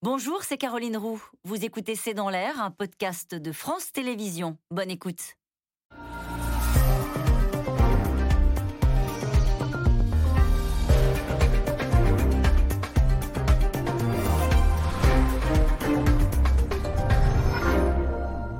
Bonjour, 0.00 0.44
c'est 0.44 0.58
Caroline 0.58 0.96
Roux. 0.96 1.20
Vous 1.42 1.64
écoutez 1.64 1.96
C'est 1.96 2.14
dans 2.14 2.30
l'air, 2.30 2.62
un 2.62 2.70
podcast 2.70 3.34
de 3.34 3.50
France 3.50 3.90
Télévisions. 3.90 4.56
Bonne 4.70 4.92
écoute. 4.92 5.34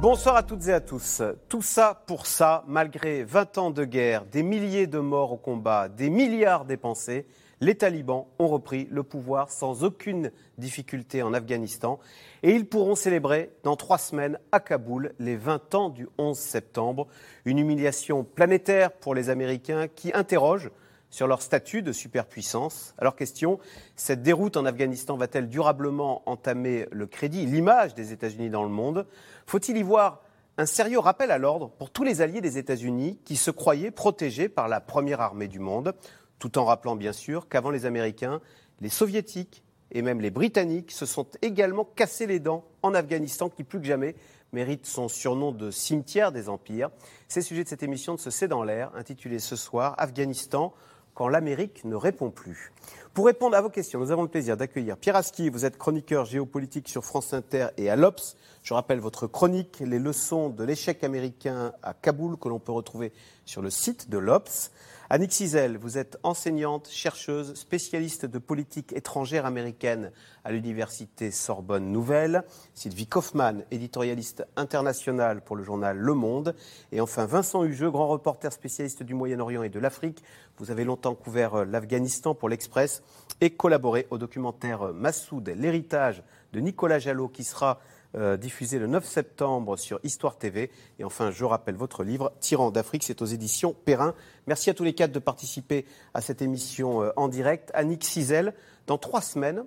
Bonsoir 0.01 0.35
à 0.35 0.43
toutes 0.43 0.67
et 0.67 0.73
à 0.73 0.81
tous. 0.81 1.23
Tout 1.49 1.63
ça 1.63 2.03
pour 2.09 2.27
ça, 2.27 2.65
malgré 2.67 3.23
20 3.23 3.59
ans 3.59 3.71
de 3.71 3.85
guerre, 3.85 4.25
des 4.25 4.43
milliers 4.43 4.89
de 4.89 4.99
morts 4.99 5.35
au 5.35 5.37
combat, 5.37 5.89
des 5.89 6.11
milliards 6.11 6.65
dépensés, 6.65 7.29
les 7.61 7.75
talibans 7.75 8.27
ont 8.39 8.49
repris 8.49 8.89
le 8.91 9.03
pouvoir 9.03 9.51
sans 9.51 9.85
aucune 9.85 10.31
difficulté 10.59 11.23
en 11.23 11.35
Afghanistan 11.35 11.99
et 12.43 12.53
ils 12.53 12.67
pourront 12.67 12.95
célébrer 12.95 13.51
dans 13.65 13.77
trois 13.77 13.99
semaines 13.99 14.39
à 14.53 14.61
Kaboul 14.61 15.13
les 15.19 15.37
20 15.37 15.75
ans 15.75 15.89
du 15.91 16.09
11 16.19 16.37
septembre. 16.37 17.09
Une 17.45 17.59
humiliation 17.59 18.25
planétaire 18.25 18.93
pour 18.93 19.15
les 19.15 19.31
Américains 19.31 19.89
qui 19.89 20.13
interrogent 20.15 20.71
sur 21.11 21.27
leur 21.27 21.43
statut 21.43 21.83
de 21.83 21.93
superpuissance. 21.93 22.95
Alors 22.99 23.17
question, 23.17 23.59
cette 23.97 24.23
déroute 24.23 24.57
en 24.57 24.67
Afghanistan 24.67 25.17
va-t-elle 25.17 25.49
durablement 25.49 26.23
entamer 26.27 26.87
le 26.93 27.07
crédit, 27.07 27.47
l'image 27.47 27.95
des 27.95 28.13
États-Unis 28.13 28.51
dans 28.51 28.63
le 28.63 28.69
monde? 28.69 29.07
Faut-il 29.47 29.79
y 29.79 29.83
voir 29.83 30.23
un 30.59 30.67
sérieux 30.67 30.99
rappel 30.99 31.31
à 31.31 31.39
l'ordre 31.39 31.71
pour 31.71 31.91
tous 31.91 32.03
les 32.03 32.21
alliés 32.21 32.41
des 32.41 32.59
États-Unis 32.59 33.19
qui 33.25 33.37
se 33.37 33.51
croyaient 33.51 33.93
protégés 33.93 34.49
par 34.49 34.69
la 34.69 34.81
première 34.81 35.21
armée 35.21 35.47
du 35.47 35.61
monde, 35.61 35.95
tout 36.39 36.59
en 36.59 36.65
rappelant 36.65 36.97
bien 36.97 37.13
sûr 37.13 37.49
qu'avant 37.49 37.71
les 37.71 37.87
Américains, 37.87 38.41
les 38.81 38.89
Soviétiques 38.89 39.63
et 39.91 40.03
même 40.03 40.21
les 40.21 40.31
Britanniques 40.31 40.93
se 40.93 41.07
sont 41.07 41.27
également 41.43 41.85
cassés 41.85 42.27
les 42.27 42.41
dents 42.41 42.65
en 42.83 42.95
Afghanistan, 42.95 43.49
qui 43.49 43.65
plus 43.65 43.81
que 43.81 43.87
jamais 43.87 44.15
mérite 44.53 44.87
son 44.87 45.09
surnom 45.09 45.53
de 45.53 45.71
cimetière 45.71 46.33
des 46.33 46.49
empires. 46.49 46.91
C'est 47.29 47.41
le 47.41 47.45
sujet 47.45 47.65
de 47.65 47.69
cette 47.69 47.83
émission 47.83 48.15
de 48.15 48.21
ce 48.21 48.31
C'est 48.31 48.49
dans 48.49 48.63
l'air, 48.63 48.91
intitulée 48.95 49.39
ce 49.39 49.57
soir 49.57 49.95
Afghanistan, 49.99 50.73
quand 51.15 51.29
l'Amérique 51.29 51.85
ne 51.85 51.97
répond 51.97 52.31
plus. 52.31 52.73
Pour 53.13 53.27
répondre 53.27 53.57
à 53.57 53.61
vos 53.61 53.71
questions, 53.71 53.99
nous 53.99 54.13
avons 54.13 54.23
le 54.23 54.29
plaisir 54.29 54.57
d'accueillir 54.57 54.97
Pierre 54.97 55.17
Aski. 55.17 55.51
Vous 55.51 55.65
êtes 55.65 55.77
chroniqueur 55.77 56.25
géopolitique 56.25 56.89
sur 56.89 57.05
France 57.05 57.35
Inter 57.35 57.69
et 57.77 57.91
à 57.91 57.97
l'Obs. 57.97 58.37
Je 58.63 58.73
rappelle 58.73 59.01
votre 59.01 59.27
chronique, 59.27 59.83
les 59.85 59.99
leçons 59.99 60.49
de 60.49 60.63
l'échec 60.63 61.03
américain 61.03 61.73
à 61.83 61.93
Kaboul, 61.93 62.37
que 62.37 62.49
l'on 62.49 62.61
peut 62.61 62.71
retrouver 62.71 63.13
sur 63.45 63.63
le 63.63 63.71
site 63.71 64.09
de 64.09 64.19
l'Obs. 64.19 64.71
Annick 65.11 65.33
Cizel, 65.33 65.79
vous 65.79 65.97
êtes 65.97 66.19
enseignante, 66.23 66.91
chercheuse, 66.91 67.55
spécialiste 67.55 68.27
de 68.27 68.39
politique 68.39 68.93
étrangère 68.93 69.47
américaine 69.47 70.13
à 70.45 70.53
l'université 70.53 71.31
Sorbonne 71.31 71.91
Nouvelle. 71.91 72.45
Sylvie 72.75 73.07
Kaufmann, 73.07 73.65
éditorialiste 73.71 74.45
internationale 74.57 75.41
pour 75.41 75.57
le 75.57 75.65
journal 75.65 75.97
Le 75.97 76.13
Monde. 76.13 76.55
Et 76.93 77.01
enfin 77.01 77.25
Vincent 77.25 77.65
Hugeux, 77.65 77.91
grand 77.91 78.09
reporter 78.09 78.53
spécialiste 78.53 79.03
du 79.03 79.15
Moyen-Orient 79.15 79.63
et 79.63 79.71
de 79.71 79.79
l'Afrique. 79.79 80.23
Vous 80.59 80.71
avez 80.71 80.85
longtemps 80.85 81.15
couvert 81.15 81.55
euh, 81.55 81.65
l'Afghanistan 81.65 82.35
pour 82.35 82.51
l'Express 82.51 83.03
et 83.41 83.49
collaboré 83.49 84.07
au 84.11 84.19
documentaire 84.19 84.93
Massoud, 84.93 85.49
l'héritage 85.57 86.23
de 86.53 86.61
Nicolas 86.61 86.99
Jallot 86.99 87.29
qui 87.29 87.45
sera 87.45 87.81
euh, 88.15 88.39
diffusé 88.39 88.79
le 88.79 88.87
9 88.87 89.05
septembre 89.05 89.77
sur 89.77 90.01
Histoire 90.03 90.39
TV. 90.39 90.71
Et 90.99 91.05
enfin, 91.05 91.31
je 91.31 91.45
rappelle 91.45 91.75
votre 91.75 92.05
livre, 92.05 92.33
Tyran 92.41 92.71
d'Afrique, 92.71 93.05
c'est 93.05 93.21
aux 93.21 93.27
éditions 93.27 93.75
Perrin. 93.85 94.15
Merci 94.47 94.71
à 94.71 94.75
tous 94.75 94.85
les 94.85 94.95
quatre 94.95 95.13
de 95.13 95.19
participer 95.19 95.85
à 96.15 96.23
cette 96.23 96.41
émission 96.41 97.03
euh, 97.03 97.11
en 97.17 97.29
direct. 97.29 97.71
Annick 97.75 98.05
Cizel, 98.05 98.55
dans 98.87 98.97
trois 98.97 99.21
semaines, 99.21 99.65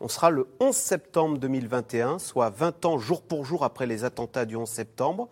on 0.00 0.06
sera 0.06 0.30
le 0.30 0.46
11 0.60 0.74
septembre 0.74 1.38
2021, 1.38 2.20
soit 2.20 2.50
20 2.50 2.84
ans 2.84 2.98
jour 2.98 3.22
pour 3.22 3.44
jour 3.44 3.64
après 3.64 3.86
les 3.86 4.04
attentats 4.04 4.44
du 4.44 4.54
11 4.54 4.68
septembre. 4.68 5.28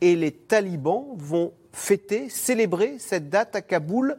Et 0.00 0.14
les 0.14 0.30
talibans 0.30 1.06
vont 1.16 1.52
fêter, 1.72 2.28
célébrer 2.28 3.00
cette 3.00 3.30
date 3.30 3.56
à 3.56 3.62
Kaboul. 3.62 4.16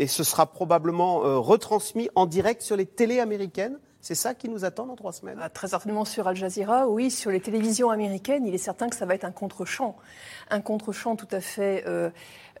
Et 0.00 0.08
ce 0.08 0.24
sera 0.24 0.46
probablement 0.46 1.24
euh, 1.24 1.38
retransmis 1.38 2.08
en 2.16 2.26
direct 2.26 2.62
sur 2.62 2.76
les 2.76 2.86
télés 2.86 3.20
américaines. 3.20 3.78
C'est 4.06 4.14
ça 4.14 4.34
qui 4.34 4.48
nous 4.48 4.64
attend 4.64 4.86
dans 4.86 4.94
trois 4.94 5.10
semaines 5.10 5.40
ah, 5.42 5.48
Très 5.48 5.66
certainement 5.66 6.04
sur 6.04 6.28
Al 6.28 6.36
Jazeera, 6.36 6.86
oui. 6.86 7.10
Sur 7.10 7.32
les 7.32 7.40
télévisions 7.40 7.90
américaines, 7.90 8.46
il 8.46 8.54
est 8.54 8.58
certain 8.58 8.88
que 8.88 8.94
ça 8.94 9.04
va 9.04 9.16
être 9.16 9.24
un 9.24 9.32
contre-champ. 9.32 9.96
Un 10.48 10.60
contre-champ 10.60 11.16
tout 11.16 11.26
à 11.32 11.40
fait. 11.40 11.82
Euh, 11.88 12.10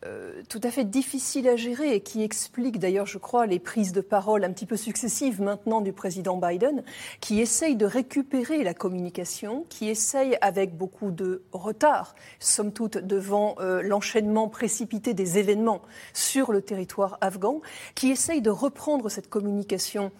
euh, 0.04 0.42
tout 0.48 0.60
à 0.62 0.70
fait 0.70 0.84
difficile 0.84 1.48
à 1.48 1.56
gérer 1.56 1.94
et 1.94 2.00
qui 2.00 2.22
explique 2.22 2.78
d'ailleurs, 2.78 3.06
je 3.06 3.16
crois, 3.16 3.46
les 3.46 3.58
prises 3.58 3.92
de 3.92 4.00
parole 4.00 4.44
un 4.44 4.52
petit 4.52 4.66
peu 4.66 4.76
successives 4.76 5.40
maintenant 5.40 5.80
du 5.80 5.92
président 5.92 6.36
Biden, 6.36 6.82
qui 7.20 7.40
essaye 7.40 7.76
de 7.76 7.86
récupérer 7.86 8.62
la 8.62 8.74
communication, 8.74 9.64
qui 9.70 9.88
essaye 9.88 10.36
avec 10.42 10.76
beaucoup 10.76 11.12
de 11.12 11.42
retard, 11.52 12.14
somme 12.40 12.72
toute, 12.72 12.98
devant 12.98 13.54
euh, 13.60 13.80
l'enchaînement 13.82 14.48
précipité 14.48 15.14
des 15.14 15.38
événements 15.38 15.80
sur 16.12 16.52
le 16.52 16.60
territoire 16.60 17.16
afghan, 17.20 17.60
qui 17.94 18.10
essaye 18.10 18.42
de 18.42 18.50
reprendre 18.50 19.08
cette 19.08 19.30
communication 19.30 20.10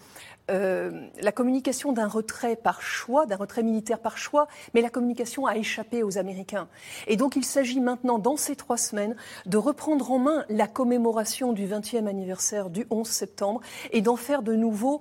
euh, 0.50 1.08
la 1.20 1.32
communication 1.32 1.92
d'un 1.92 2.06
retrait 2.06 2.56
par 2.56 2.80
choix, 2.82 3.26
d'un 3.26 3.36
retrait 3.36 3.62
militaire 3.62 3.98
par 3.98 4.16
choix, 4.16 4.46
mais 4.74 4.80
la 4.80 4.90
communication 4.90 5.46
a 5.46 5.56
échappé 5.56 6.02
aux 6.02 6.18
Américains. 6.18 6.68
Et 7.08 7.16
donc 7.16 7.36
il 7.36 7.44
s'agit 7.44 7.80
maintenant, 7.80 8.18
dans 8.18 8.36
ces 8.36 8.54
trois 8.54 8.76
semaines, 8.76 9.16
de 9.46 9.56
reprendre 9.56 10.10
en 10.12 10.18
main 10.18 10.44
la 10.48 10.68
commémoration 10.68 11.52
du 11.52 11.66
20e 11.66 12.06
anniversaire 12.06 12.70
du 12.70 12.86
11 12.90 13.08
septembre 13.08 13.60
et 13.90 14.02
d'en 14.02 14.16
faire 14.16 14.42
de 14.42 14.54
nouveau 14.54 15.00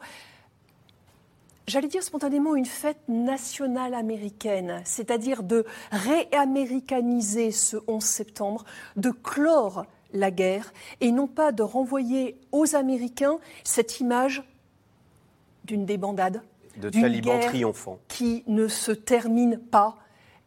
j'allais 1.68 1.88
dire 1.88 2.04
spontanément 2.04 2.56
une 2.56 2.66
fête 2.66 3.02
nationale 3.08 3.96
américaine, 3.96 4.82
c'est-à-dire 4.86 5.42
de 5.42 5.66
réaméricaniser 5.92 7.52
ce 7.52 7.78
11 7.88 8.04
septembre, 8.04 8.66
de 8.98 9.10
clore 9.10 9.86
la 10.14 10.32
guerre 10.32 10.72
et 11.02 11.12
non 11.12 11.28
pas 11.28 11.52
de 11.52 11.64
renvoyer 11.64 12.40
aux 12.52 12.76
Américains 12.76 13.38
cette 13.64 14.00
image 14.00 14.44
d'une 15.66 15.86
débandade, 15.86 16.42
de 16.78 16.90
talibans 16.90 17.40
triomphants, 17.40 18.00
qui 18.08 18.44
ne 18.48 18.68
se 18.68 18.92
termine 18.92 19.60
pas, 19.60 19.96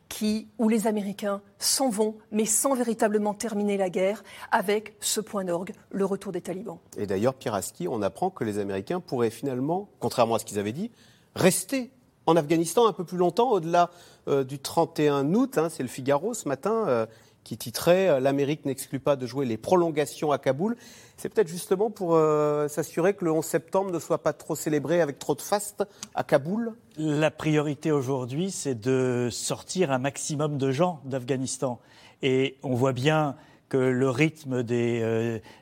qui, 0.09 0.49
où 0.59 0.69
les 0.69 0.87
Américains 0.87 1.43
s'en 1.59 1.91
vont, 1.91 2.17
mais 2.31 2.47
sans 2.47 2.75
véritablement 2.75 3.34
terminer 3.34 3.77
la 3.77 3.91
guerre, 3.91 4.23
avec 4.51 4.97
ce 5.01 5.21
point 5.21 5.45
d'orgue, 5.45 5.73
le 5.91 6.05
retour 6.05 6.33
des 6.33 6.41
talibans. 6.41 6.78
Et 6.97 7.07
d'ailleurs, 7.07 7.34
Piraski, 7.34 7.89
on 7.89 8.03
apprend 8.03 8.31
que 8.31 8.45
les 8.45 8.59
Américains 8.59 9.01
pourraient 9.01 9.31
finalement, 9.31 9.89
contrairement 10.01 10.37
à 10.37 10.39
ce 10.39 10.45
qu'ils 10.45 10.59
avaient 10.59 10.73
dit, 10.73 10.91
rester 11.34 11.91
en 12.27 12.37
Afghanistan 12.37 12.87
un 12.87 12.93
peu 12.93 13.05
plus 13.05 13.17
longtemps, 13.17 13.51
au-delà 13.51 13.91
euh, 14.28 14.45
du 14.45 14.59
31 14.59 15.33
août. 15.34 15.57
Hein, 15.57 15.69
c'est 15.71 15.83
le 15.83 15.89
Figaro 15.89 16.34
ce 16.34 16.47
matin. 16.47 16.84
Euh, 16.87 17.07
qui 17.48 17.56
titrait 17.56 18.09
euh, 18.09 18.20
L'Amérique 18.20 18.66
n'exclut 18.66 19.00
pas 19.00 19.16
de 19.16 19.26
jouer 19.26 19.47
les 19.47 19.56
prolongations 19.56 20.32
à 20.32 20.38
Kaboul. 20.38 20.76
C'est 21.16 21.31
peut-être 21.31 21.48
justement 21.48 21.91
pour 21.91 22.14
euh, 22.14 22.69
s'assurer 22.69 23.14
que 23.14 23.25
le 23.25 23.32
11 23.32 23.42
septembre 23.42 23.91
ne 23.91 23.98
soit 23.98 24.22
pas 24.22 24.34
trop 24.34 24.54
célébré 24.54 25.00
avec 25.00 25.19
trop 25.19 25.34
de 25.34 25.41
faste 25.41 25.82
à 26.14 26.25
Kaboul 26.25 26.75
La 26.98 27.31
priorité 27.31 27.91
aujourd'hui, 27.91 28.50
c'est 28.50 28.78
de 28.78 29.28
sortir 29.31 29.91
un 29.92 29.98
maximum 29.98 30.59
de 30.59 30.70
gens 30.70 31.00
d'Afghanistan. 31.06 31.81
Et 32.20 32.59
on 32.62 32.75
voit 32.75 32.92
bien 32.92 33.34
que 33.70 33.78
le 33.78 34.10
rythme 34.10 34.62
des, 34.62 35.00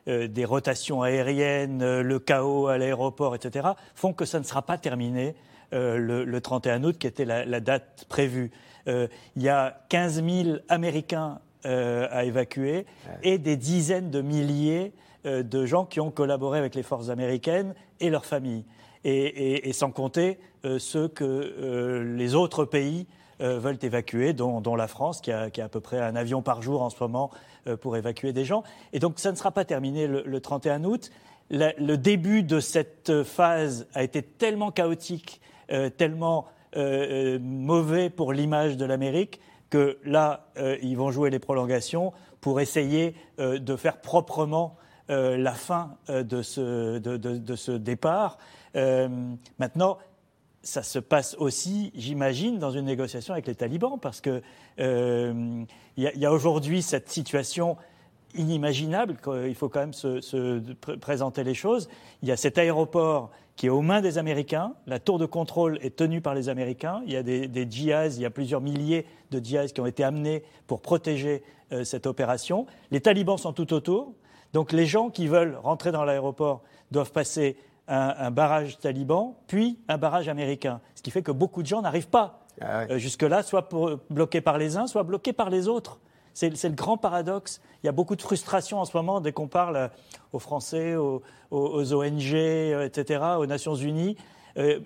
euh, 0.08 0.46
rotations 0.46 1.02
aériennes, 1.02 2.00
le 2.00 2.18
chaos 2.18 2.66
à 2.66 2.78
l'aéroport, 2.78 3.36
etc., 3.36 3.68
font 3.94 4.12
que 4.12 4.24
ça 4.24 4.40
ne 4.40 4.44
sera 4.44 4.62
pas 4.62 4.76
terminé 4.76 5.36
le, 5.72 6.38
31 6.38 6.82
août, 6.84 6.96
qui 6.98 7.06
était 7.06 7.24
la 7.24 7.60
date 7.60 8.06
prévue. 8.08 8.52
il 8.86 9.42
y 9.42 9.48
a 9.48 9.80
15 9.88 10.24
000 10.24 10.56
Américains 10.68 11.40
euh, 11.66 12.06
à 12.12 12.24
évacuer 12.24 12.86
et 13.24 13.38
des 13.38 13.56
dizaines 13.56 14.08
de 14.10 14.20
milliers 14.20 14.92
euh, 15.24 15.42
de 15.42 15.66
gens 15.66 15.84
qui 15.84 15.98
ont 15.98 16.12
collaboré 16.12 16.60
avec 16.60 16.76
les 16.76 16.84
forces 16.84 17.08
américaines 17.08 17.74
et 17.98 18.08
leurs 18.08 18.24
familles. 18.24 18.64
Et, 19.02 19.72
sans 19.72 19.90
compter 19.90 20.38
euh, 20.64 20.78
ceux 20.78 21.08
que 21.08 22.04
les 22.16 22.36
autres 22.36 22.64
pays 22.64 23.06
veulent 23.40 23.78
évacuer, 23.82 24.32
dont, 24.32 24.76
la 24.76 24.86
France, 24.86 25.20
qui 25.20 25.32
a, 25.32 25.48
à 25.56 25.68
peu 25.68 25.80
près 25.80 25.98
un 25.98 26.14
avion 26.14 26.40
par 26.40 26.62
jour 26.62 26.82
en 26.82 26.90
ce 26.90 26.96
moment 27.00 27.30
pour 27.80 27.96
évacuer 27.96 28.32
des 28.32 28.44
gens. 28.44 28.62
Et 28.92 29.00
donc 29.00 29.18
ça 29.18 29.32
ne 29.32 29.36
sera 29.36 29.50
pas 29.50 29.64
terminé 29.64 30.06
le, 30.06 30.40
31 30.40 30.84
août. 30.84 31.10
le 31.50 31.96
début 31.96 32.44
de 32.44 32.60
cette 32.60 33.24
phase 33.24 33.88
a 33.94 34.04
été 34.04 34.22
tellement 34.22 34.70
chaotique, 34.70 35.40
tellement 35.96 36.46
mauvais 36.76 38.08
pour 38.08 38.32
l'image 38.32 38.76
de 38.76 38.84
l'Amérique 38.84 39.40
que 39.70 39.98
là, 40.04 40.46
euh, 40.58 40.76
ils 40.82 40.96
vont 40.96 41.10
jouer 41.10 41.30
les 41.30 41.38
prolongations 41.38 42.12
pour 42.40 42.60
essayer 42.60 43.14
euh, 43.38 43.58
de 43.58 43.76
faire 43.76 44.00
proprement 44.00 44.76
euh, 45.10 45.36
la 45.36 45.52
fin 45.52 45.96
de 46.08 46.42
ce, 46.42 47.76
départ. 47.76 48.38
maintenant, 49.58 49.98
ça 50.62 50.82
se 50.82 50.98
passe 50.98 51.36
aussi, 51.38 51.92
j'imagine, 51.94 52.58
dans 52.58 52.72
une 52.72 52.86
négociation 52.86 53.34
avec 53.34 53.46
les 53.46 53.54
talibans, 53.54 53.98
parce 54.00 54.20
qu'il 54.20 54.42
y 54.78 56.26
a, 56.26 56.32
aujourd'hui 56.32 56.82
cette 56.82 57.08
situation 57.08 57.76
inimaginable, 58.34 59.16
il 59.46 59.54
faut 59.54 59.68
quand 59.68 59.80
même 59.80 59.92
se, 59.92 60.60
présenter 60.96 61.44
les 61.44 61.54
choses. 61.54 61.88
Il 62.22 62.28
y 62.28 62.32
a 62.32 62.36
cet 62.36 62.58
aéroport 62.58 63.30
qui 63.56 63.66
est 63.66 63.70
aux 63.70 63.82
mains 63.82 64.02
des 64.02 64.18
Américains. 64.18 64.74
La 64.86 64.98
tour 64.98 65.18
de 65.18 65.26
contrôle 65.26 65.78
est 65.82 65.96
tenue 65.96 66.20
par 66.20 66.34
les 66.34 66.48
Américains. 66.48 67.02
Il 67.06 67.12
y 67.12 67.16
a 67.16 67.22
des, 67.22 67.48
des 67.48 67.62
il 67.62 68.20
y 68.20 68.24
a 68.24 68.30
plusieurs 68.30 68.60
milliers 68.60 69.06
de 69.30 69.42
djihadistes 69.42 69.74
qui 69.74 69.80
ont 69.80 69.86
été 69.86 70.04
amenés 70.04 70.44
pour 70.66 70.80
protéger 70.80 71.42
euh, 71.72 71.82
cette 71.82 72.06
opération. 72.06 72.66
Les 72.90 73.00
talibans 73.00 73.38
sont 73.38 73.52
tout 73.52 73.72
autour. 73.72 74.12
Donc 74.52 74.72
les 74.72 74.86
gens 74.86 75.10
qui 75.10 75.26
veulent 75.26 75.58
rentrer 75.62 75.90
dans 75.90 76.04
l'aéroport 76.04 76.62
doivent 76.90 77.12
passer 77.12 77.56
un, 77.88 78.30
barrage 78.30 78.78
taliban, 78.78 79.36
puis 79.46 79.78
un 79.88 79.96
barrage 79.96 80.28
américain. 80.28 80.80
Ce 80.94 81.02
qui 81.02 81.10
fait 81.10 81.22
que 81.22 81.30
beaucoup 81.30 81.62
de 81.62 81.68
gens 81.68 81.82
n'arrivent 81.82 82.08
pas 82.08 82.40
ah 82.60 82.82
euh, 82.90 82.98
jusque-là, 82.98 83.42
soit 83.42 83.68
bloqués 84.10 84.40
par 84.40 84.58
les 84.58 84.76
uns, 84.76 84.86
soit 84.86 85.02
bloqués 85.02 85.32
par 85.32 85.50
les 85.50 85.68
autres. 85.68 86.00
C'est 86.36 86.50
le 86.50 86.74
grand 86.74 86.98
paradoxe. 86.98 87.62
Il 87.82 87.86
y 87.86 87.88
a 87.88 87.92
beaucoup 87.92 88.14
de 88.14 88.20
frustration 88.20 88.78
en 88.78 88.84
ce 88.84 88.94
moment 88.94 89.22
dès 89.22 89.32
qu'on 89.32 89.48
parle 89.48 89.76
euh, 89.76 89.88
aux 90.34 90.38
Français, 90.38 90.94
aux, 90.94 91.22
ONG, 91.50 92.34
etc., 92.34 93.22
aux 93.38 93.46
Nations 93.46 93.74
Unies. 93.74 94.16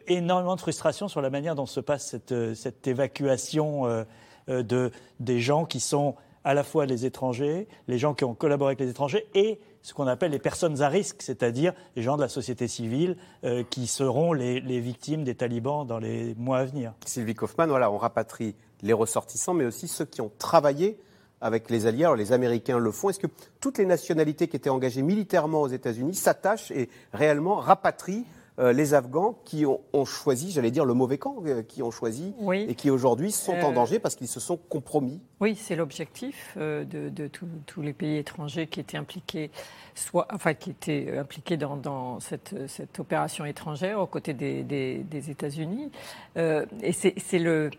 énormément 0.07 0.55
de 0.55 0.61
frustration 0.61 1.09
sur 1.09 1.21
la 1.21 1.31
manière 1.31 1.57
dont 1.57 1.67
se 1.67 1.81
passe 1.81 2.17
cette, 2.55 2.87
évacuation 2.87 4.05
de, 4.47 4.91
des 5.19 5.41
gens 5.41 5.65
qui 5.65 5.81
sont 5.81 6.15
à 6.45 6.55
la 6.55 6.65
fois 6.65 6.87
les 6.87 7.05
étrangers, 7.05 7.69
les 7.89 7.99
gens 7.99 8.15
qui 8.15 8.25
ont 8.25 8.35
collaboré 8.35 8.71
avec 8.71 8.81
les 8.81 8.91
étrangers 8.91 9.27
et 9.35 9.61
ce 9.83 9.95
qu'on 9.95 10.07
appelle 10.07 10.31
les 10.31 10.39
personnes 10.39 10.83
à 10.83 10.89
risque, 10.89 11.23
c'est-à-dire 11.23 11.73
les 11.97 12.03
gens 12.03 12.17
de 12.17 12.23
la 12.23 12.29
société 12.29 12.69
civile 12.69 13.17
euh, 13.45 13.65
qui 13.69 13.87
seront 13.87 14.33
les, 14.33 14.61
victimes 14.81 15.25
des 15.25 15.35
talibans 15.35 15.87
dans 15.87 15.99
les 15.99 16.35
mois 16.37 16.59
à 16.59 16.65
venir. 16.65 16.93
Sylvie 17.07 17.35
Kaufmann, 17.35 17.69
voilà, 17.69 17.91
on 17.91 17.97
rapatrie 17.97 18.55
les 18.83 18.93
ressortissants, 18.93 19.55
mais 19.55 19.65
aussi 19.65 19.89
ceux 19.89 20.05
qui 20.05 20.21
ont 20.21 20.31
travaillé 20.39 20.99
avec 21.41 21.71
les 21.71 21.87
alliés. 21.87 22.05
Alors 22.05 22.17
les 22.17 22.33
Américains 22.33 22.79
le 22.79 22.91
font. 22.91 23.11
Est-ce 23.11 23.21
que 23.21 23.27
toutes 23.61 23.79
les 23.79 23.87
nationalités 23.87 24.49
qui 24.49 24.57
étaient 24.57 24.71
engagées 24.71 25.03
militairement 25.03 25.63
aux 25.63 25.69
États-Unis 25.69 26.15
s'attachent 26.15 26.71
et 26.71 26.89
réellement 27.13 27.57
rapatrient 27.57 28.25
euh, 28.61 28.73
les 28.73 28.93
Afghans 28.93 29.39
qui 29.45 29.65
ont, 29.65 30.05
choisi, 30.05 30.51
j'allais 30.51 30.71
dire 30.71 30.85
le 30.85 30.93
mauvais 30.93 31.17
camp, 31.17 31.37
euh, 31.47 31.63
qui 31.63 31.83
ont 31.83 31.91
choisi 31.91 32.35
et 32.53 32.75
qui 32.75 32.91
aujourd'hui 32.91 33.33
sont 33.33 33.55
en 33.55 33.71
euh, 33.71 33.75
danger 33.75 33.99
parce 33.99 34.17
qu'ils 34.17 34.29
se 34.29 34.41
sont 34.41 34.59
compromis? 34.59 35.21
Oui, 35.41 35.57
c'est 35.57 35.77
l'objectif 35.77 36.59
de, 36.59 37.31
tous 37.67 37.83
les 37.83 37.93
pays 37.95 38.19
étrangers 38.19 38.67
qui 38.67 38.81
étaient 38.81 38.99
impliqués, 38.99 39.51
soit, 39.95 40.27
enfin, 40.33 40.53
qui 40.53 40.71
étaient 40.71 41.17
impliqués 41.17 41.57
dans, 41.57 42.21
cette, 42.21 42.55
opération 42.99 43.47
étrangère 43.47 44.01
aux 44.01 44.07
côtés 44.07 44.35
des, 44.35 44.63
des 44.63 45.31
États-Unis. 45.31 45.91
et 46.37 46.93
c'est 46.93 47.39
le 47.39 47.71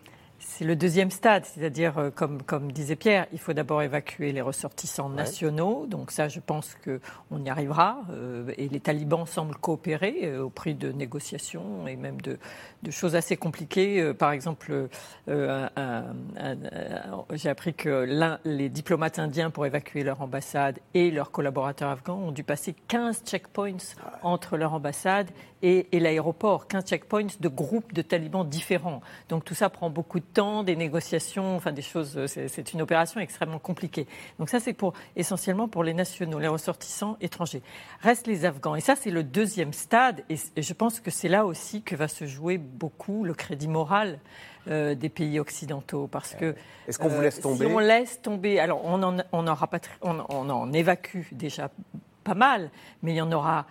c'est 0.44 0.66
le 0.66 0.76
deuxième 0.76 1.12
stade, 1.12 1.46
c'est-à-dire, 1.46 1.98
euh, 1.98 2.10
comme, 2.10 2.42
comme 2.42 2.72
disait 2.72 2.96
Pierre, 2.96 3.28
il 3.32 3.40
faut 3.40 3.54
d'abord 3.54 3.84
évacuer 3.84 4.32
les 4.32 4.42
ressortissants 4.42 5.10
nationaux. 5.10 5.86
Donc 5.86 6.10
ça, 6.12 6.28
je 6.28 6.40
pense 6.40 6.76
qu'on 6.84 7.44
y 7.44 7.50
arrivera. 7.50 8.00
Euh, 8.10 8.52
et 8.58 8.68
les 8.68 8.80
talibans 8.80 9.28
semblent 9.28 9.56
coopérer 9.56 10.22
euh, 10.24 10.44
au 10.44 10.50
prix 10.50 10.74
de 10.74 10.92
négociations 10.92 11.88
et 11.88 11.96
même 11.96 12.20
de, 12.22 12.40
de 12.82 12.92
choses 12.92 13.16
assez 13.16 13.38
compliquées. 13.38 14.14
par 14.16 14.32
exemple, 14.32 14.88
j'ai 15.28 15.70
appris 17.50 17.74
que 17.74 18.40
les 18.44 18.70
diplomates 18.70 19.20
indiens, 19.20 19.52
pour 19.52 19.66
évacuer 19.66 20.04
leur 20.04 20.22
ambassade 20.22 20.80
et 20.94 21.12
leurs 21.12 21.32
collaborateurs 21.32 21.92
afghans, 21.92 22.16
ont 22.16 22.32
dû 22.32 22.44
passer 22.44 22.74
15 22.88 23.24
checkpoints 23.26 23.96
entre 24.24 24.58
leur 24.58 24.74
ambassade 24.74 25.30
et, 25.62 25.88
et 25.92 26.00
l'aéroport. 26.00 26.68
15 26.68 26.86
checkpoints 26.86 27.28
de 27.40 27.48
groupes 27.48 27.94
de 27.94 28.02
talibans 28.02 28.48
différents. 28.48 29.02
Donc 29.30 29.46
tout 29.46 29.54
ça 29.54 29.70
prend 29.70 29.90
beaucoup 29.90 30.20
de 30.20 30.26
temps, 30.32 30.64
des 30.64 30.76
négociations, 30.76 31.56
enfin 31.56 31.72
des 31.72 31.82
choses. 31.82 32.18
Euh, 32.18 32.28
c'est 32.28 32.74
une 32.74 32.82
opération 32.82 33.20
extrêmement 33.20 33.60
compliquée. 33.60 34.08
Donc 34.40 34.50
ça, 34.50 34.60
c'est 34.60 34.74
pour 34.74 34.94
essentiellement 35.16 35.68
pour 35.68 35.84
les 35.84 35.94
nationaux, 35.94 36.40
les 36.40 36.48
ressortissants 36.48 37.18
étrangers. 37.22 37.62
Restent 38.02 38.28
les 38.28 38.46
Afghans. 38.46 38.76
Et 38.76 38.82
ça, 38.82 38.96
c'est 38.96 39.12
le 39.12 39.24
deuxième 39.24 39.74
stade. 39.74 40.24
Et, 40.30 40.38
je 40.58 40.74
pense 40.74 41.00
que 41.00 41.12
c'est 41.12 41.30
là 41.30 41.46
aussi 41.46 41.82
que 41.82 41.96
va 41.96 42.08
se 42.08 42.26
jouer 42.26 42.58
beaucoup 42.58 43.24
le 43.24 43.34
crédit 43.34 43.68
moral. 43.68 44.20
Euh, 44.68 44.94
des 44.94 45.10
pays 45.10 45.40
occidentaux 45.40 46.06
parce 46.06 46.36
que 46.36 46.54
est-ce 46.88 47.00
qu'on 47.00 47.08
vous 47.08 47.20
laisse 47.20 47.40
euh, 47.40 47.42
tomber 47.42 47.66
si 47.66 47.72
on 47.72 47.80
laisse 47.80 48.22
tomber 48.22 48.60
alors 48.60 48.86
on 48.86 49.02
en 49.02 49.18
on 49.32 49.48
en, 49.48 49.58
on 50.04 50.50
en 50.52 50.72
évacue 50.72 51.24
déjà 51.32 51.72
pas 52.24 52.36
mal 52.36 52.70
mais 53.02 53.14
il 53.14 53.16
y 53.16 53.22
en 53.22 53.32
aura 53.32 53.66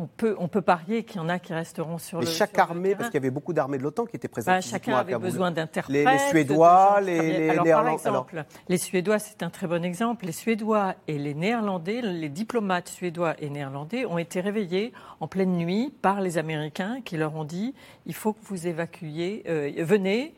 on 0.00 0.06
peut, 0.06 0.34
on 0.38 0.48
peut 0.48 0.62
parier 0.62 1.04
qu'il 1.04 1.20
y 1.20 1.24
en 1.24 1.28
a 1.28 1.38
qui 1.38 1.52
resteront 1.52 1.98
sur 1.98 2.20
Mais 2.20 2.24
le. 2.24 2.30
chaque 2.30 2.58
armée, 2.58 2.94
parce 2.94 3.10
qu'il 3.10 3.18
y 3.18 3.22
avait 3.22 3.30
beaucoup 3.30 3.52
d'armées 3.52 3.76
de 3.76 3.82
l'OTAN 3.82 4.06
qui 4.06 4.16
étaient 4.16 4.28
présentes. 4.28 4.54
Bah, 4.54 4.60
chacun 4.62 4.96
avait 4.96 5.18
besoin 5.18 5.50
d'interprètes. 5.50 6.06
Les, 6.06 6.18
Suédois, 6.30 7.00
les, 7.02 7.50
alors, 7.50 7.64
Par 7.64 7.88
exemple, 7.88 8.44
les 8.68 8.78
Suédois, 8.78 9.18
c'est 9.18 9.42
un 9.42 9.50
très 9.50 9.66
bon 9.66 9.84
exemple. 9.84 10.24
Les 10.24 10.32
Suédois 10.32 10.94
et 11.06 11.18
les 11.18 11.34
Néerlandais, 11.34 12.00
les 12.00 12.28
diplomates 12.30 12.88
suédois 12.88 13.34
et 13.40 13.50
néerlandais 13.50 14.06
ont 14.06 14.18
été 14.18 14.40
réveillés 14.40 14.92
en 15.20 15.28
pleine 15.28 15.56
nuit 15.56 15.92
par 16.00 16.20
les 16.20 16.38
Américains 16.38 17.00
qui 17.04 17.16
leur 17.16 17.36
ont 17.36 17.44
dit 17.44 17.74
il 18.06 18.14
faut 18.14 18.32
que 18.32 18.44
vous 18.44 18.66
évacuiez, 18.66 19.44
euh, 19.48 19.70
venez. 19.78 20.34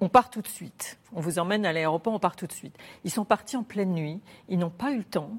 On 0.00 0.08
part 0.08 0.28
tout 0.28 0.42
de 0.42 0.48
suite. 0.48 0.98
On 1.14 1.20
vous 1.20 1.38
emmène 1.38 1.64
à 1.64 1.72
l'aéroport, 1.72 2.12
on 2.12 2.18
part 2.18 2.36
tout 2.36 2.46
de 2.46 2.52
suite. 2.52 2.76
Ils 3.04 3.10
sont 3.10 3.24
partis 3.24 3.56
en 3.56 3.62
pleine 3.62 3.94
nuit. 3.94 4.20
Ils 4.48 4.58
n'ont 4.58 4.70
pas 4.70 4.92
eu 4.92 4.98
le 4.98 5.04
temps 5.04 5.30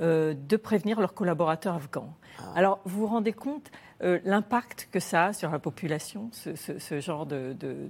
euh, 0.00 0.34
de 0.34 0.56
prévenir 0.56 1.00
leurs 1.00 1.14
collaborateurs 1.14 1.74
afghans. 1.74 2.14
Ah. 2.38 2.42
Alors, 2.56 2.80
vous 2.84 3.00
vous 3.00 3.06
rendez 3.06 3.32
compte 3.32 3.70
euh, 4.02 4.18
l'impact 4.24 4.88
que 4.90 5.00
ça 5.00 5.26
a 5.26 5.32
sur 5.32 5.50
la 5.50 5.58
population, 5.58 6.30
ce, 6.32 7.00
genre 7.00 7.26
de, 7.26 7.54
de, 7.58 7.88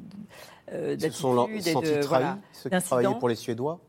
euh, 0.73 0.97
Ce 0.99 1.11
sont 1.11 1.49
et 1.49 1.61
de, 1.61 2.07
voilà, 2.07 2.39
ceux 2.53 2.69
qui 2.69 2.83
travaillaient 2.83 3.19
pour 3.19 3.29
les 3.29 3.35
Suédois 3.35 3.81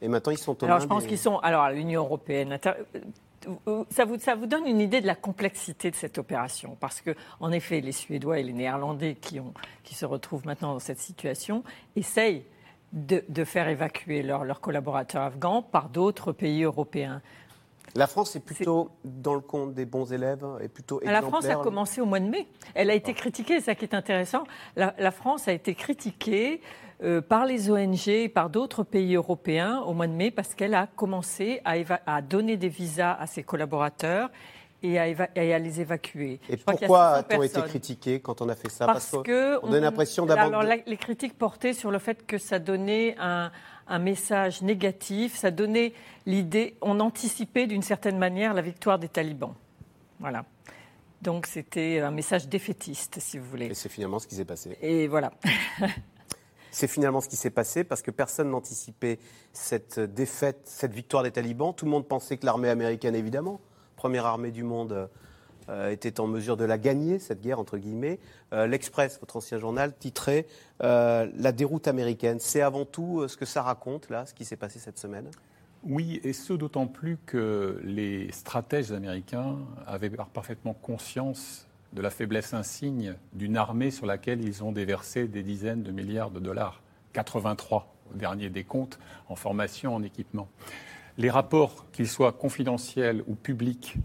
et 0.00 0.08
maintenant 0.08 0.32
ils 0.32 0.38
sont 0.38 0.60
au 0.62 0.66
Alors, 0.66 0.80
je 0.80 0.86
pense 0.86 1.06
qu'ils 1.06 1.18
sont. 1.18 1.38
Alors, 1.38 1.68
l'Union 1.70 2.02
européenne. 2.02 2.58
Ça 2.62 4.04
vous, 4.04 4.18
ça 4.18 4.34
vous, 4.36 4.46
donne 4.46 4.66
une 4.66 4.80
idée 4.80 5.00
de 5.00 5.06
la 5.06 5.16
complexité 5.16 5.90
de 5.90 5.96
cette 5.96 6.16
opération, 6.16 6.76
parce 6.78 7.00
que, 7.00 7.10
en 7.40 7.50
effet, 7.50 7.80
les 7.80 7.90
Suédois 7.90 8.38
et 8.38 8.42
les 8.44 8.52
Néerlandais 8.52 9.16
qui, 9.16 9.40
ont, 9.40 9.52
qui 9.82 9.96
se 9.96 10.06
retrouvent 10.06 10.46
maintenant 10.46 10.74
dans 10.74 10.78
cette 10.78 11.00
situation 11.00 11.64
essayent 11.96 12.44
de, 12.92 13.44
faire 13.44 13.68
évacuer 13.68 14.22
leurs 14.22 14.60
collaborateurs 14.60 15.22
afghans 15.22 15.62
par 15.62 15.88
d'autres 15.88 16.32
pays 16.32 16.62
européens. 16.62 17.22
La 17.94 18.06
France 18.06 18.36
est 18.36 18.40
plutôt 18.40 18.90
dans 19.04 19.34
le 19.34 19.40
compte 19.40 19.74
des 19.74 19.84
bons 19.84 20.12
élèves 20.12 20.44
et 20.60 20.68
plutôt 20.68 21.00
exemplaire. 21.00 21.22
La 21.22 21.28
France 21.28 21.44
a 21.46 21.56
commencé 21.56 22.00
au 22.00 22.06
mois 22.06 22.20
de 22.20 22.28
mai. 22.28 22.48
Elle 22.74 22.90
a 22.90 22.94
été 22.94 23.12
critiquée, 23.12 23.56
c'est 23.56 23.66
ça 23.66 23.74
qui 23.74 23.84
est 23.84 23.94
intéressant. 23.94 24.44
La, 24.76 25.10
France 25.10 25.48
a 25.48 25.52
été 25.52 25.74
critiquée 25.74 26.62
euh, 27.02 27.20
par 27.20 27.44
les 27.44 27.70
ONG 27.70 28.08
et 28.08 28.28
par 28.28 28.48
d'autres 28.48 28.82
pays 28.82 29.14
européens 29.16 29.80
au 29.80 29.92
mois 29.92 30.06
de 30.06 30.12
mai 30.12 30.30
parce 30.30 30.54
qu'elle 30.54 30.74
a 30.74 30.86
commencé 30.86 31.60
à, 31.64 31.74
à, 32.06 32.22
donner 32.22 32.56
des 32.56 32.68
visas 32.68 33.14
à 33.14 33.26
ses 33.26 33.42
collaborateurs 33.42 34.30
et 34.82 34.98
à, 34.98 35.02
à, 35.02 35.58
les 35.58 35.80
évacuer. 35.80 36.40
Et 36.48 36.56
pourquoi 36.56 37.10
a-t-on 37.10 37.42
été 37.42 37.62
critiqué 37.62 38.20
quand 38.20 38.40
on 38.42 38.48
a 38.48 38.54
fait 38.54 38.70
ça? 38.70 38.86
Parce, 38.86 39.16
que 39.24 39.58
on, 39.64 39.72
a 39.72 39.80
l'impression. 39.80 40.28
Alors 40.28 40.62
les 40.62 40.96
critiques 40.96 41.38
portaient 41.38 41.74
sur 41.74 41.90
le 41.90 41.98
fait 41.98 42.26
que 42.26 42.38
ça 42.38 42.58
donnait 42.58 43.16
un, 43.18 43.50
un 43.86 43.98
message 43.98 44.62
négatif, 44.62 45.36
ça 45.36 45.50
donnait 45.50 45.92
l'idée, 46.26 46.76
on 46.80 47.00
anticipait 47.00 47.66
d'une 47.66 47.82
certaine 47.82 48.18
manière 48.18 48.54
la 48.54 48.62
victoire 48.62 48.98
des 48.98 49.08
talibans. 49.08 49.54
Voilà. 50.20 50.44
Donc 51.20 51.46
c'était 51.46 52.00
un 52.00 52.10
message 52.10 52.48
défaitiste, 52.48 53.20
si 53.20 53.38
vous 53.38 53.44
voulez. 53.44 53.66
Et 53.66 53.74
c'est 53.74 53.88
finalement 53.88 54.18
ce 54.18 54.26
qui 54.26 54.34
s'est 54.34 54.44
passé. 54.44 54.76
Et 54.82 55.06
voilà. 55.08 55.32
c'est 56.70 56.88
finalement 56.88 57.20
ce 57.20 57.28
qui 57.28 57.36
s'est 57.36 57.50
passé 57.50 57.84
parce 57.84 58.02
que 58.02 58.10
personne 58.10 58.50
n'anticipait 58.50 59.18
cette 59.52 60.00
défaite, 60.00 60.62
cette 60.64 60.92
victoire 60.92 61.22
des 61.22 61.30
talibans. 61.30 61.74
Tout 61.74 61.84
le 61.84 61.90
monde 61.90 62.08
pensait 62.08 62.38
que 62.38 62.46
l'armée 62.46 62.70
américaine, 62.70 63.14
évidemment, 63.14 63.60
première 64.02 64.26
armée 64.26 64.50
du 64.50 64.64
monde, 64.64 65.08
euh, 65.68 65.90
était 65.90 66.18
en 66.18 66.26
mesure 66.26 66.56
de 66.56 66.64
la 66.64 66.76
gagner, 66.76 67.20
cette 67.20 67.40
guerre, 67.40 67.60
entre 67.60 67.78
guillemets. 67.78 68.18
Euh, 68.52 68.66
L'Express, 68.66 69.20
votre 69.20 69.36
ancien 69.36 69.58
journal, 69.58 69.94
titrait 69.96 70.48
euh, 70.82 71.28
La 71.36 71.52
déroute 71.52 71.86
américaine. 71.86 72.40
C'est 72.40 72.62
avant 72.62 72.84
tout 72.84 73.28
ce 73.28 73.36
que 73.36 73.44
ça 73.44 73.62
raconte, 73.62 74.10
là, 74.10 74.26
ce 74.26 74.34
qui 74.34 74.44
s'est 74.44 74.56
passé 74.56 74.80
cette 74.80 74.98
semaine 74.98 75.30
oui, 75.84 76.20
et 76.22 76.32
ce 76.32 76.52
d'autant 76.52 76.86
plus 76.86 77.18
que 77.26 77.80
les 77.82 78.30
stratèges 78.30 78.92
américains 78.92 79.56
avaient 79.84 80.10
parfaitement 80.32 80.74
conscience 80.74 81.66
de 81.92 82.00
la 82.00 82.10
faiblesse 82.10 82.54
insigne 82.54 83.16
d'une 83.32 83.56
armée 83.56 83.90
sur 83.90 84.06
laquelle 84.06 84.44
ils 84.44 84.62
ont 84.62 84.70
déversé 84.70 85.26
des 85.26 85.42
dizaines 85.42 85.82
de 85.82 85.90
milliards 85.90 86.30
de 86.30 86.38
dollars, 86.38 86.80
83 87.14 87.92
au 88.12 88.16
dernier 88.16 88.48
décompte, 88.48 89.00
en 89.28 89.34
formation, 89.34 89.96
en 89.96 90.04
équipement. 90.04 90.46
Les 91.18 91.30
rapports, 91.30 91.86
qu'ils 91.92 92.08
soient 92.08 92.32
confidentiels 92.32 93.22
ou 93.26 93.34
publics, 93.34 93.96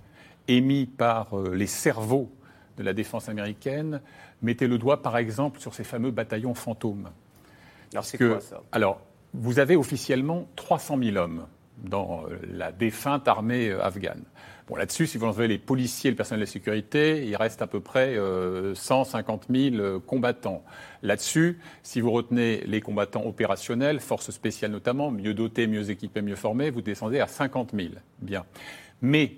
émis 0.47 0.85
par 0.85 1.37
euh, 1.37 1.55
les 1.55 1.67
cerveaux 1.67 2.31
de 2.77 2.83
la 2.83 2.93
défense 2.93 3.29
américaine 3.29 4.01
mettaient 4.41 4.67
le 4.67 4.77
doigt, 4.77 5.01
par 5.01 5.17
exemple, 5.17 5.59
sur 5.59 5.73
ces 5.73 5.83
fameux 5.83 6.11
bataillons 6.11 6.53
fantômes. 6.53 7.09
Alors, 7.93 8.05
c'est 8.05 8.17
quoi 8.17 8.39
ça? 8.39 8.61
Alors, 8.71 9.01
vous 9.33 9.59
avez 9.59 9.75
officiellement 9.75 10.47
300 10.55 10.97
000 11.01 11.17
hommes 11.17 11.47
dans 11.77 12.23
euh, 12.23 12.39
la 12.51 12.71
défunte 12.71 13.27
armée 13.27 13.69
euh, 13.69 13.83
afghane. 13.83 14.23
Bon, 14.67 14.75
là-dessus, 14.75 15.07
si 15.07 15.17
vous 15.17 15.25
enlevez 15.25 15.47
les 15.47 15.57
policiers 15.57 16.09
et 16.09 16.11
le 16.11 16.17
personnel 16.17 16.41
de 16.41 16.49
sécurité, 16.49 17.25
il 17.25 17.35
reste 17.37 17.61
à 17.61 17.67
peu 17.67 17.79
près 17.79 18.17
150 18.73 19.45
000 19.49 20.01
combattants. 20.01 20.61
Là-dessus, 21.03 21.59
si 21.83 22.01
vous 22.01 22.11
retenez 22.11 22.63
les 22.65 22.81
combattants 22.81 23.25
opérationnels, 23.25 24.01
forces 24.01 24.29
spéciales 24.31 24.71
notamment, 24.71 25.09
mieux 25.09 25.33
dotés, 25.33 25.67
mieux 25.67 25.89
équipés, 25.89 26.21
mieux 26.21 26.35
formés, 26.35 26.69
vous 26.69 26.81
descendez 26.81 27.21
à 27.21 27.27
50 27.27 27.71
000. 27.73 27.93
Bien. 28.19 28.43
Mais 29.01 29.35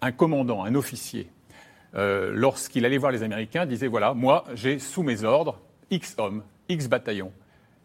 un 0.00 0.10
commandant, 0.10 0.64
un 0.64 0.74
officier 0.74 1.28
euh, 1.94 2.32
lorsqu'il 2.34 2.84
allait 2.84 2.98
voir 2.98 3.12
les 3.12 3.22
Américains, 3.22 3.66
disait 3.66 3.86
voilà, 3.86 4.14
moi, 4.14 4.44
j'ai 4.54 4.78
sous 4.78 5.02
mes 5.02 5.24
ordres 5.24 5.60
X 5.90 6.14
hommes, 6.18 6.42
X 6.68 6.88
bataillons. 6.88 7.32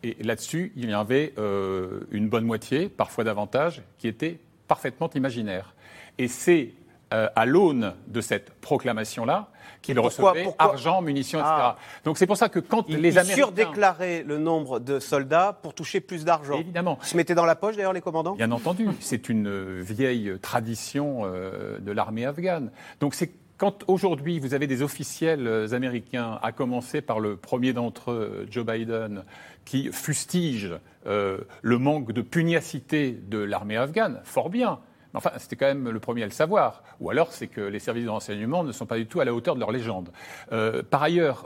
Et 0.03 0.15
là-dessus, 0.23 0.71
il 0.75 0.89
y 0.89 0.93
avait 0.93 1.33
euh, 1.37 2.01
une 2.11 2.29
bonne 2.29 2.45
moitié, 2.45 2.87
parfois 2.87 3.23
davantage, 3.23 3.81
qui 3.97 4.07
était 4.07 4.39
parfaitement 4.67 5.09
imaginaire. 5.15 5.75
Et 6.17 6.27
c'est 6.27 6.71
euh, 7.13 7.29
à 7.35 7.45
l'aune 7.45 7.93
de 8.07 8.21
cette 8.21 8.51
proclamation-là 8.55 9.49
qu'il 9.81 9.99
recevait 9.99 10.53
argent, 10.57 11.01
munitions, 11.01 11.39
etc. 11.39 11.53
Ah. 11.55 11.77
Donc 12.03 12.17
c'est 12.17 12.27
pour 12.27 12.37
ça 12.37 12.49
que 12.49 12.59
quand 12.59 12.85
il, 12.89 12.97
les 12.97 13.17
Américains... 13.17 13.45
surdéclarait 13.45 14.23
le 14.23 14.37
nombre 14.37 14.79
de 14.79 14.99
soldats 14.99 15.57
pour 15.61 15.73
toucher 15.73 16.01
plus 16.01 16.25
d'argent. 16.25 16.59
Évidemment. 16.59 16.97
Ils 17.03 17.07
se 17.07 17.17
mettaient 17.17 17.35
dans 17.35 17.45
la 17.45 17.55
poche 17.55 17.77
d'ailleurs 17.77 17.93
les 17.93 18.01
commandants? 18.01 18.35
Bien 18.35 18.51
entendu. 18.51 18.87
c'est 18.99 19.29
une 19.29 19.81
vieille 19.81 20.37
tradition 20.41 21.21
euh, 21.23 21.79
de 21.79 21.91
l'armée 21.91 22.25
afghane. 22.25 22.71
Donc 22.99 23.13
c'est 23.13 23.31
quand 23.57 23.83
aujourd'hui 23.87 24.39
vous 24.39 24.53
avez 24.53 24.67
des 24.67 24.81
officiels 24.81 25.47
euh, 25.47 25.73
américains, 25.73 26.39
à 26.41 26.51
commencer 26.51 27.01
par 27.01 27.19
le 27.19 27.35
premier 27.35 27.73
d'entre 27.73 28.11
eux, 28.11 28.47
Joe 28.49 28.65
Biden, 28.65 29.23
qui 29.65 29.91
fustige 29.91 30.71
euh, 31.07 31.39
le 31.61 31.77
manque 31.77 32.11
de 32.11 32.21
pugnacité 32.21 33.11
de 33.11 33.39
l'armée 33.39 33.77
afghane, 33.77 34.21
fort 34.23 34.49
bien. 34.49 34.79
Enfin, 35.17 35.31
c'était 35.37 35.55
quand 35.55 35.65
même 35.65 35.89
le 35.89 35.99
premier 35.99 36.23
à 36.23 36.25
le 36.25 36.31
savoir. 36.31 36.83
Ou 36.99 37.09
alors, 37.09 37.31
c'est 37.31 37.47
que 37.47 37.61
les 37.61 37.79
services 37.79 38.05
de 38.05 38.09
renseignement 38.09 38.63
ne 38.63 38.71
sont 38.71 38.85
pas 38.85 38.97
du 38.97 39.07
tout 39.07 39.19
à 39.19 39.25
la 39.25 39.33
hauteur 39.33 39.55
de 39.55 39.59
leur 39.59 39.71
légende. 39.71 40.09
Euh, 40.51 40.83
par 40.83 41.03
ailleurs, 41.03 41.45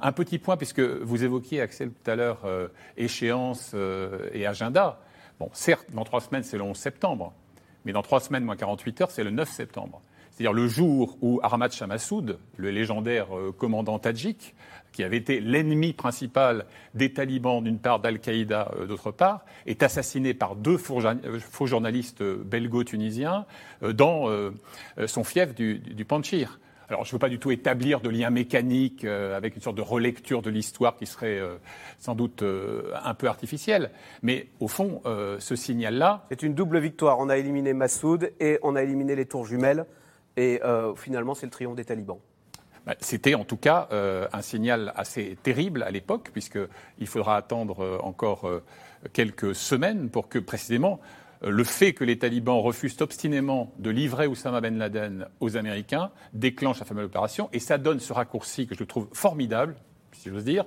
un 0.00 0.12
petit 0.12 0.38
point, 0.38 0.56
puisque 0.56 0.80
vous 0.80 1.24
évoquiez, 1.24 1.60
Axel, 1.60 1.90
tout 1.90 2.10
à 2.10 2.16
l'heure, 2.16 2.40
échéance 2.96 3.74
et 4.32 4.46
agenda. 4.46 4.98
Bon, 5.38 5.48
certes, 5.52 5.86
dans 5.92 6.04
trois 6.04 6.20
semaines, 6.20 6.42
c'est 6.42 6.56
le 6.56 6.62
11 6.62 6.76
septembre. 6.76 7.32
Mais 7.84 7.92
dans 7.92 8.02
trois 8.02 8.20
semaines, 8.20 8.44
moins 8.44 8.56
48 8.56 9.00
heures, 9.02 9.10
c'est 9.10 9.24
le 9.24 9.30
9 9.30 9.48
septembre 9.48 10.00
c'est-à-dire 10.34 10.52
le 10.52 10.66
jour 10.66 11.16
où 11.22 11.38
Ahmad 11.44 11.70
Shah 11.70 11.86
Massoud, 11.86 12.38
le 12.56 12.70
légendaire 12.70 13.36
euh, 13.36 13.52
commandant 13.56 14.00
tadjik, 14.00 14.56
qui 14.92 15.04
avait 15.04 15.16
été 15.16 15.38
l'ennemi 15.40 15.92
principal 15.92 16.66
des 16.94 17.12
talibans 17.12 17.62
d'une 17.62 17.78
part, 17.78 18.00
d'Al-Qaïda 18.00 18.72
euh, 18.76 18.86
d'autre 18.86 19.12
part, 19.12 19.44
est 19.66 19.84
assassiné 19.84 20.34
par 20.34 20.56
deux 20.56 20.76
faux 20.76 21.66
journalistes 21.66 22.22
euh, 22.22 22.42
belgo-tunisiens 22.44 23.46
dans 23.82 24.28
son 25.06 25.24
fief 25.24 25.54
du, 25.54 25.78
du 25.78 26.04
Panchir. 26.04 26.58
Alors, 26.88 27.04
je 27.04 27.10
ne 27.10 27.12
veux 27.12 27.18
pas 27.18 27.28
du 27.28 27.38
tout 27.38 27.50
établir 27.50 28.00
de 28.00 28.08
lien 28.08 28.30
mécanique 28.30 29.04
avec 29.04 29.56
une 29.56 29.62
sorte 29.62 29.76
de 29.76 29.82
relecture 29.82 30.42
de 30.42 30.50
l'histoire 30.50 30.96
qui 30.96 31.06
serait 31.06 31.40
sans 31.98 32.14
doute 32.14 32.42
un 32.42 33.14
peu 33.14 33.26
artificielle. 33.26 33.90
Mais 34.22 34.48
au 34.60 34.68
fond, 34.68 35.02
ce 35.38 35.56
signal-là. 35.56 36.26
C'est 36.30 36.42
une 36.42 36.54
double 36.54 36.78
victoire. 36.78 37.18
On 37.18 37.28
a 37.28 37.36
éliminé 37.36 37.72
Massoud 37.72 38.32
et 38.40 38.58
on 38.62 38.76
a 38.76 38.82
éliminé 38.82 39.16
les 39.16 39.26
tours 39.26 39.46
jumelles. 39.46 39.86
Et 40.36 40.60
euh, 40.64 40.94
finalement, 40.94 41.34
c'est 41.34 41.46
le 41.46 41.50
triomphe 41.50 41.76
des 41.76 41.84
talibans. 41.84 42.18
Bah, 42.86 42.94
c'était 43.00 43.34
en 43.34 43.44
tout 43.44 43.56
cas 43.56 43.88
euh, 43.92 44.26
un 44.32 44.42
signal 44.42 44.92
assez 44.96 45.38
terrible 45.42 45.82
à 45.82 45.90
l'époque, 45.90 46.30
puisqu'il 46.32 47.06
faudra 47.06 47.36
attendre 47.36 47.82
euh, 47.82 47.98
encore 48.02 48.50
quelques 49.12 49.54
semaines 49.54 50.10
pour 50.10 50.28
que 50.28 50.38
précisément 50.38 51.00
le 51.42 51.64
fait 51.64 51.92
que 51.92 52.04
les 52.04 52.18
talibans 52.18 52.58
refusent 52.58 53.00
obstinément 53.02 53.72
de 53.78 53.90
livrer 53.90 54.26
Oussama 54.26 54.62
Ben 54.62 54.78
Laden 54.78 55.26
aux 55.40 55.58
Américains 55.58 56.10
déclenche 56.32 56.78
la 56.78 56.86
fameuse 56.86 57.04
opération. 57.04 57.50
Et 57.52 57.58
ça 57.58 57.76
donne 57.76 58.00
ce 58.00 58.14
raccourci 58.14 58.66
que 58.66 58.74
je 58.74 58.84
trouve 58.84 59.08
formidable, 59.12 59.76
si 60.12 60.30
j'ose 60.30 60.44
dire. 60.44 60.64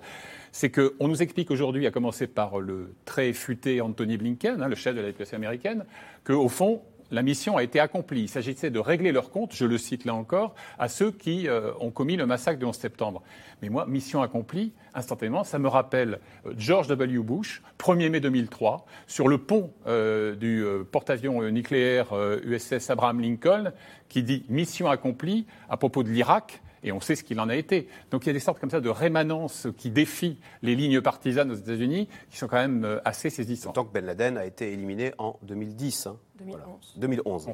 C'est 0.51 0.69
qu'on 0.69 1.07
nous 1.07 1.21
explique 1.23 1.49
aujourd'hui, 1.49 1.87
à 1.87 1.91
commencer 1.91 2.27
par 2.27 2.59
le 2.59 2.93
très 3.05 3.33
futé 3.33 3.81
Anthony 3.81 4.17
Blinken, 4.17 4.61
hein, 4.61 4.67
le 4.67 4.75
chef 4.75 4.95
de 4.95 5.01
la 5.01 5.07
diplomatie 5.07 5.35
américaine, 5.35 5.85
qu'au 6.23 6.47
fond, 6.47 6.81
la 7.11 7.21
mission 7.21 7.57
a 7.57 7.63
été 7.63 7.79
accomplie. 7.79 8.21
Il 8.21 8.29
s'agissait 8.29 8.69
de 8.69 8.79
régler 8.79 9.11
leur 9.11 9.29
compte, 9.29 9.53
je 9.53 9.65
le 9.65 9.77
cite 9.77 10.05
là 10.05 10.13
encore, 10.13 10.55
à 10.79 10.87
ceux 10.87 11.11
qui 11.11 11.47
euh, 11.47 11.71
ont 11.79 11.91
commis 11.91 12.15
le 12.15 12.25
massacre 12.25 12.59
du 12.59 12.65
11 12.65 12.75
septembre. 12.75 13.23
Mais 13.61 13.69
moi, 13.69 13.85
mission 13.87 14.21
accomplie, 14.21 14.73
instantanément, 14.93 15.43
ça 15.43 15.59
me 15.59 15.67
rappelle 15.67 16.19
euh, 16.45 16.53
George 16.57 16.87
W. 16.87 17.19
Bush, 17.19 17.61
1er 17.79 18.09
mai 18.09 18.19
2003, 18.19 18.85
sur 19.07 19.27
le 19.27 19.37
pont 19.37 19.71
euh, 19.87 20.35
du 20.35 20.65
porte-avions 20.91 21.41
nucléaire 21.49 22.07
USS 22.43 22.89
Abraham 22.89 23.21
Lincoln, 23.21 23.71
qui 24.09 24.23
dit 24.23 24.45
mission 24.49 24.89
accomplie 24.89 25.45
à 25.69 25.77
propos 25.77 26.03
de 26.03 26.09
l'Irak 26.09 26.61
et 26.87 26.91
on 26.91 26.99
sait 26.99 27.15
ce 27.15 27.23
qu'il 27.23 27.39
en 27.39 27.49
a 27.49 27.55
été. 27.55 27.87
Donc 28.11 28.25
il 28.25 28.27
y 28.27 28.29
a 28.29 28.33
des 28.33 28.39
sortes 28.39 28.59
comme 28.59 28.69
ça 28.69 28.81
de 28.81 28.89
rémanences 28.89 29.67
qui 29.77 29.91
défient 29.91 30.37
les 30.61 30.75
lignes 30.75 31.01
partisanes 31.01 31.51
aux 31.51 31.55
États-Unis, 31.55 32.07
qui 32.31 32.37
sont 32.37 32.47
quand 32.47 32.57
même 32.57 32.85
euh, 32.85 32.99
assez 33.05 33.29
saisissantes. 33.29 33.75
Tant 33.75 33.85
que 33.85 33.93
Ben 33.93 34.05
Laden 34.05 34.37
a 34.37 34.45
été 34.45 34.71
éliminé 34.71 35.13
en 35.17 35.37
2010. 35.43 36.09
2011. 36.39 36.93
2011. 36.97 37.47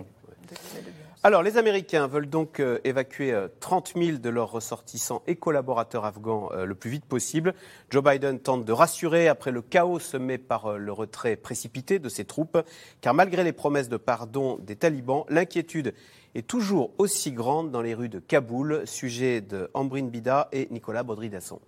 Alors, 1.25 1.41
les 1.41 1.57
Américains 1.57 2.05
veulent 2.05 2.29
donc 2.29 2.59
euh, 2.59 2.79
évacuer 2.83 3.33
30 3.61 3.93
euh, 3.95 4.05
000 4.05 4.17
de 4.17 4.29
leurs 4.29 4.51
ressortissants 4.51 5.23
et 5.25 5.35
collaborateurs 5.35 6.03
afghans 6.03 6.49
le 6.53 6.75
plus 6.75 6.89
vite 6.89 7.05
possible. 7.05 7.53
Joe 7.89 8.03
Biden 8.03 8.39
tente 8.39 8.65
de 8.65 8.71
rassurer 8.73 9.29
après 9.29 9.51
le 9.51 9.61
chaos 9.61 9.99
semé 9.99 10.37
par 10.37 10.77
le 10.77 10.91
retrait 10.91 11.37
précipité 11.37 11.97
de 11.97 12.09
ses 12.09 12.25
troupes, 12.25 12.57
car 13.01 13.13
malgré 13.13 13.43
les 13.43 13.53
promesses 13.53 13.89
de 13.89 13.97
pardon 13.97 14.57
des 14.57 14.75
talibans, 14.75 15.23
l'inquiétude 15.29 15.93
est 16.35 16.47
toujours 16.47 16.91
aussi 16.97 17.31
grande 17.31 17.71
dans 17.71 17.81
les 17.81 17.93
rues 17.93 18.09
de 18.09 18.19
Kaboul. 18.19 18.83
Sujet 18.85 19.41
de 19.41 19.69
Ambrine 19.73 20.09
Bida 20.09 20.49
et 20.51 20.67
Nicolas 20.71 21.03
Baudry-Dasson. 21.03 21.59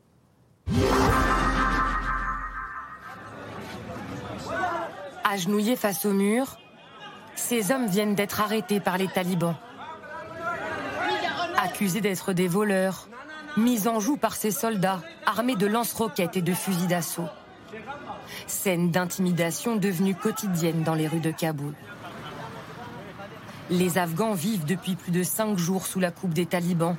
Agenouillés 5.23 5.75
face 5.75 6.05
au 6.05 6.11
mur, 6.11 6.57
ces 7.35 7.71
hommes 7.71 7.87
viennent 7.87 8.15
d'être 8.15 8.41
arrêtés 8.41 8.79
par 8.79 8.97
les 8.97 9.07
talibans. 9.07 9.55
Accusés 11.57 12.01
d'être 12.01 12.33
des 12.33 12.47
voleurs, 12.47 13.09
mis 13.57 13.87
en 13.87 13.99
joue 13.99 14.17
par 14.17 14.35
ces 14.35 14.51
soldats 14.51 15.01
armés 15.25 15.55
de 15.55 15.67
lance-roquettes 15.67 16.37
et 16.37 16.41
de 16.41 16.53
fusils 16.53 16.87
d'assaut. 16.87 17.27
Scène 18.47 18.91
d'intimidation 18.91 19.75
devenue 19.75 20.15
quotidienne 20.15 20.83
dans 20.83 20.95
les 20.95 21.07
rues 21.07 21.19
de 21.19 21.31
Kaboul. 21.31 21.73
Les 23.69 23.97
Afghans 23.97 24.33
vivent 24.33 24.65
depuis 24.65 24.95
plus 24.95 25.11
de 25.11 25.23
cinq 25.23 25.57
jours 25.57 25.87
sous 25.87 25.99
la 25.99 26.11
coupe 26.11 26.33
des 26.33 26.45
talibans, 26.45 26.95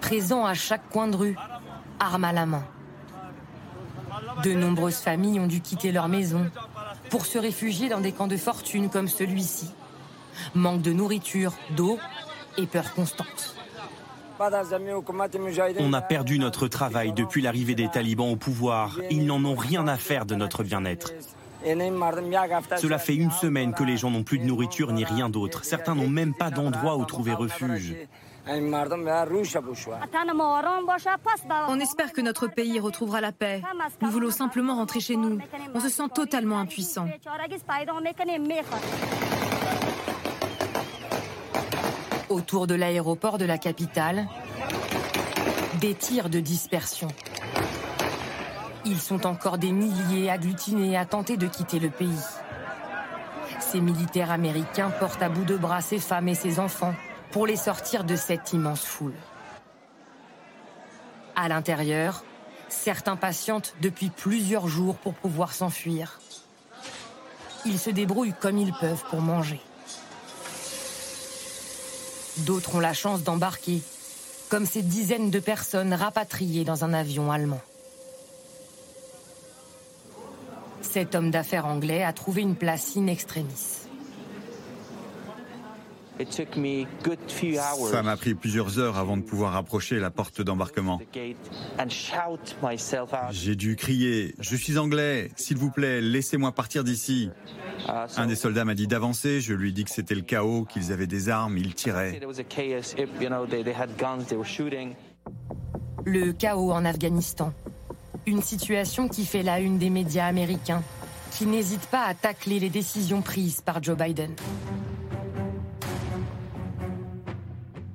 présents 0.00 0.46
à 0.46 0.54
chaque 0.54 0.88
coin 0.88 1.08
de 1.08 1.16
rue, 1.16 1.36
armes 2.00 2.24
à 2.24 2.32
la 2.32 2.46
main. 2.46 2.64
De 4.42 4.52
nombreuses 4.52 4.98
familles 4.98 5.40
ont 5.40 5.46
dû 5.46 5.60
quitter 5.60 5.92
leur 5.92 6.08
maison 6.08 6.50
pour 7.10 7.26
se 7.26 7.38
réfugier 7.38 7.88
dans 7.88 8.00
des 8.00 8.12
camps 8.12 8.26
de 8.26 8.36
fortune 8.36 8.88
comme 8.88 9.08
celui-ci. 9.08 9.70
Manque 10.54 10.82
de 10.82 10.92
nourriture, 10.92 11.52
d'eau 11.76 11.98
et 12.56 12.66
peur 12.66 12.92
constante. 12.94 13.54
On 15.78 15.92
a 15.92 16.00
perdu 16.02 16.38
notre 16.38 16.66
travail 16.66 17.12
depuis 17.12 17.42
l'arrivée 17.42 17.74
des 17.74 17.88
talibans 17.88 18.30
au 18.30 18.36
pouvoir. 18.36 18.98
Ils 19.10 19.26
n'en 19.26 19.44
ont 19.44 19.54
rien 19.54 19.86
à 19.86 19.96
faire 19.96 20.26
de 20.26 20.34
notre 20.34 20.64
bien-être. 20.64 21.12
Cela 21.64 22.98
fait 22.98 23.14
une 23.14 23.30
semaine 23.30 23.72
que 23.72 23.84
les 23.84 23.96
gens 23.96 24.10
n'ont 24.10 24.22
plus 24.22 24.38
de 24.38 24.44
nourriture 24.44 24.92
ni 24.92 25.04
rien 25.04 25.28
d'autre. 25.28 25.64
Certains 25.64 25.94
n'ont 25.94 26.08
même 26.08 26.34
pas 26.34 26.50
d'endroit 26.50 26.96
où 26.96 27.04
trouver 27.04 27.32
refuge. 27.32 27.96
On 31.68 31.80
espère 31.80 32.12
que 32.12 32.20
notre 32.20 32.46
pays 32.46 32.78
retrouvera 32.78 33.20
la 33.20 33.32
paix. 33.32 33.62
Nous 34.02 34.10
voulons 34.10 34.30
simplement 34.30 34.76
rentrer 34.76 35.00
chez 35.00 35.16
nous. 35.16 35.38
On 35.74 35.80
se 35.80 35.88
sent 35.88 36.08
totalement 36.14 36.58
impuissant. 36.58 37.06
Autour 42.28 42.66
de 42.66 42.74
l'aéroport 42.74 43.38
de 43.38 43.44
la 43.44 43.58
capitale, 43.58 44.28
des 45.80 45.94
tirs 45.94 46.28
de 46.28 46.40
dispersion. 46.40 47.08
Ils 48.86 49.00
sont 49.00 49.26
encore 49.26 49.56
des 49.56 49.72
milliers 49.72 50.30
agglutinés 50.30 50.96
à 50.96 51.06
tenter 51.06 51.36
de 51.36 51.46
quitter 51.46 51.78
le 51.78 51.88
pays. 51.88 52.08
Ces 53.60 53.80
militaires 53.80 54.30
américains 54.30 54.90
portent 54.90 55.22
à 55.22 55.28
bout 55.28 55.44
de 55.44 55.56
bras 55.56 55.80
ces 55.80 55.98
femmes 55.98 56.28
et 56.28 56.34
ces 56.34 56.60
enfants 56.60 56.94
pour 57.30 57.46
les 57.46 57.56
sortir 57.56 58.04
de 58.04 58.14
cette 58.14 58.52
immense 58.52 58.84
foule. 58.84 59.14
À 61.34 61.48
l'intérieur, 61.48 62.24
certains 62.68 63.16
patientent 63.16 63.74
depuis 63.80 64.10
plusieurs 64.10 64.68
jours 64.68 64.96
pour 64.96 65.14
pouvoir 65.14 65.54
s'enfuir. 65.54 66.20
Ils 67.64 67.78
se 67.78 67.90
débrouillent 67.90 68.34
comme 68.38 68.58
ils 68.58 68.74
peuvent 68.74 69.04
pour 69.08 69.20
manger. 69.20 69.60
D'autres 72.38 72.74
ont 72.74 72.80
la 72.80 72.92
chance 72.92 73.22
d'embarquer, 73.22 73.80
comme 74.50 74.66
ces 74.66 74.82
dizaines 74.82 75.30
de 75.30 75.40
personnes 75.40 75.94
rapatriées 75.94 76.64
dans 76.64 76.84
un 76.84 76.92
avion 76.92 77.32
allemand. 77.32 77.60
Cet 80.94 81.16
homme 81.16 81.32
d'affaires 81.32 81.66
anglais 81.66 82.04
a 82.04 82.12
trouvé 82.12 82.42
une 82.42 82.54
place 82.54 82.96
in 82.96 83.08
extremis. 83.08 83.88
Ça 87.90 88.02
m'a 88.04 88.16
pris 88.16 88.34
plusieurs 88.34 88.78
heures 88.78 88.96
avant 88.96 89.16
de 89.16 89.22
pouvoir 89.22 89.56
approcher 89.56 89.98
la 89.98 90.10
porte 90.12 90.40
d'embarquement. 90.40 91.00
J'ai 93.32 93.56
dû 93.56 93.74
crier⁇ 93.74 94.28
Je 94.38 94.54
suis 94.54 94.78
anglais, 94.78 95.32
s'il 95.34 95.56
vous 95.56 95.72
plaît, 95.72 96.00
laissez-moi 96.00 96.52
partir 96.52 96.84
d'ici⁇ 96.84 97.28
Un 98.16 98.26
des 98.26 98.36
soldats 98.36 98.64
m'a 98.64 98.74
dit 98.74 98.86
d'avancer, 98.86 99.40
je 99.40 99.52
lui 99.52 99.70
ai 99.70 99.72
dit 99.72 99.82
que 99.82 99.90
c'était 99.90 100.14
le 100.14 100.22
chaos, 100.22 100.64
qu'ils 100.64 100.92
avaient 100.92 101.08
des 101.08 101.28
armes, 101.28 101.58
ils 101.58 101.74
tiraient. 101.74 102.20
Le 106.04 106.32
chaos 106.32 106.70
en 106.70 106.84
Afghanistan. 106.84 107.52
Une 108.26 108.40
situation 108.40 109.06
qui 109.08 109.26
fait 109.26 109.42
la 109.42 109.60
une 109.60 109.76
des 109.76 109.90
médias 109.90 110.26
américains, 110.26 110.82
qui 111.30 111.44
n'hésitent 111.44 111.86
pas 111.86 112.04
à 112.04 112.14
tacler 112.14 112.58
les 112.58 112.70
décisions 112.70 113.20
prises 113.20 113.60
par 113.60 113.82
Joe 113.82 113.98
Biden. 113.98 114.34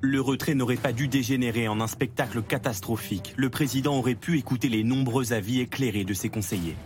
Le 0.00 0.20
retrait 0.20 0.54
n'aurait 0.54 0.76
pas 0.76 0.92
dû 0.92 1.08
dégénérer 1.08 1.66
en 1.66 1.80
un 1.80 1.88
spectacle 1.88 2.42
catastrophique. 2.42 3.34
Le 3.36 3.50
président 3.50 3.96
aurait 3.98 4.14
pu 4.14 4.38
écouter 4.38 4.68
les 4.68 4.84
nombreux 4.84 5.32
avis 5.32 5.60
éclairés 5.60 6.04
de 6.04 6.14
ses 6.14 6.28
conseillers. 6.28 6.76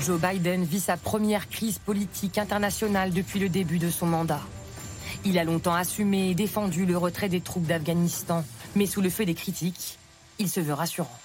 Joe 0.00 0.20
Biden 0.20 0.62
vit 0.62 0.80
sa 0.80 0.96
première 0.96 1.48
crise 1.48 1.78
politique 1.78 2.38
internationale 2.38 3.12
depuis 3.12 3.40
le 3.40 3.48
début 3.48 3.78
de 3.78 3.90
son 3.90 4.06
mandat. 4.06 4.42
Il 5.24 5.36
a 5.38 5.44
longtemps 5.44 5.74
assumé 5.74 6.30
et 6.30 6.34
défendu 6.34 6.86
le 6.86 6.96
retrait 6.96 7.28
des 7.28 7.40
troupes 7.40 7.66
d'Afghanistan, 7.66 8.44
mais 8.76 8.86
sous 8.86 9.00
le 9.00 9.10
feu 9.10 9.24
des 9.24 9.34
critiques, 9.34 9.98
il 10.38 10.48
se 10.48 10.60
veut 10.60 10.74
rassurant. 10.74 11.18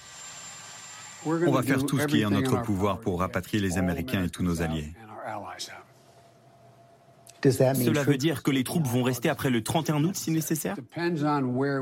On 1.24 1.52
va 1.52 1.62
faire 1.62 1.84
tout 1.84 1.98
ce 1.98 2.06
qui 2.06 2.20
est 2.20 2.24
en 2.24 2.30
notre 2.30 2.62
pouvoir 2.62 3.00
pour 3.00 3.20
rapatrier 3.20 3.62
les 3.62 3.78
Américains 3.78 4.24
et 4.24 4.28
tous 4.28 4.42
nos 4.42 4.62
alliés. 4.62 4.92
Cela 7.50 8.04
veut 8.04 8.16
dire 8.16 8.42
que 8.42 8.50
les 8.50 8.62
troupes 8.62 8.86
vont 8.86 9.02
rester 9.02 9.28
après 9.28 9.50
le 9.50 9.62
31 9.62 10.04
août 10.04 10.14
si 10.14 10.30
nécessaire? 10.30 10.76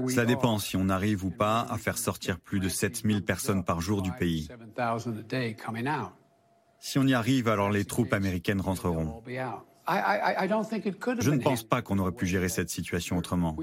Ça 0.08 0.24
dépend 0.24 0.58
si 0.58 0.76
on 0.76 0.88
arrive 0.88 1.24
ou 1.24 1.30
pas 1.30 1.66
à 1.68 1.76
faire 1.76 1.98
sortir 1.98 2.38
plus 2.38 2.60
de 2.60 2.68
7000 2.68 3.22
personnes 3.24 3.64
par 3.64 3.80
jour 3.80 4.00
du 4.02 4.12
pays. 4.12 4.48
Si 6.78 6.98
on 6.98 7.06
y 7.06 7.12
arrive, 7.12 7.48
alors 7.48 7.70
les 7.70 7.84
troupes 7.84 8.14
américaines 8.14 8.60
rentreront. 8.60 9.22
Je 9.86 11.30
ne 11.30 11.42
pense 11.42 11.62
pas 11.62 11.82
qu'on 11.82 11.98
aurait 11.98 12.12
pu 12.12 12.26
gérer 12.26 12.48
cette 12.48 12.70
situation 12.70 13.18
autrement. 13.18 13.56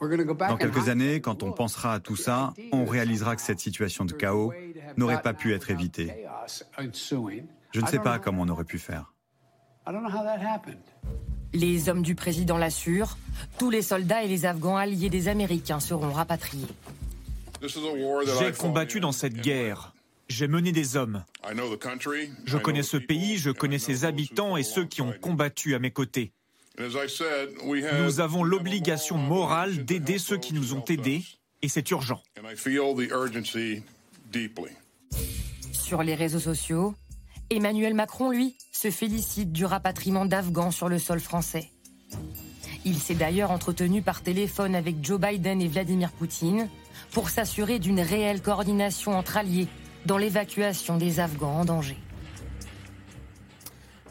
Dans 0.00 0.56
quelques 0.56 0.88
années, 0.88 1.20
quand 1.20 1.42
on 1.42 1.52
pensera 1.52 1.94
à 1.94 2.00
tout 2.00 2.16
ça, 2.16 2.52
on 2.72 2.84
réalisera 2.84 3.36
que 3.36 3.42
cette 3.42 3.60
situation 3.60 4.04
de 4.04 4.12
chaos 4.12 4.52
n'aurait 4.96 5.22
pas 5.22 5.34
pu 5.34 5.54
être 5.54 5.70
évitée. 5.70 6.26
Je 7.72 7.80
ne 7.80 7.86
sais 7.86 7.98
pas 7.98 8.18
comment 8.18 8.42
on 8.42 8.48
aurait 8.48 8.64
pu 8.64 8.78
faire. 8.78 9.12
Les 11.52 11.88
hommes 11.88 12.02
du 12.02 12.14
président 12.14 12.58
l'assurent, 12.58 13.16
tous 13.58 13.70
les 13.70 13.82
soldats 13.82 14.24
et 14.24 14.28
les 14.28 14.44
Afghans 14.44 14.76
alliés 14.76 15.10
des 15.10 15.28
Américains 15.28 15.80
seront 15.80 16.10
rapatriés. 16.10 16.66
J'ai 17.62 18.52
combattu 18.52 19.00
dans 19.00 19.12
cette 19.12 19.34
guerre. 19.40 19.94
J'ai 20.28 20.48
mené 20.48 20.72
des 20.72 20.96
hommes. 20.96 21.24
Je 22.44 22.56
connais 22.56 22.82
ce 22.82 22.96
pays, 22.96 23.36
je 23.36 23.50
connais 23.50 23.78
ses 23.78 24.04
habitants 24.04 24.56
et 24.56 24.62
ceux 24.62 24.84
qui 24.84 25.02
ont 25.02 25.12
combattu 25.20 25.74
à 25.74 25.78
mes 25.78 25.90
côtés. 25.90 26.32
Nous 26.78 28.20
avons 28.20 28.42
l'obligation 28.42 29.16
morale 29.16 29.84
d'aider 29.84 30.18
ceux 30.18 30.38
qui 30.38 30.54
nous 30.54 30.74
ont 30.74 30.84
aidés 30.84 31.22
et 31.62 31.68
c'est 31.68 31.90
urgent. 31.90 32.20
Sur 35.72 36.02
les 36.02 36.14
réseaux 36.14 36.40
sociaux, 36.40 36.94
Emmanuel 37.50 37.94
Macron, 37.94 38.30
lui, 38.30 38.56
se 38.72 38.90
félicite 38.90 39.52
du 39.52 39.64
rapatriement 39.64 40.26
d'Afghans 40.26 40.70
sur 40.70 40.88
le 40.88 40.98
sol 40.98 41.20
français. 41.20 41.70
Il 42.84 42.98
s'est 42.98 43.14
d'ailleurs 43.14 43.50
entretenu 43.50 44.02
par 44.02 44.22
téléphone 44.22 44.74
avec 44.74 44.96
Joe 45.02 45.20
Biden 45.20 45.62
et 45.62 45.68
Vladimir 45.68 46.10
Poutine 46.10 46.68
pour 47.12 47.30
s'assurer 47.30 47.78
d'une 47.78 48.00
réelle 48.00 48.42
coordination 48.42 49.16
entre 49.16 49.36
alliés 49.36 49.68
dans 50.04 50.18
l'évacuation 50.18 50.98
des 50.98 51.20
Afghans 51.20 51.60
en 51.60 51.64
danger. 51.64 51.96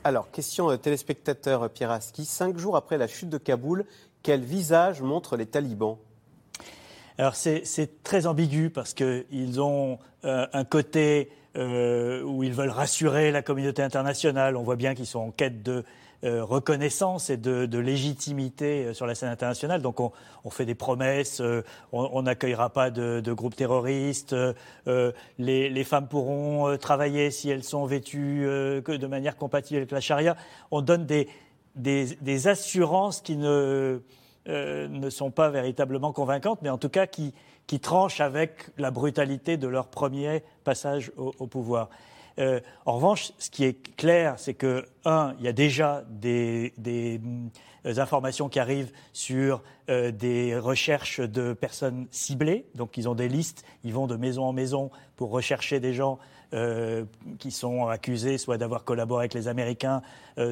Alors, 0.06 0.32
question 0.32 0.70
euh, 0.70 0.76
téléspectateur 0.76 1.64
euh, 1.64 1.68
Pierre 1.70 1.92
Aski. 1.92 2.26
Cinq 2.26 2.58
jours 2.58 2.76
après 2.76 2.98
la 2.98 3.08
chute 3.08 3.30
de 3.30 3.38
Kaboul, 3.38 3.86
quel 4.22 4.42
visage 4.42 5.02
montrent 5.02 5.38
les 5.38 5.46
talibans? 5.46 5.98
Alors, 7.18 7.36
c'est 7.36 8.04
très 8.04 8.26
ambigu 8.26 8.70
parce 8.70 8.94
qu'ils 8.94 9.62
ont 9.62 10.00
euh, 10.26 10.48
un 10.52 10.66
côté 10.66 11.32
où 11.56 12.42
ils 12.42 12.52
veulent 12.52 12.72
rassurer 12.72 13.32
la 13.32 13.44
communauté 13.44 13.84
internationale. 13.84 14.58
On 14.58 14.64
voit 14.64 14.76
bien 14.76 14.96
qu'ils 14.96 15.06
sont 15.06 15.20
en 15.20 15.30
quête 15.30 15.62
de 15.62 15.84
euh, 16.24 16.42
reconnaissance 16.42 17.30
et 17.30 17.36
de, 17.36 17.78
légitimité 17.78 18.86
euh, 18.86 18.94
sur 18.94 19.06
la 19.06 19.14
scène 19.14 19.28
internationale. 19.28 19.82
Donc 19.82 20.00
on, 20.00 20.12
fait 20.52 20.66
des 20.66 20.74
promesses, 20.74 21.42
euh, 21.42 21.64
on 21.92 22.22
n'accueillera 22.22 22.70
pas 22.70 22.92
de, 22.92 23.34
groupes 23.34 23.58
terroristes, 23.58 24.34
les, 25.38 25.84
femmes 25.84 26.08
pourront 26.08 26.78
travailler 26.78 27.30
si 27.30 27.50
elles 27.50 27.66
sont 27.66 27.86
vêtues 27.86 28.46
de 28.46 29.08
manière 29.08 29.36
compatible 29.36 29.80
avec 29.80 29.92
la 29.92 30.00
charia. 30.00 30.38
On 30.72 30.82
donne 30.82 31.06
des, 31.06 32.48
assurances 32.48 33.20
qui 33.20 33.36
ne, 33.36 34.00
sont 35.10 35.32
pas 35.32 35.50
véritablement 35.50 36.14
convaincantes, 36.14 36.60
mais 36.62 36.70
en 36.70 36.78
tout 36.78 36.90
cas 36.90 37.06
qui 37.06 37.34
tranchent 37.82 38.22
avec 38.22 38.70
la 38.78 38.92
brutalité 38.92 39.58
de 39.58 39.68
leur 39.68 39.88
premier 39.88 40.42
passage 40.64 41.12
au 41.18 41.48
pouvoir. 41.48 41.90
Euh, 42.40 42.60
en 42.86 42.96
revanche, 42.96 43.32
ce 43.38 43.50
qui 43.50 43.64
est 43.64 43.96
clair, 43.96 44.36
c'est 44.38 44.54
que, 44.54 44.86
un, 45.06 45.36
il 45.40 45.46
y 45.46 45.48
a 45.48 45.54
déjà 45.54 46.04
des, 46.10 46.74
euh, 47.86 47.98
informations 47.98 48.50
qui 48.50 48.60
arrivent 48.60 48.92
sur 49.12 49.62
euh, 49.90 50.12
des 50.12 50.58
recherches 50.58 51.20
de 51.20 51.54
personnes 51.54 52.08
ciblées. 52.12 52.66
Donc, 52.76 52.98
ils 52.98 53.08
ont 53.08 53.16
des 53.16 53.30
listes, 53.30 53.64
ils 53.84 53.94
vont 53.94 54.08
de 54.08 54.16
maison 54.16 54.46
en 54.46 54.54
maison 54.54 54.90
pour 55.16 55.32
rechercher 55.32 55.80
des 55.80 55.94
gens 55.94 56.20
qui 57.40 57.50
sont 57.50 57.88
accusés 57.88 58.38
soit 58.38 58.60
d'avoir 58.60 58.84
collaboré 58.84 59.24
avec 59.24 59.34
les 59.34 59.48
Américains, 59.48 60.04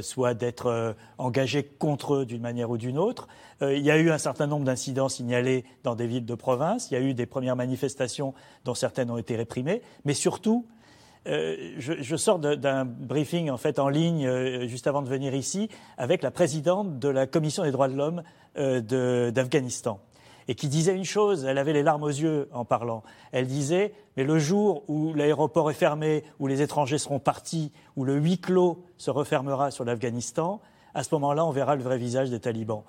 soit 0.01 0.33
d'être 0.33 0.95
engagés 1.19 1.63
contre 1.63 2.15
eux 2.15 2.25
d'une 2.25 2.41
manière 2.41 2.71
ou 2.71 2.79
d'une 2.79 2.97
autre. 2.97 3.27
il 3.61 3.83
y 3.83 3.91
a 3.91 3.99
eu 3.99 4.09
un 4.09 4.17
certain 4.17 4.47
nombre 4.47 4.65
d'incidents 4.65 5.09
signalés 5.09 5.63
dans 5.83 5.93
des 5.93 6.07
villes 6.07 6.25
de 6.25 6.33
province. 6.33 6.89
Il 6.89 6.95
y 6.95 6.97
a 6.97 7.01
eu 7.01 7.13
des 7.13 7.27
premières 7.27 7.55
manifestations 7.55 8.33
dont 8.65 8.73
certaines 8.73 9.11
ont 9.11 9.17
été 9.19 9.35
réprimées. 9.35 9.83
Mais 10.03 10.15
surtout, 10.15 10.65
euh, 11.27 11.73
je, 11.77 12.15
sors 12.15 12.39
d'un 12.39 12.84
briefing 12.84 13.51
en 13.51 13.57
fait 13.57 13.77
en 13.77 13.89
ligne 13.89 14.25
euh, 14.25 14.67
juste 14.67 14.88
avant 14.88 15.03
de 15.03 15.07
venir 15.07 15.36
ici 15.36 15.69
avec 15.99 16.23
la 16.23 16.31
présidente 16.31 16.97
de 16.97 17.10
la 17.10 17.27
commission 17.27 17.62
des 17.62 17.69
droits 17.71 17.89
de 17.89 17.95
l'homme 17.95 18.23
euh, 18.57 19.29
d'Afghanistan 19.29 19.99
et 20.47 20.55
qui 20.55 20.67
disait 20.67 20.95
une 20.95 21.05
chose, 21.05 21.45
elle 21.45 21.60
avait 21.60 21.73
les 21.73 21.84
larmes 21.84 22.03
aux 22.03 22.10
yeux 22.10 22.49
en 22.51 22.65
parlant. 22.65 23.03
Elle 23.31 23.45
disait, 23.45 23.93
mais 24.17 24.23
le 24.23 24.39
jour 24.39 24.84
où 24.88 25.13
l'aéroport 25.13 25.69
est 25.69 25.75
fermé, 25.75 26.23
où 26.39 26.47
les 26.47 26.63
étrangers 26.63 26.97
seront 26.97 27.19
partis, 27.19 27.71
où 27.95 28.03
le 28.03 28.15
huis 28.15 28.39
clos 28.39 28.84
se 28.97 29.12
refermera 29.12 29.69
sur 29.69 29.86
l'Afghanistan, 29.86 30.60
à 30.93 31.03
ce 31.03 31.10
moment-là, 31.15 31.45
on 31.45 31.51
verra 31.51 31.75
le 31.75 31.84
vrai 31.84 31.97
visage 31.97 32.29
des 32.31 32.39
talibans. 32.39 32.84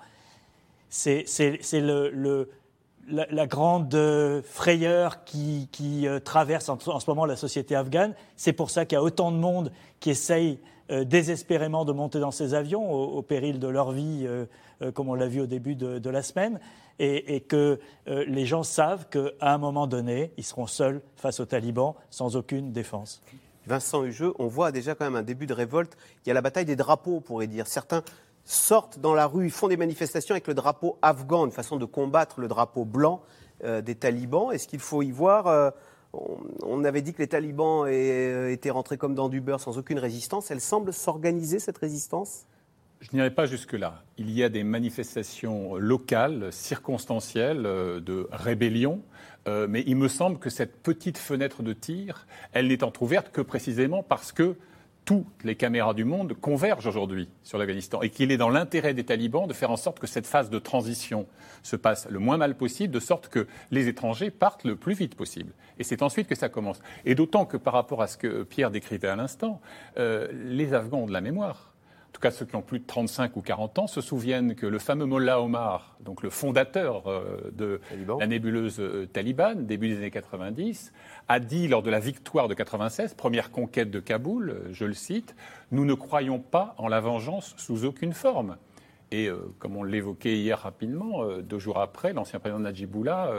C'est 0.89 1.25
le, 1.73 2.49
la, 3.07 3.47
grande 3.47 3.93
euh, 3.95 4.41
frayeur 4.43 5.23
qui, 5.23 5.67
euh, 6.07 6.19
traverse 6.19 6.69
en, 6.69 6.79
ce 6.79 7.09
moment 7.09 7.25
la 7.25 7.35
société 7.35 7.75
afghane. 7.75 8.13
C'est 8.35 8.53
pour 8.53 8.69
ça 8.69 8.85
qu'il 8.85 8.95
y 8.95 8.99
a 8.99 9.03
autant 9.03 9.31
de 9.31 9.37
monde 9.37 9.71
qui 9.99 10.11
essaye 10.11 10.59
euh, 10.91 11.03
désespérément 11.03 11.85
de 11.85 11.93
monter 11.93 12.19
dans 12.19 12.31
ces 12.31 12.53
avions 12.53 12.91
au, 12.91 13.21
péril 13.21 13.59
de 13.59 13.67
leur 13.67 13.91
vie, 13.91 14.27
comme 14.93 15.09
on 15.09 15.15
l'a 15.15 15.27
vu 15.27 15.41
au 15.41 15.45
début 15.45 15.75
de, 15.75 16.09
la 16.09 16.21
semaine, 16.21 16.59
et, 16.99 17.41
que 17.41 17.79
les 18.05 18.45
gens 18.45 18.63
savent 18.63 19.07
qu'à 19.09 19.53
un 19.53 19.57
moment 19.57 19.87
donné, 19.87 20.33
ils 20.37 20.43
seront 20.43 20.67
seuls 20.67 21.01
face 21.15 21.39
aux 21.39 21.45
talibans, 21.45 21.95
sans 22.09 22.35
aucune 22.35 22.71
défense. 22.71 23.21
Vincent 23.65 24.03
Hugeux, 24.03 24.33
on 24.39 24.47
voit 24.47 24.73
déjà 24.73 24.93
quand 24.93 25.05
même 25.05 25.15
un 25.15 25.23
début 25.23 25.47
de 25.47 25.53
révolte. 25.53 25.95
Il 26.25 26.29
y 26.29 26.31
a 26.31 26.33
la 26.33 26.41
bataille 26.41 26.65
des 26.65 26.75
drapeaux, 26.75 27.15
on 27.15 27.21
pourrait 27.21 27.47
dire. 27.47 27.65
Certains 27.65 28.03
sortent 28.45 28.99
dans 28.99 29.13
la 29.13 29.25
rue, 29.25 29.49
font 29.49 29.67
des 29.67 29.77
manifestations 29.77 30.33
avec 30.33 30.47
le 30.47 30.53
drapeau 30.53 30.97
afghan, 31.01 31.45
une 31.45 31.51
façon 31.51 31.77
de 31.77 31.85
combattre 31.85 32.39
le 32.39 32.47
drapeau 32.47 32.85
blanc 32.85 33.21
euh, 33.63 33.81
des 33.81 33.95
talibans. 33.95 34.51
Est-ce 34.51 34.67
qu'il 34.67 34.79
faut 34.79 35.01
y 35.01 35.11
voir 35.11 35.47
euh, 35.47 35.69
on, 36.63 36.83
avait 36.83 37.01
dit 37.01 37.13
que 37.13 37.19
les 37.19 37.27
talibans 37.27 37.85
euh, 37.87 38.51
étaient 38.51 38.69
rentrés 38.69 38.97
comme 38.97 39.15
dans 39.15 39.29
du 39.29 39.41
beurre 39.41 39.59
sans 39.59 39.77
aucune 39.77 39.99
résistance. 39.99 40.51
Elle 40.51 40.61
semble 40.61 40.93
s'organiser, 40.93 41.59
cette 41.59 41.77
résistance? 41.77 42.45
Je 42.99 43.09
n'irai 43.13 43.31
pas 43.31 43.45
jusque-là. 43.45 44.03
Il 44.17 44.29
y 44.29 44.43
a 44.43 44.49
des 44.49 44.63
manifestations 44.63 45.75
locales, 45.75 46.53
circonstancielles, 46.53 47.63
de 47.63 48.29
rébellion, 48.31 49.01
mais 49.45 49.83
il 49.85 49.97
me 49.97 50.07
semble 50.07 50.39
que 50.39 50.49
cette 50.49 50.81
petite 50.81 51.17
fenêtre 51.17 51.63
de 51.63 51.73
tir, 51.73 52.27
elle 52.53 52.69
n'est 52.69 52.81
entrouverte 52.81 53.29
que 53.33 53.41
précisément 53.41 54.03
parce 54.03 54.31
que 54.31 54.55
toutes 55.05 55.43
les 55.43 55.55
caméras 55.55 55.93
du 55.93 56.05
monde 56.05 56.33
convergent 56.33 56.87
aujourd'hui 56.87 57.29
sur 57.43 57.57
l'Afghanistan 57.57 58.01
et 58.01 58.09
qu'il 58.09 58.31
est 58.31 58.37
dans 58.37 58.49
l'intérêt 58.49 58.93
des 58.93 59.03
talibans 59.03 59.47
de 59.47 59.53
faire 59.53 59.71
en 59.71 59.77
sorte 59.77 59.99
que 59.99 60.07
cette 60.07 60.27
phase 60.27 60.49
de 60.49 60.59
transition 60.59 61.27
se 61.61 61.75
passe 61.75 62.07
le 62.09 62.19
moins 62.19 62.37
mal 62.37 62.55
possible, 62.55 62.93
de 62.93 62.99
sorte 62.99 63.27
que 63.27 63.47
les 63.71 63.87
étrangers 63.87 64.31
partent 64.31 64.63
le 64.63 64.75
plus 64.75 64.93
vite 64.93 65.15
possible. 65.15 65.53
Et 65.79 65.83
c'est 65.83 66.01
ensuite 66.01 66.27
que 66.27 66.35
ça 66.35 66.49
commence. 66.49 66.79
Et 67.05 67.15
d'autant 67.15 67.45
que 67.45 67.57
par 67.57 67.73
rapport 67.73 68.01
à 68.01 68.07
ce 68.07 68.17
que 68.17 68.43
Pierre 68.43 68.71
décrivait 68.71 69.07
à 69.07 69.15
l'instant, 69.15 69.61
euh, 69.97 70.29
les 70.31 70.73
Afghans 70.73 70.99
ont 70.99 71.07
de 71.07 71.13
la 71.13 71.21
mémoire. 71.21 71.72
Tout 72.13 72.21
cas 72.21 72.31
ceux 72.31 72.45
qui 72.45 72.55
ont 72.55 72.61
plus 72.61 72.79
de 72.79 72.85
35 72.85 73.35
ou 73.35 73.41
40 73.41 73.79
ans, 73.79 73.87
se 73.87 73.99
souviennent 73.99 74.55
que 74.55 74.67
le 74.67 74.79
fameux 74.79 75.05
Mollah 75.05 75.41
Omar, 75.41 75.97
donc 75.99 76.21
le 76.21 76.29
fondateur 76.29 77.07
euh, 77.07 77.51
de 77.51 77.81
la 78.19 78.27
nébuleuse 78.27 78.79
euh, 78.79 79.07
Taliban, 79.11 79.55
début 79.55 79.89
des 79.89 79.97
années 79.97 80.11
90, 80.11 80.93
a 81.27 81.39
dit 81.39 81.67
lors 81.67 81.81
de 81.81 81.89
la 81.89 81.99
victoire 81.99 82.47
de 82.47 82.53
96, 82.53 83.15
première 83.15 83.51
conquête 83.51 83.89
de 83.89 83.99
Kaboul, 83.99 84.49
euh, 84.51 84.69
je 84.71 84.85
le 84.85 84.93
cite, 84.93 85.35
Nous 85.71 85.85
ne 85.85 85.95
croyons 85.95 86.39
pas 86.39 86.75
en 86.77 86.87
la 86.87 87.01
vengeance 87.01 87.55
sous 87.57 87.83
aucune 87.83 88.13
forme. 88.13 88.57
Et 89.11 89.29
comme 89.59 89.77
on 89.77 89.83
l'évoquait 89.83 90.37
hier 90.37 90.57
rapidement, 90.57 91.23
deux 91.37 91.59
jours 91.59 91.77
après, 91.79 92.13
l'ancien 92.13 92.39
président 92.39 92.57
Najibullah 92.57 93.29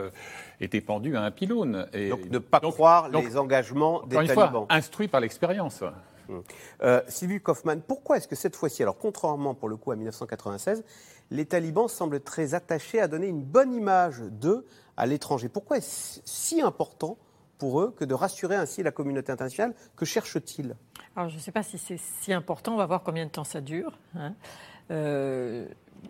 était 0.61 0.81
pendu 0.81 1.17
à 1.17 1.23
un 1.23 1.33
pylône. 1.33 1.89
Et 1.93 2.11
donc 2.11 2.31
ne 2.31 2.39
pas 2.39 2.61
croire 2.61 3.09
les 3.09 3.37
engagements 3.37 4.03
des 4.07 4.15
talibans. 4.25 4.67
instruit 4.69 5.09
par 5.09 5.21
l'expérience. 5.21 5.83
Euh, 6.83 7.03
Sylvie 7.09 7.41
Kaufmann, 7.41 7.83
pourquoi 7.83 8.17
est-ce 8.17 8.29
que 8.29 8.37
cette 8.37 8.57
fois-ci, 8.57 8.83
alors 8.83 8.99
contrairement 8.99 9.55
pour 9.55 9.69
le 9.69 9.77
coup 9.77 9.93
à 9.93 9.97
1996, 9.97 10.85
les 11.31 11.47
talibans 11.47 11.89
semblent 11.89 12.21
très 12.21 12.55
attachés 12.55 13.01
à 13.01 13.09
donner 13.09 13.29
une 13.29 13.43
bonne 13.43 13.75
image 13.75 14.21
d'eux 14.21 14.67
à 14.97 15.07
l'étranger? 15.07 15.49
Pourquoi 15.49 15.79
est-ce 15.79 16.21
si 16.25 16.61
important 16.61 17.17
pour 17.59 17.81
eux 17.81 17.95
que 17.97 18.05
de 18.05 18.15
rassurer 18.15 18.57
ainsi 18.57 18.83
la 18.83 18.91
communauté 18.91 19.33
internationale? 19.33 19.75
Que 19.97 20.05
cherchent-ils? 20.05 20.77
Alors 21.17 21.29
je 21.29 21.37
ne 21.37 21.41
sais 21.41 21.53
pas 21.53 21.63
si 21.63 21.79
c'est 21.79 21.99
si 21.99 22.33
important, 22.33 22.75
on 22.75 22.79
va 22.79 22.87
voir 22.87 23.03
combien 23.03 23.25
de 23.27 23.31
temps 23.31 23.45
ça 23.45 23.61
dure. 23.61 23.99
Hein. 24.17 24.35
Euh, 24.91 25.67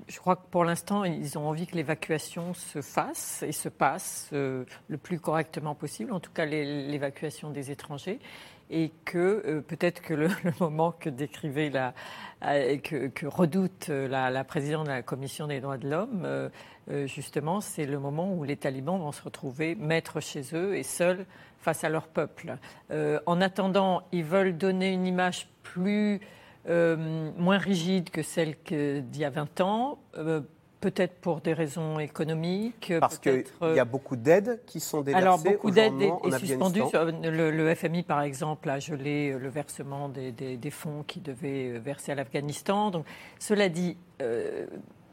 je 0.09 0.19
crois 0.19 0.37
que 0.37 0.47
pour 0.51 0.65
l'instant, 0.65 1.05
ils 1.05 1.39
ont 1.39 1.49
envie 1.49 1.67
que 1.67 1.77
l'évacuation 1.77 2.55
se 2.55 2.83
fasse 2.83 3.43
et 3.43 3.53
se 3.53 3.69
passe 3.69 4.31
euh, 4.33 4.65
le 4.89 4.99
plus 4.99 5.21
correctement 5.21 5.75
possible, 5.75 6.13
en 6.13 6.21
tout 6.21 6.33
cas 6.33 6.45
l'évacuation 6.45 7.51
des 7.51 7.71
étrangers 7.71 8.19
et 8.71 8.93
que 9.05 9.43
euh, 9.47 9.61
peut-être 9.61 10.01
que 10.01 10.15
le, 10.15 10.29
moment 10.61 10.93
que 10.93 11.09
décrivait 11.09 11.71
la, 11.71 11.95
euh, 12.45 12.79
que, 12.79 13.27
redoute 13.27 13.89
euh, 13.91 14.09
la, 14.09 14.45
présidente 14.45 14.87
de 14.87 14.93
la 14.93 15.03
Commission 15.03 15.47
des 15.47 15.61
droits 15.61 15.79
de 15.79 15.89
l'homme, 15.89 16.51
justement, 17.07 17.63
c'est 17.63 17.87
le 17.87 17.99
moment 17.99 18.35
où 18.35 18.45
les 18.45 18.57
talibans 18.57 18.99
vont 18.99 19.13
se 19.13 19.23
retrouver 19.23 19.75
maîtres 19.75 20.21
chez 20.21 20.43
eux 20.53 20.77
et 20.77 20.83
seuls 20.83 21.25
face 21.59 21.83
à 21.83 21.89
leur 21.89 22.09
peuple. 22.09 22.59
en 22.91 23.41
attendant, 23.41 24.03
ils 24.13 24.25
veulent 24.25 24.57
donner 24.57 24.93
une 24.93 25.07
image 25.07 25.49
plus 25.63 26.21
moins 26.69 27.57
rigide 27.57 28.11
que 28.11 28.23
celle 28.23 28.57
d'il 28.67 29.17
y 29.17 29.25
a 29.25 29.31
20 29.31 29.63
ans, 29.63 29.99
Peut-être 30.85 31.15
pour 31.15 31.41
des 31.41 31.55
raisons 31.55 31.99
économiques. 31.99 32.93
Parce 33.01 33.17
qu'il 33.17 33.43
y 33.63 33.65
a 33.65 33.83
euh, 33.83 33.85
beaucoup 33.87 34.17
d'aides 34.17 34.61
qui 34.67 34.81
sont 34.81 35.01
déversées. 35.01 35.27
Alors, 35.27 35.39
beaucoup 35.39 35.71
d'aides 35.71 35.95
est, 35.99 36.39
suspendues. 36.39 36.83
Le, 37.23 37.51
le, 37.51 37.75
FMI, 37.75 38.03
par 38.03 38.21
exemple, 38.21 38.69
a 38.69 38.79
gelé 38.81 39.33
le 39.33 39.49
versement 39.49 40.11
des, 40.11 40.31
des, 40.31 40.71
fonds 40.71 41.03
qui 41.07 41.21
devaient 41.21 41.79
verser 41.79 42.13
à 42.13 42.17
l'Afghanistan. 42.17 42.91
Donc, 42.91 43.07
cela 43.39 43.71
dit, 43.71 43.97
euh, 44.21 44.67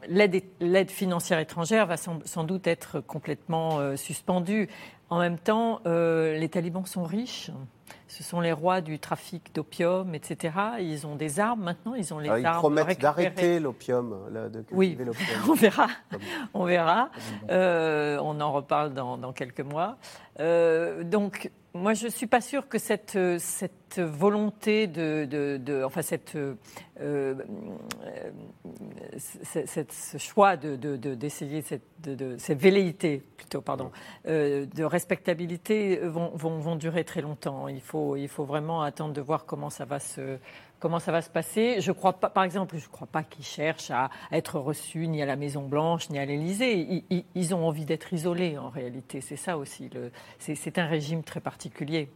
l'aide 0.08 0.90
financière 0.90 1.38
étrangère 1.38 1.86
va 1.86 1.96
sans, 1.96 2.44
doute 2.44 2.66
être 2.66 3.00
complètement 3.00 3.78
euh, 3.78 3.96
suspendue. 3.96 4.68
En 5.12 5.18
même 5.18 5.38
temps, 5.38 5.80
les 5.84 6.48
talibans 6.48 6.86
sont 6.86 7.04
riches. 7.04 7.50
Ce 8.08 8.22
sont 8.22 8.40
les 8.40 8.52
rois 8.52 8.80
du 8.80 8.98
trafic 8.98 9.54
d'opium, 9.54 10.14
etc. 10.14 10.54
Ils 10.80 11.06
ont 11.06 11.16
des 11.16 11.40
armes 11.40 11.62
maintenant, 11.62 11.94
ils 11.94 12.12
ont 12.12 12.18
les 12.18 12.28
armes. 12.28 12.40
Ils 12.44 12.58
promettent 12.58 13.00
d'arrêter 13.00 13.58
l'opium, 13.60 14.14
de 14.30 14.64
Oui, 14.70 14.98
on 15.48 15.54
verra. 15.54 15.86
on 16.54 16.64
verra. 16.64 17.10
Euh, 17.50 18.18
on 18.22 18.40
en 18.40 18.52
reparle 18.52 18.94
dans, 18.94 19.18
dans 19.18 19.32
quelques 19.32 19.60
mois. 19.60 19.96
Euh, 20.40 21.04
donc, 21.04 21.50
moi, 21.74 21.94
je 21.94 22.04
ne 22.04 22.10
suis 22.10 22.26
pas 22.26 22.42
sûre 22.42 22.68
que 22.68 22.78
cette, 22.78 23.18
cette 23.38 23.98
volonté 23.98 24.86
de, 24.86 25.26
de, 25.26 25.82
enfin 25.84 26.02
cette, 26.02 26.36
euh, 27.00 27.34
cette, 29.16 29.92
ce 29.92 30.18
choix 30.18 30.56
d'essayer 30.56 31.62
cette, 31.62 31.82
de, 32.02 32.36
cette 32.36 32.60
velléité 32.60 33.22
plutôt, 33.36 33.62
pardon, 33.62 33.90
euh, 34.26 34.66
de 34.66 34.84
respectabilité 34.84 35.96
vont, 35.96 36.30
vont, 36.34 36.58
vont, 36.58 36.76
durer 36.76 37.04
très 37.04 37.22
longtemps. 37.22 37.68
Il 37.68 37.80
faut, 37.80 38.16
il 38.16 38.28
faut 38.28 38.44
vraiment 38.44 38.82
attendre 38.82 39.14
de 39.14 39.20
voir 39.22 39.46
comment 39.46 39.70
ça 39.70 39.86
va 39.86 39.98
se 39.98 40.38
comment 40.82 40.98
ça 40.98 41.12
va 41.12 41.22
se 41.22 41.30
passer. 41.30 41.80
Je 41.80 41.92
crois 41.92 42.14
pas, 42.14 42.28
par 42.28 42.42
exemple, 42.42 42.76
je 42.76 42.86
ne 42.86 42.90
crois 42.90 43.06
pas 43.06 43.22
qu'ils 43.22 43.44
cherchent 43.44 43.92
à 43.92 44.10
être 44.32 44.58
reçus 44.58 45.06
ni 45.06 45.22
à 45.22 45.26
la 45.26 45.36
Maison 45.36 45.62
Blanche 45.62 46.10
ni 46.10 46.18
à 46.18 46.24
l'Élysée. 46.24 47.04
Ils, 47.36 47.54
ont 47.54 47.68
envie 47.68 47.84
d'être 47.84 48.12
isolés 48.12 48.58
en 48.58 48.68
réalité. 48.68 49.20
C'est 49.20 49.36
ça 49.36 49.56
aussi. 49.56 49.88
C'est 50.40 50.78
un 50.78 50.86
régime 50.86 51.22
très 51.22 51.38
particulier. 51.38 52.08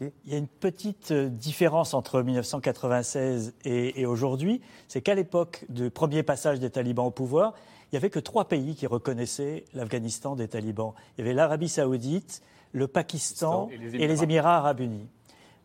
Il 0.00 0.32
y 0.32 0.34
a 0.34 0.38
une 0.38 0.46
petite 0.46 1.10
euh, 1.10 1.28
différence 1.28 1.92
entre 1.92 2.22
1996 2.22 3.54
et, 3.64 4.06
aujourd'hui, 4.06 4.62
c'est 4.88 5.02
qu'à 5.02 5.14
l'époque 5.14 5.66
du 5.68 5.90
premier 5.90 6.22
passage 6.22 6.60
des 6.60 6.70
talibans 6.70 7.06
au 7.06 7.10
pouvoir, 7.10 7.52
il 7.84 7.94
n'y 7.94 7.98
avait 7.98 8.08
que 8.08 8.18
trois 8.18 8.48
pays 8.48 8.74
qui 8.74 8.86
reconnaissaient 8.86 9.64
l'Afghanistan 9.74 10.34
des 10.34 10.48
talibans. 10.48 10.94
Il 11.16 11.22
y 11.22 11.24
avait 11.24 11.34
l'Arabie 11.34 11.68
saoudite, 11.68 12.42
le 12.72 12.86
Pakistan 12.86 13.68
et 13.70 14.06
les 14.06 14.22
Émirats 14.22 14.56
arabes 14.56 14.80
unis. 14.80 15.08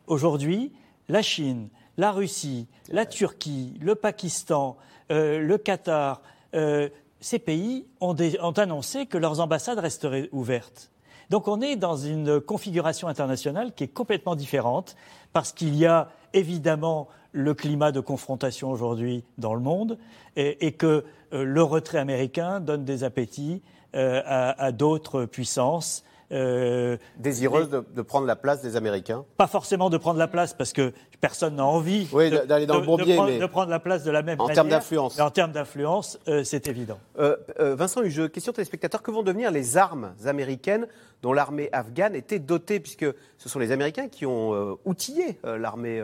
Aujourd'hui, 0.07 0.73
la 1.07 1.21
Chine, 1.21 1.69
la 1.97 2.11
Russie, 2.11 2.67
la 2.89 3.05
Turquie, 3.05 3.73
le 3.81 3.95
Pakistan, 3.95 4.77
euh, 5.11 5.39
le 5.39 5.57
Qatar, 5.57 6.21
euh, 6.55 6.89
ces 7.19 7.39
pays 7.39 7.85
ont, 7.99 8.15
annoncé 8.57 9.05
que 9.05 9.17
leurs 9.17 9.39
ambassades 9.39 9.79
resteraient 9.79 10.29
ouvertes. 10.31 10.91
Donc 11.29 11.47
on 11.47 11.61
est 11.61 11.75
dans 11.75 11.95
une 11.95 12.41
configuration 12.41 13.07
internationale 13.07 13.73
qui 13.73 13.85
est 13.85 13.93
complètement 13.93 14.35
différente 14.35 14.95
parce 15.31 15.53
qu'il 15.53 15.75
y 15.75 15.85
a 15.85 16.09
évidemment 16.33 17.07
le 17.31 17.53
climat 17.53 17.91
de 17.91 18.01
confrontation 18.01 18.69
aujourd'hui 18.69 19.23
dans 19.37 19.53
le 19.53 19.61
monde 19.61 19.97
et, 20.35 20.73
que 20.73 21.05
euh, 21.33 21.43
le 21.43 21.63
retrait 21.63 21.99
américain 21.99 22.59
donne 22.59 22.83
des 22.83 23.03
appétits 23.03 23.61
à 23.93 24.71
d'autres 24.71 25.25
puissances 25.25 26.05
euh, 26.31 26.97
Désireuse 27.17 27.69
de, 27.69 28.01
prendre 28.01 28.25
la 28.25 28.35
place 28.35 28.61
des 28.61 28.75
Américains? 28.75 29.25
Pas 29.37 29.47
forcément 29.47 29.89
de 29.89 29.97
prendre 29.97 30.19
la 30.19 30.27
place, 30.27 30.53
parce 30.53 30.73
que 30.73 30.93
personne 31.19 31.55
n'a 31.55 31.65
envie 31.65 32.05
d'aller 32.47 32.65
dans 32.65 32.79
le 32.79 32.81
de, 32.81 33.39
de, 33.39 33.45
prendre, 33.45 33.69
la 33.69 33.79
place 33.79 34.03
de 34.03 34.11
la 34.11 34.21
même 34.21 34.39
en 34.39 34.45
manière. 34.45 34.55
Termes 34.55 34.69
d'influence. 34.69 35.19
En 35.19 35.29
termes 35.29 35.51
d'influence, 35.51 36.19
euh, 36.27 36.43
c'est 36.43 36.67
évident. 36.67 36.99
Euh, 37.19 37.35
Vincent 37.59 38.01
Hugeux, 38.01 38.27
question 38.27 38.53
téléspectateur, 38.53 39.01
que 39.01 39.11
vont 39.11 39.23
devenir 39.23 39.51
les 39.51 39.77
armes 39.77 40.13
américaines 40.25 40.87
dont 41.21 41.33
l'armée 41.33 41.69
afghane 41.71 42.15
était 42.15 42.39
dotée, 42.39 42.79
puisque 42.79 43.05
ce 43.37 43.49
sont 43.49 43.59
les 43.59 43.71
Américains 43.71 44.07
qui 44.07 44.25
ont 44.25 44.77
outillé 44.85 45.39
l'armée 45.43 46.01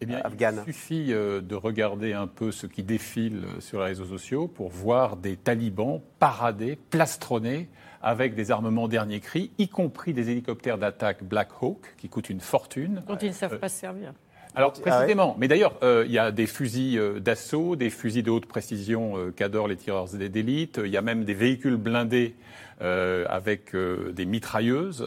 eh 0.00 0.06
bien, 0.06 0.20
afghane. 0.24 0.62
Il 0.66 0.72
suffit 0.72 1.06
de 1.08 1.54
regarder 1.54 2.12
un 2.12 2.26
peu 2.26 2.50
ce 2.50 2.66
qui 2.66 2.82
défile 2.82 3.44
sur 3.60 3.80
les 3.80 3.86
réseaux 3.86 4.06
sociaux 4.06 4.48
pour 4.48 4.70
voir 4.70 5.16
des 5.16 5.36
talibans 5.36 6.00
parader, 6.18 6.78
plastronner 6.90 7.68
avec 8.02 8.34
des 8.34 8.50
armements 8.50 8.88
dernier 8.88 9.20
cri, 9.20 9.50
y 9.58 9.68
compris 9.68 10.12
des 10.12 10.30
hélicoptères 10.30 10.78
d'attaque 10.78 11.24
Black 11.24 11.48
Hawk 11.60 11.94
qui 11.98 12.08
coûtent 12.08 12.30
une 12.30 12.40
fortune. 12.40 13.02
Dont 13.06 13.16
ils 13.16 13.28
ne 13.28 13.32
savent 13.32 13.58
pas 13.58 13.68
se 13.68 13.80
servir. 13.80 14.12
Alors 14.56 14.72
ah 14.74 14.80
précisément, 14.80 15.36
mais 15.38 15.48
d'ailleurs, 15.48 15.74
euh, 15.82 16.04
il 16.06 16.12
y 16.12 16.18
a 16.18 16.32
des 16.32 16.46
fusils 16.46 16.98
euh, 16.98 17.20
d'assaut, 17.20 17.76
des 17.76 17.90
fusils 17.90 18.22
de 18.22 18.30
haute 18.30 18.46
précision 18.46 19.18
euh, 19.18 19.30
qu'adorent 19.30 19.68
les 19.68 19.76
tireurs 19.76 20.08
d'élite, 20.08 20.80
il 20.82 20.90
y 20.90 20.96
a 20.96 21.02
même 21.02 21.24
des 21.24 21.34
véhicules 21.34 21.76
blindés 21.76 22.34
avec 22.80 23.74
des 23.74 24.26
mitrailleuses. 24.26 25.04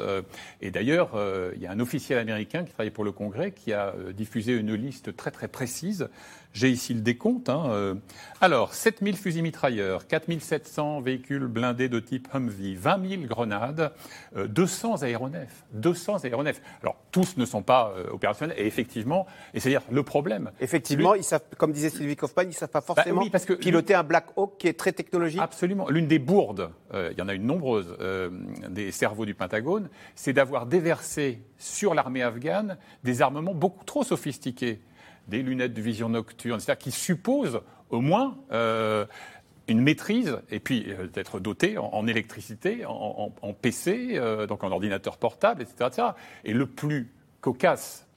et 0.61 0.71
d'ailleurs, 0.71 1.11
il 1.55 1.61
y 1.61 1.67
a 1.67 1.71
un 1.71 1.79
officiel 1.79 2.19
américain 2.19 2.63
qui 2.63 2.71
travaille 2.71 2.91
pour 2.91 3.03
le 3.03 3.11
Congrès 3.11 3.51
qui 3.51 3.73
a 3.73 3.93
diffusé 4.15 4.53
une 4.53 4.73
liste 4.73 5.15
très 5.15 5.31
très 5.31 5.47
précise 5.47 6.09
j'ai 6.53 6.69
ici 6.69 6.93
le 6.93 7.01
décompte. 7.01 7.49
Hein, 7.49 7.65
euh. 7.69 7.95
Alors, 8.41 8.73
7000 8.73 9.17
fusils 9.17 9.43
mitrailleurs, 9.43 10.07
4700 10.07 11.01
véhicules 11.01 11.47
blindés 11.47 11.89
de 11.89 11.99
type 11.99 12.27
Humvee, 12.33 12.75
20 12.75 13.09
000 13.09 13.21
grenades, 13.23 13.91
200 14.35 15.03
euh, 15.03 15.05
aéronefs. 15.05 15.63
200 15.73 16.23
aéronefs. 16.23 16.61
Alors, 16.81 16.97
tous 17.11 17.37
ne 17.37 17.45
sont 17.45 17.61
pas 17.61 17.93
euh, 17.95 18.11
opérationnels, 18.11 18.57
et 18.59 18.65
effectivement, 18.65 19.27
et 19.53 19.59
c'est-à-dire 19.59 19.83
le 19.91 20.03
problème. 20.03 20.51
Effectivement, 20.59 21.13
ils 21.13 21.23
savent, 21.23 21.43
comme 21.57 21.71
disait 21.71 21.89
Sylvie 21.89 22.15
Kaufmann, 22.15 22.47
ils 22.47 22.49
ne 22.49 22.53
savent 22.53 22.69
pas 22.69 22.79
bah 22.79 22.95
forcément 22.95 23.29
parce 23.29 23.45
que 23.45 23.53
piloter 23.53 23.93
un 23.93 24.03
Black 24.03 24.27
Hawk 24.35 24.57
qui 24.57 24.67
est 24.67 24.77
très 24.77 24.91
technologique. 24.91 25.41
Absolument. 25.41 25.89
L'une 25.89 26.07
des 26.07 26.19
bourdes, 26.19 26.71
il 26.93 27.17
y 27.17 27.21
en 27.21 27.27
a 27.27 27.33
une 27.33 27.45
nombreuse, 27.59 27.97
des 28.69 28.91
cerveaux 28.91 29.25
du 29.25 29.33
Pentagone, 29.33 29.89
c'est 30.15 30.33
d'avoir 30.33 30.65
déversé 30.65 31.41
sur 31.57 31.93
l'armée 31.93 32.23
afghane 32.23 32.77
des 33.03 33.21
armements 33.21 33.53
beaucoup 33.53 33.83
trop 33.83 34.03
sophistiqués 34.03 34.79
des 35.29 35.43
lunettes 35.43 35.73
de 35.73 35.81
vision 35.81 36.09
nocturne, 36.09 36.59
c'est-à-dire 36.59 36.83
qui 36.83 36.91
supposent 36.91 37.61
au 37.89 38.01
moins 38.01 38.37
euh, 38.51 39.05
une 39.67 39.81
maîtrise 39.81 40.37
et 40.49 40.59
puis 40.59 40.85
euh, 40.87 41.07
d'être 41.07 41.39
doté 41.39 41.77
en, 41.77 42.07
électricité, 42.07 42.83
en, 42.85 43.31
PC, 43.53 44.13
euh, 44.13 44.47
donc 44.47 44.63
en 44.63 44.71
ordinateur 44.71 45.17
portable, 45.17 45.61
etc., 45.61 46.07
Et 46.43 46.53
le 46.53 46.65
plus 46.65 47.11
cocasse, 47.41 48.07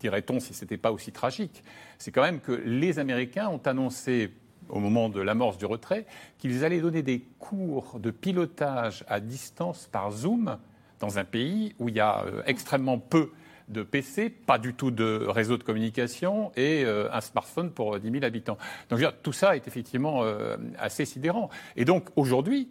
dirait-on, 0.00 0.40
si 0.40 0.54
ce 0.54 0.64
n'était 0.64 0.78
pas 0.78 0.92
aussi 0.92 1.12
tragique, 1.12 1.62
c'est 1.98 2.12
quand 2.12 2.22
même 2.22 2.40
que 2.40 2.52
les 2.52 2.98
Américains 2.98 3.48
ont 3.48 3.60
annoncé 3.64 4.30
au 4.70 4.80
moment 4.80 5.08
de 5.08 5.20
l'amorce 5.20 5.58
du 5.58 5.66
retrait 5.66 6.06
qu'ils 6.38 6.64
allaient 6.64 6.80
donner 6.80 7.02
des 7.02 7.20
cours 7.38 7.98
de 7.98 8.10
pilotage 8.10 9.04
à 9.08 9.20
distance 9.20 9.88
par 9.90 10.10
Zoom 10.10 10.58
dans 10.98 11.18
un 11.18 11.24
pays 11.24 11.74
où 11.78 11.88
il 11.88 11.96
y 11.96 12.00
a 12.00 12.24
extrêmement 12.46 12.98
peu 12.98 13.30
de 13.68 13.82
PC, 13.82 14.30
pas 14.30 14.58
du 14.58 14.74
tout 14.74 14.90
de 14.90 15.24
réseau 15.28 15.56
de 15.56 15.62
communication 15.62 16.50
et 16.56 16.84
euh, 16.84 17.08
un 17.12 17.20
smartphone 17.20 17.70
pour 17.70 18.00
10 18.00 18.10
000 18.10 18.24
habitants. 18.24 18.58
Donc 18.88 19.00
tout 19.22 19.32
ça 19.32 19.54
est 19.54 19.68
effectivement 19.68 20.24
euh, 20.24 20.56
assez 20.78 21.04
sidérant. 21.04 21.50
Et 21.76 21.84
donc 21.84 22.08
aujourd'hui, 22.16 22.68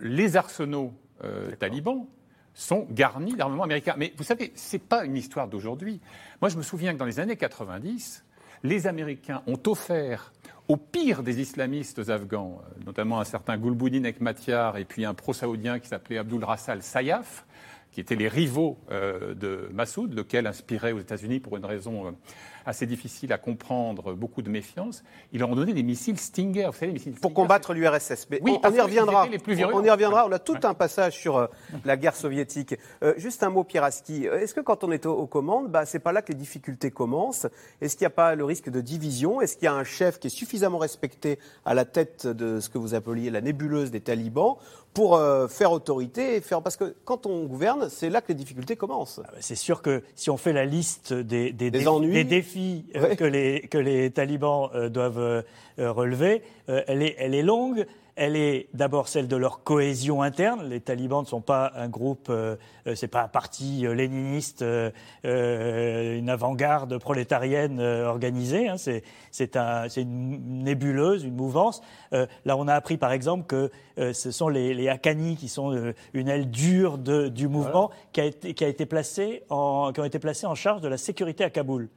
les 0.00 0.36
arsenaux 0.36 0.94
talibans 1.58 2.06
sont 2.54 2.86
garnis 2.90 3.34
d'armements 3.34 3.64
américains. 3.64 3.94
Mais 3.98 4.12
vous 4.16 4.24
savez, 4.24 4.52
ce 4.54 4.76
n'est 4.76 4.82
pas 4.82 5.04
une 5.04 5.16
histoire 5.16 5.48
d'aujourd'hui. 5.48 6.00
Moi, 6.40 6.48
je 6.48 6.56
me 6.56 6.62
souviens 6.62 6.92
que 6.92 6.98
dans 6.98 7.04
les 7.04 7.20
années 7.20 7.36
90, 7.36 8.23
les 8.64 8.86
Américains 8.86 9.42
ont 9.46 9.60
offert 9.66 10.32
au 10.66 10.76
pire 10.76 11.22
des 11.22 11.40
islamistes 11.40 12.08
afghans, 12.08 12.62
notamment 12.86 13.20
un 13.20 13.24
certain 13.24 13.58
Gulbuddin 13.58 14.04
Ekmatyar 14.04 14.78
et 14.78 14.86
puis 14.86 15.04
un 15.04 15.12
pro-saoudien 15.12 15.78
qui 15.78 15.88
s'appelait 15.88 16.16
Abdul 16.16 16.42
Rassal 16.42 16.82
Sayaf, 16.82 17.44
qui 17.92 18.00
étaient 18.00 18.16
les 18.16 18.28
rivaux 18.28 18.78
euh, 18.90 19.34
de 19.34 19.68
Massoud, 19.72 20.14
lequel 20.14 20.46
inspirait 20.46 20.92
aux 20.92 20.98
États-Unis 20.98 21.38
pour 21.38 21.58
une 21.58 21.66
raison 21.66 22.08
euh, 22.08 22.10
assez 22.66 22.86
difficile 22.86 23.32
à 23.32 23.38
comprendre, 23.38 24.14
beaucoup 24.14 24.42
de 24.42 24.50
méfiance. 24.50 25.02
Ils 25.32 25.40
leur 25.40 25.50
ont 25.50 25.54
donné 25.54 25.72
des 25.72 25.82
missiles 25.82 26.18
Stinger, 26.18 26.66
vous 26.66 26.72
savez, 26.72 26.86
des 26.88 26.92
missiles 26.92 27.14
Pour 27.14 27.34
combattre 27.34 27.74
l'URSS. 27.74 28.26
Mais 28.30 28.40
oui, 28.42 28.58
on, 28.62 28.72
y 28.72 28.80
reviendra. 28.80 29.26
on 29.72 29.84
y 29.84 29.90
reviendra. 29.90 30.26
On 30.26 30.32
a 30.32 30.38
tout 30.38 30.58
un 30.62 30.74
passage 30.74 31.14
sur 31.14 31.36
euh, 31.36 31.46
la 31.84 31.96
guerre 31.96 32.16
soviétique. 32.16 32.76
juste 33.16 33.42
un 33.42 33.50
mot, 33.50 33.64
Pieraski. 33.64 34.26
Est-ce 34.26 34.54
que 34.54 34.60
quand 34.60 34.84
on 34.84 34.92
est 34.92 35.06
aux, 35.06 35.26
commandes, 35.26 35.70
bah, 35.70 35.86
c'est 35.86 35.98
pas 35.98 36.12
là 36.12 36.22
que 36.22 36.32
les 36.32 36.38
difficultés 36.38 36.90
commencent? 36.90 37.46
Est-ce 37.80 37.96
qu'il 37.96 38.04
n'y 38.04 38.08
a 38.08 38.10
pas 38.10 38.34
le 38.34 38.44
risque 38.44 38.70
de 38.70 38.80
division? 38.80 39.40
Est-ce 39.40 39.56
qu'il 39.56 39.64
y 39.64 39.68
a 39.68 39.74
un 39.74 39.84
chef 39.84 40.18
qui 40.18 40.28
est 40.28 40.30
suffisamment 40.30 40.78
respecté 40.78 41.38
à 41.64 41.74
la 41.74 41.84
tête 41.84 42.26
de 42.26 42.60
ce 42.60 42.68
que 42.68 42.78
vous 42.78 42.94
appeliez 42.94 43.30
la 43.30 43.40
nébuleuse 43.40 43.90
des 43.90 44.00
talibans 44.00 44.56
pour 44.94 45.16
euh, 45.16 45.48
faire 45.48 45.72
autorité 45.72 46.40
faire 46.40 46.62
parce 46.62 46.76
que 46.76 46.94
quand 47.04 47.26
on 47.26 47.44
gouverne, 47.44 47.88
c'est 47.90 48.08
là 48.08 48.20
que 48.20 48.28
les 48.28 48.34
difficultés 48.34 48.76
commencent. 48.76 49.20
Ah 49.24 49.30
bah, 49.32 49.38
c'est 49.40 49.56
sûr 49.56 49.82
que 49.82 50.02
si 50.14 50.30
on 50.30 50.36
fait 50.36 50.52
la 50.52 50.64
liste 50.64 51.12
des, 51.12 51.52
des, 51.52 51.70
des, 51.70 52.24
défis 52.24 52.53
euh, 52.56 53.14
que, 53.14 53.24
les, 53.24 53.62
que 53.62 53.78
les 53.78 54.10
talibans 54.10 54.70
euh, 54.74 54.88
doivent 54.88 55.44
relever, 55.78 56.42
elle, 56.66 57.02
est, 57.02 57.16
elle 57.18 57.34
est 57.34 57.42
longue. 57.42 57.86
Elle 58.16 58.36
est 58.36 58.68
d'abord 58.74 59.08
celle 59.08 59.26
de 59.26 59.36
leur 59.36 59.64
cohésion 59.64 60.22
interne. 60.22 60.68
Les 60.68 60.80
talibans 60.80 61.22
ne 61.22 61.26
sont 61.26 61.40
pas 61.40 61.72
un 61.74 61.88
groupe, 61.88 62.28
euh, 62.30 62.54
euh 62.86 62.94
c'est 62.94 63.08
pas 63.08 63.24
un 63.24 63.28
parti 63.28 63.86
euh, 63.86 63.92
léniniste, 63.92 64.62
euh, 64.62 64.90
une 65.24 66.28
avant-garde 66.28 66.98
prolétarienne 66.98 67.80
organisée. 67.80 68.68
Hein. 68.68 68.76
C'est, 68.76 69.02
c'est, 69.32 69.56
un, 69.56 69.88
c'est 69.88 70.02
une 70.02 70.62
nébuleuse, 70.62 71.24
une 71.24 71.34
mouvance. 71.34 71.82
là, 72.12 72.56
on 72.56 72.68
a 72.68 72.74
appris 72.74 72.98
par 72.98 73.12
exemple 73.12 73.46
que 73.46 73.70
ce 74.12 74.30
sont 74.30 74.48
les, 74.48 74.74
les 74.74 74.88
Haqqani 74.88 75.36
qui 75.36 75.48
sont 75.48 75.92
une 76.12 76.28
aile 76.28 76.50
dure 76.50 76.98
de, 76.98 77.28
du 77.28 77.48
mouvement 77.48 77.90
qui, 78.12 78.20
a 78.20 78.24
été, 78.24 78.54
qui, 78.54 78.64
a 78.64 78.68
été 78.68 78.86
placé 78.86 79.42
en, 79.50 79.92
qui 79.92 80.00
ont 80.00 80.04
été 80.04 80.18
placés 80.18 80.46
en 80.46 80.54
charge 80.54 80.80
de 80.80 80.88
la 80.88 80.98
sécurité 80.98 81.42
à 81.42 81.50
Kaboul. 81.50 81.88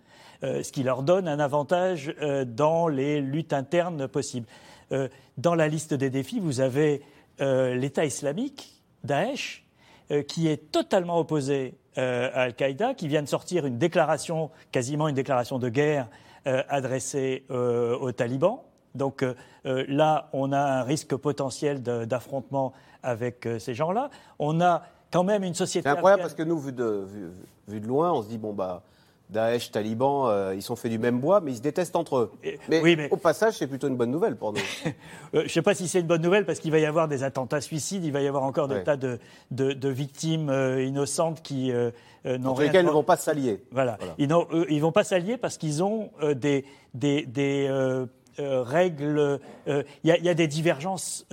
Ce 0.41 0.71
qui 0.71 0.83
leur 0.83 1.03
donne 1.03 1.27
un 1.27 1.39
avantage 1.39 2.13
dans 2.45 2.87
les 2.87 3.21
luttes 3.21 3.53
internes 3.53 4.07
possibles. 4.07 4.47
Euh, 4.91 5.07
dans 5.37 5.55
la 5.55 5.67
liste 5.67 5.93
des 5.93 6.09
défis, 6.09 6.39
vous 6.39 6.61
avez 6.61 7.01
euh, 7.41 7.75
l'État 7.75 8.05
islamique, 8.05 8.81
Daesh, 9.03 9.65
euh, 10.11 10.23
qui 10.23 10.47
est 10.47 10.71
totalement 10.71 11.19
opposé 11.19 11.77
à 11.95 12.43
Al-Qaïda, 12.43 12.93
qui 12.93 13.07
vient 13.07 13.23
de 13.23 13.27
sortir 13.27 13.65
une 13.65 13.79
déclaration, 13.79 14.51
quasiment 14.71 15.07
une 15.07 15.15
déclaration 15.15 15.57
de 15.57 15.67
guerre 15.67 16.07
adressée 16.45 17.43
aux 17.49 18.11
talibans. 18.11 18.59
Donc 18.93 19.25
là, 19.63 20.29
on 20.31 20.51
a 20.51 20.59
un 20.59 20.83
risque 20.83 21.15
potentiel 21.15 21.81
d'affrontement 21.81 22.73
avec 23.01 23.49
ces 23.57 23.73
gens-là. 23.73 24.11
On 24.37 24.61
a 24.61 24.83
quand 25.11 25.23
même 25.23 25.43
une 25.43 25.55
société. 25.55 25.89
C'est 25.89 25.95
incroyable 25.95 26.21
parce 26.21 26.35
que 26.35 26.43
nous, 26.43 26.59
vu 26.59 26.71
de, 26.71 27.07
vu 27.67 27.79
de 27.79 27.87
loin, 27.87 28.13
on 28.13 28.21
se 28.21 28.27
dit 28.27 28.37
bon 28.37 28.53
bah 28.53 28.83
Daesh, 29.29 29.71
Taliban, 29.71 30.29
euh, 30.29 30.55
ils 30.55 30.61
sont 30.61 30.75
faits 30.75 30.89
du 30.89 30.99
même 30.99 31.19
bois, 31.19 31.41
mais 31.41 31.51
ils 31.51 31.57
se 31.57 31.61
détestent 31.61 31.97
entre 31.97 32.17
eux. 32.17 32.31
Mais, 32.69 32.81
oui, 32.81 32.95
mais... 32.95 33.09
au 33.11 33.17
passage, 33.17 33.55
c'est 33.57 33.67
plutôt 33.67 33.87
une 33.87 33.97
bonne 33.97 34.11
nouvelle 34.11 34.35
pour 34.35 34.53
nous. 34.53 34.59
Euh, 35.33 35.39
je 35.39 35.43
ne 35.43 35.47
sais 35.49 35.61
pas 35.61 35.73
si 35.75 35.89
c'est 35.89 35.99
une 35.99 36.07
bonne 36.07 36.21
nouvelle 36.21 36.45
parce 36.45 36.59
qu'il 36.59 36.71
va 36.71 36.79
y 36.79 36.85
avoir 36.85 37.09
des 37.09 37.23
attentats 37.23 37.59
suicides, 37.59 38.05
il 38.05 38.13
va 38.13 38.21
y 38.21 38.27
avoir 38.27 38.43
encore 38.43 38.69
des 38.69 38.81
tas 38.83 38.95
de, 38.95 39.19
de, 39.51 39.89
victimes 39.89 40.49
euh, 40.49 40.81
innocentes 40.81 41.41
qui 41.41 41.73
n'ont 42.23 42.53
rien. 42.53 42.67
lesquelles 42.67 42.85
ils 42.85 42.87
ne 42.87 42.93
vont 42.93 43.03
pas 43.03 43.17
s'allier. 43.17 43.61
Voilà. 43.71 43.97
Ils 44.17 44.29
ne 44.29 44.79
vont 44.79 44.93
pas 44.93 45.03
s'allier 45.03 45.35
parce 45.35 45.57
qu'ils 45.57 45.83
ont 45.83 46.11
des, 46.33 46.63
des, 46.93 47.25
des 47.25 47.69
règles. 48.37 49.39
Il 49.67 49.83
y, 50.05 50.07
y, 50.07 50.29
a 50.29 50.33
des 50.33 50.47
divergences 50.47 51.27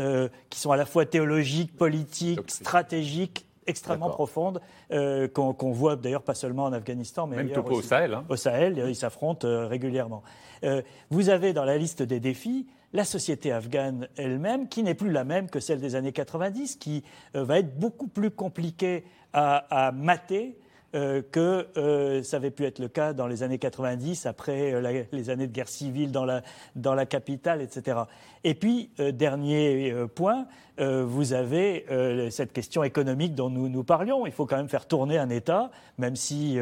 qui 0.51 0.59
sont 0.59 0.73
à 0.73 0.77
la 0.77 0.87
fois 0.87 1.07
théologiques, 1.07 1.77
politiques, 1.77 2.51
stratégiques 2.51 3.47
extrêmement 3.67 4.11
profonde 4.11 4.61
euh, 4.93 5.29
qu'on 5.29 5.73
voit 5.73 5.97
d'ailleurs 5.97 6.23
pas 6.23 6.35
seulement 6.35 6.65
en 6.65 6.73
Afghanistan, 6.73 7.27
mais 7.27 7.37
même 7.37 7.51
tout 7.51 7.61
au 7.61 7.83
Sahel. 7.83 8.15
Hein. 8.15 8.25
Au 8.29 8.37
Sahel, 8.37 8.85
ils 8.89 8.97
s'affrontent 8.97 9.47
euh, 9.47 9.67
régulièrement. 9.67 10.23
Euh, 10.65 10.83
vous 11.11 11.29
avez 11.29 11.53
dans 11.53 11.65
la 11.65 11.77
liste 11.77 12.03
des 12.03 12.21
défis 12.21 12.67
la 12.93 13.05
société 13.05 13.51
afghane 13.51 14.09
elle-même, 14.17 14.69
qui 14.69 14.85
n'est 14.85 14.95
plus 14.95 15.11
la 15.11 15.25
même 15.25 15.51
que 15.51 15.59
celle 15.59 15.81
des 15.81 15.97
années 15.97 16.13
90, 16.13 16.77
qui 16.77 17.03
va 17.35 17.59
être 17.59 17.77
beaucoup 17.77 18.07
plus 18.07 18.31
compliquée 18.31 19.05
à, 19.33 19.89
à 19.89 19.91
mater 19.91 20.57
euh, 20.95 21.23
que 21.33 21.67
euh, 21.77 22.23
ça 22.23 22.37
avait 22.37 22.53
pu 22.53 22.65
être 22.65 22.79
le 22.79 22.87
cas 22.87 23.13
dans 23.15 23.27
les 23.27 23.43
années 23.43 23.59
90, 23.59 24.27
après 24.27 24.73
euh, 24.73 25.05
les 25.11 25.31
années 25.31 25.49
de 25.49 25.53
guerre 25.53 25.69
civile 25.69 26.13
dans 26.13 26.25
la, 26.25 26.43
dans 26.77 26.95
la 26.95 27.05
capitale, 27.05 27.63
etc. 27.63 28.03
Et 28.45 28.55
puis, 28.55 28.91
dernier 28.99 29.95
point, 30.15 30.47
vous 30.79 31.33
avez 31.33 31.87
cette 32.31 32.53
question 32.53 32.85
économique 32.85 33.35
dont 33.35 33.49
nous, 33.49 33.71
nous 33.71 33.85
parlions. 33.85 34.27
Il 34.27 34.33
faut 34.33 34.45
quand 34.45 34.59
même 34.59 34.69
faire 34.69 34.87
tourner 34.87 35.17
un 35.17 35.31
État, 35.31 35.71
même 35.97 36.15
si, 36.15 36.59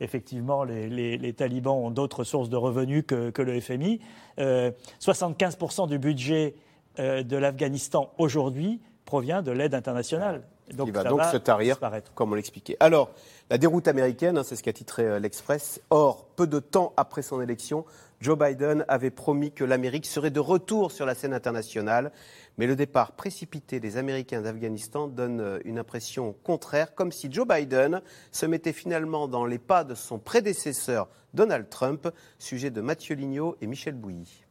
effectivement, 0.00 0.62
les, 0.62 0.88
les, 0.88 1.18
les, 1.18 1.32
talibans 1.32 1.74
ont 1.74 1.90
d'autres 1.90 2.22
sources 2.22 2.48
de 2.48 2.56
revenus 2.56 3.02
que, 3.04 3.30
que 3.30 3.42
le 3.42 3.60
FMI. 3.60 4.00
75% 4.38 5.88
du 5.88 5.98
budget 5.98 6.54
de 6.96 7.36
l'Afghanistan 7.36 8.12
aujourd'hui 8.18 8.80
provient 9.04 9.42
de 9.42 9.50
l'aide 9.50 9.74
internationale. 9.74 10.42
Donc, 10.74 10.88
il 10.88 10.94
va 10.94 11.04
donc 11.04 11.22
se 11.24 11.36
tarir, 11.36 11.78
comme 12.14 12.32
on 12.32 12.34
l'expliquait. 12.34 12.76
Alors, 12.80 13.10
la 13.48 13.58
déroute 13.58 13.86
américaine, 13.86 14.38
hein, 14.38 14.42
c'est 14.42 14.56
ce 14.56 14.62
qu'a 14.62 14.72
titré 14.72 15.04
euh, 15.04 15.18
l'Express. 15.20 15.80
Or, 15.90 16.26
peu 16.34 16.48
de 16.48 16.58
temps 16.58 16.92
après 16.96 17.22
son 17.22 17.40
élection, 17.40 17.84
Joe 18.20 18.36
Biden 18.36 18.84
avait 18.88 19.10
promis 19.10 19.52
que 19.52 19.62
l'Amérique 19.62 20.06
serait 20.06 20.32
de 20.32 20.40
retour 20.40 20.90
sur 20.90 21.06
la 21.06 21.14
scène 21.14 21.32
internationale. 21.32 22.10
Mais 22.58 22.66
le 22.66 22.74
départ 22.74 23.12
précipité 23.12 23.78
des 23.78 23.98
Américains 23.98 24.40
d'Afghanistan 24.40 25.06
donne 25.06 25.40
euh, 25.40 25.58
une 25.64 25.78
impression 25.78 26.34
contraire, 26.42 26.94
comme 26.96 27.12
si 27.12 27.30
Joe 27.30 27.46
Biden 27.46 28.00
se 28.32 28.46
mettait 28.46 28.72
finalement 28.72 29.28
dans 29.28 29.44
les 29.44 29.58
pas 29.58 29.84
de 29.84 29.94
son 29.94 30.18
prédécesseur 30.18 31.08
Donald 31.32 31.68
Trump, 31.68 32.08
sujet 32.38 32.70
de 32.70 32.80
Mathieu 32.80 33.14
Lignot 33.14 33.56
et 33.60 33.68
Michel 33.68 33.94
Bouilly. 33.94 34.44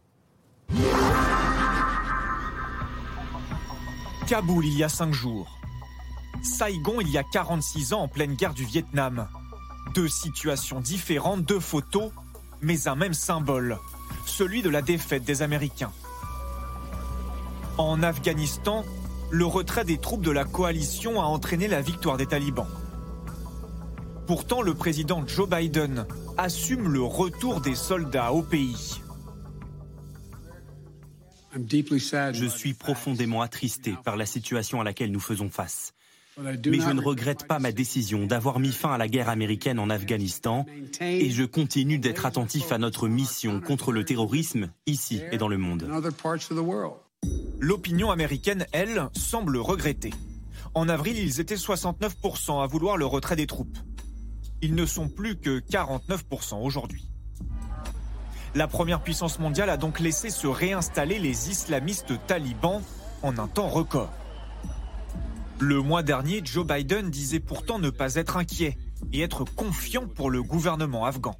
Kaboul, 4.27 4.65
il 4.65 4.77
y 4.77 4.83
a 4.83 4.89
cinq 4.89 5.13
jours. 5.13 5.59
Saigon 6.43 7.01
il 7.01 7.09
y 7.09 7.17
a 7.17 7.23
46 7.23 7.93
ans 7.93 8.01
en 8.01 8.07
pleine 8.07 8.35
guerre 8.35 8.53
du 8.53 8.65
Vietnam. 8.65 9.27
Deux 9.93 10.07
situations 10.07 10.79
différentes, 10.79 11.43
deux 11.43 11.59
photos, 11.59 12.11
mais 12.61 12.87
un 12.87 12.95
même 12.95 13.13
symbole, 13.13 13.77
celui 14.25 14.61
de 14.61 14.69
la 14.69 14.81
défaite 14.81 15.23
des 15.23 15.41
Américains. 15.41 15.91
En 17.77 18.01
Afghanistan, 18.03 18.83
le 19.31 19.45
retrait 19.45 19.85
des 19.85 19.97
troupes 19.97 20.23
de 20.23 20.31
la 20.31 20.45
coalition 20.45 21.21
a 21.21 21.25
entraîné 21.25 21.67
la 21.67 21.81
victoire 21.81 22.17
des 22.17 22.25
talibans. 22.25 22.67
Pourtant, 24.27 24.61
le 24.61 24.73
président 24.73 25.25
Joe 25.27 25.47
Biden 25.47 26.05
assume 26.37 26.91
le 26.91 27.01
retour 27.01 27.61
des 27.61 27.75
soldats 27.75 28.31
au 28.31 28.41
pays. 28.41 29.01
Je 31.53 32.45
suis 32.45 32.73
profondément 32.73 33.41
attristé 33.41 33.95
par 34.03 34.17
la 34.17 34.25
situation 34.25 34.81
à 34.81 34.83
laquelle 34.83 35.11
nous 35.11 35.19
faisons 35.19 35.49
face. 35.49 35.94
Mais 36.37 36.79
je 36.79 36.91
ne 36.91 37.01
regrette 37.01 37.47
pas 37.47 37.59
ma 37.59 37.71
décision 37.71 38.25
d'avoir 38.25 38.59
mis 38.59 38.71
fin 38.71 38.93
à 38.93 38.97
la 38.97 39.07
guerre 39.07 39.29
américaine 39.29 39.79
en 39.79 39.89
Afghanistan 39.89 40.65
et 40.99 41.29
je 41.29 41.43
continue 41.43 41.97
d'être 41.97 42.25
attentif 42.25 42.71
à 42.71 42.77
notre 42.77 43.07
mission 43.07 43.61
contre 43.61 43.91
le 43.91 44.03
terrorisme 44.03 44.69
ici 44.85 45.21
et 45.31 45.37
dans 45.37 45.47
le 45.47 45.57
monde. 45.57 45.89
L'opinion 47.59 48.11
américaine, 48.11 48.65
elle, 48.73 49.07
semble 49.13 49.57
regretter. 49.57 50.11
En 50.73 50.89
avril, 50.89 51.17
ils 51.17 51.39
étaient 51.39 51.55
69% 51.55 52.61
à 52.61 52.67
vouloir 52.67 52.97
le 52.97 53.05
retrait 53.05 53.37
des 53.37 53.47
troupes. 53.47 53.77
Ils 54.61 54.75
ne 54.75 54.85
sont 54.85 55.07
plus 55.07 55.37
que 55.37 55.59
49% 55.59 56.61
aujourd'hui. 56.61 57.09
La 58.55 58.67
première 58.67 59.01
puissance 59.01 59.39
mondiale 59.39 59.69
a 59.69 59.77
donc 59.77 59.99
laissé 59.99 60.29
se 60.29 60.47
réinstaller 60.47 61.19
les 61.19 61.49
islamistes 61.49 62.13
talibans 62.27 62.81
en 63.21 63.37
un 63.37 63.47
temps 63.47 63.67
record. 63.67 64.11
Le 65.59 65.81
mois 65.81 66.03
dernier, 66.03 66.41
Joe 66.43 66.65
Biden 66.65 67.09
disait 67.09 67.39
pourtant 67.39 67.79
ne 67.79 67.89
pas 67.89 68.15
être 68.15 68.37
inquiet 68.37 68.77
et 69.13 69.21
être 69.21 69.45
confiant 69.45 70.07
pour 70.07 70.29
le 70.29 70.43
gouvernement 70.43 71.05
afghan. 71.05 71.35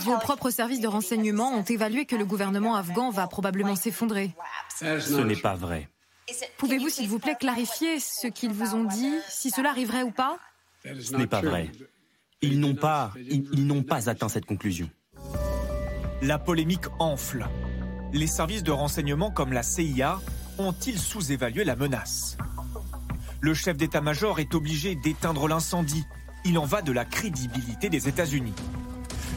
Vos 0.00 0.18
propres 0.18 0.50
services 0.50 0.80
de 0.80 0.86
renseignement 0.86 1.50
ont 1.52 1.64
évalué 1.64 2.06
que 2.06 2.14
le 2.14 2.24
gouvernement 2.24 2.76
afghan 2.76 3.10
va 3.10 3.26
probablement 3.26 3.74
s'effondrer. 3.74 4.34
Ce 4.78 5.20
n'est 5.20 5.36
pas 5.36 5.56
vrai. 5.56 5.88
Pouvez-vous, 6.58 6.88
s'il 6.88 7.08
vous 7.08 7.18
plaît, 7.18 7.36
clarifier 7.38 7.98
ce 8.00 8.28
qu'ils 8.28 8.52
vous 8.52 8.74
ont 8.74 8.84
dit, 8.84 9.14
si 9.28 9.50
cela 9.50 9.70
arriverait 9.70 10.02
ou 10.02 10.10
pas? 10.10 10.38
Ce 10.84 11.16
n'est 11.16 11.26
pas 11.26 11.40
vrai. 11.40 11.72
Ils 12.40 12.60
n'ont 12.60 12.74
pas, 12.74 13.12
ils 13.16 13.66
n'ont 13.66 13.82
pas 13.82 14.08
atteint 14.08 14.28
cette 14.28 14.46
conclusion. 14.46 14.88
La 16.22 16.38
polémique 16.38 16.86
enfle. 16.98 17.48
Les 18.12 18.26
services 18.26 18.62
de 18.62 18.70
renseignement 18.70 19.30
comme 19.30 19.52
la 19.52 19.62
CIA 19.62 20.20
ont-ils 20.58 20.98
sous-évalué 20.98 21.64
la 21.64 21.76
menace? 21.76 22.36
Le 23.40 23.54
chef 23.54 23.76
d'état-major 23.76 24.40
est 24.40 24.54
obligé 24.54 24.94
d'éteindre 24.96 25.46
l'incendie. 25.46 26.04
Il 26.44 26.58
en 26.58 26.64
va 26.64 26.82
de 26.82 26.92
la 26.92 27.04
crédibilité 27.04 27.88
des 27.88 28.08
États-Unis. 28.08 28.54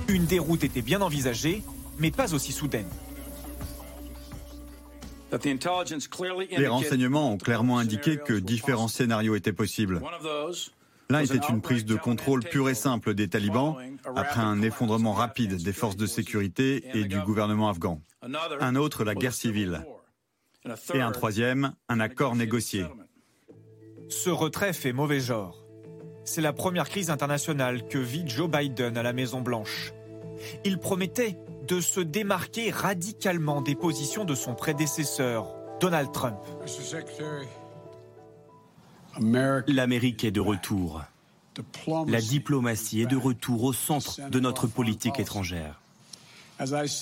Une 0.07 0.25
déroute 0.25 0.63
était 0.63 0.81
bien 0.81 1.01
envisagée, 1.01 1.63
mais 1.99 2.11
pas 2.11 2.33
aussi 2.33 2.51
soudaine. 2.51 2.89
Les 6.57 6.67
renseignements 6.67 7.31
ont 7.31 7.37
clairement 7.37 7.77
indiqué 7.77 8.17
que 8.17 8.33
différents 8.33 8.87
scénarios 8.87 9.35
étaient 9.35 9.53
possibles. 9.53 10.01
L'un 11.09 11.19
était 11.19 11.39
une 11.49 11.61
prise 11.61 11.85
de 11.85 11.95
contrôle 11.95 12.41
pure 12.41 12.69
et 12.69 12.73
simple 12.73 13.13
des 13.13 13.27
talibans 13.27 13.75
après 14.15 14.41
un 14.41 14.61
effondrement 14.61 15.13
rapide 15.13 15.61
des 15.61 15.73
forces 15.73 15.97
de 15.97 16.05
sécurité 16.05 16.83
et 16.93 17.05
du 17.05 17.19
gouvernement 17.19 17.69
afghan. 17.69 18.01
Un 18.59 18.75
autre, 18.75 19.03
la 19.03 19.13
guerre 19.13 19.33
civile. 19.33 19.85
Et 20.93 21.01
un 21.01 21.11
troisième, 21.11 21.73
un 21.89 21.99
accord 21.99 22.35
négocié. 22.35 22.85
Ce 24.11 24.29
retrait 24.29 24.73
fait 24.73 24.91
mauvais 24.91 25.21
genre. 25.21 25.63
C'est 26.25 26.41
la 26.41 26.53
première 26.53 26.89
crise 26.89 27.09
internationale 27.09 27.87
que 27.87 27.97
vit 27.97 28.27
Joe 28.27 28.49
Biden 28.49 28.97
à 28.97 29.03
la 29.03 29.13
Maison-Blanche. 29.13 29.93
Il 30.65 30.77
promettait 30.79 31.37
de 31.67 31.79
se 31.79 32.01
démarquer 32.01 32.71
radicalement 32.71 33.61
des 33.61 33.73
positions 33.73 34.25
de 34.25 34.35
son 34.35 34.53
prédécesseur, 34.53 35.47
Donald 35.79 36.11
Trump. 36.11 36.37
L'Amérique 39.67 40.23
est 40.25 40.31
de 40.31 40.41
retour. 40.41 41.01
La 42.07 42.21
diplomatie 42.21 43.01
est 43.01 43.07
de 43.07 43.17
retour 43.17 43.63
au 43.63 43.73
centre 43.73 44.29
de 44.29 44.39
notre 44.39 44.67
politique 44.67 45.19
étrangère. 45.19 45.81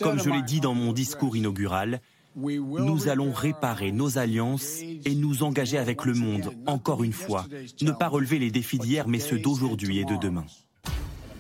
Comme 0.01 0.19
je 0.19 0.29
l'ai 0.29 0.43
dit 0.43 0.61
dans 0.61 0.75
mon 0.75 0.93
discours 0.93 1.35
inaugural, 1.35 2.01
nous 2.39 3.07
allons 3.07 3.31
réparer 3.31 3.91
nos 3.91 4.17
alliances 4.17 4.79
et 4.81 5.15
nous 5.15 5.43
engager 5.43 5.77
avec 5.77 6.05
le 6.05 6.13
monde, 6.13 6.53
encore 6.65 7.03
une 7.03 7.13
fois, 7.13 7.45
ne 7.81 7.91
pas 7.91 8.07
relever 8.07 8.39
les 8.39 8.51
défis 8.51 8.79
d'hier, 8.79 9.07
mais 9.07 9.19
ceux 9.19 9.39
d'aujourd'hui 9.39 9.99
et 9.99 10.05
de 10.05 10.15
demain. 10.15 10.45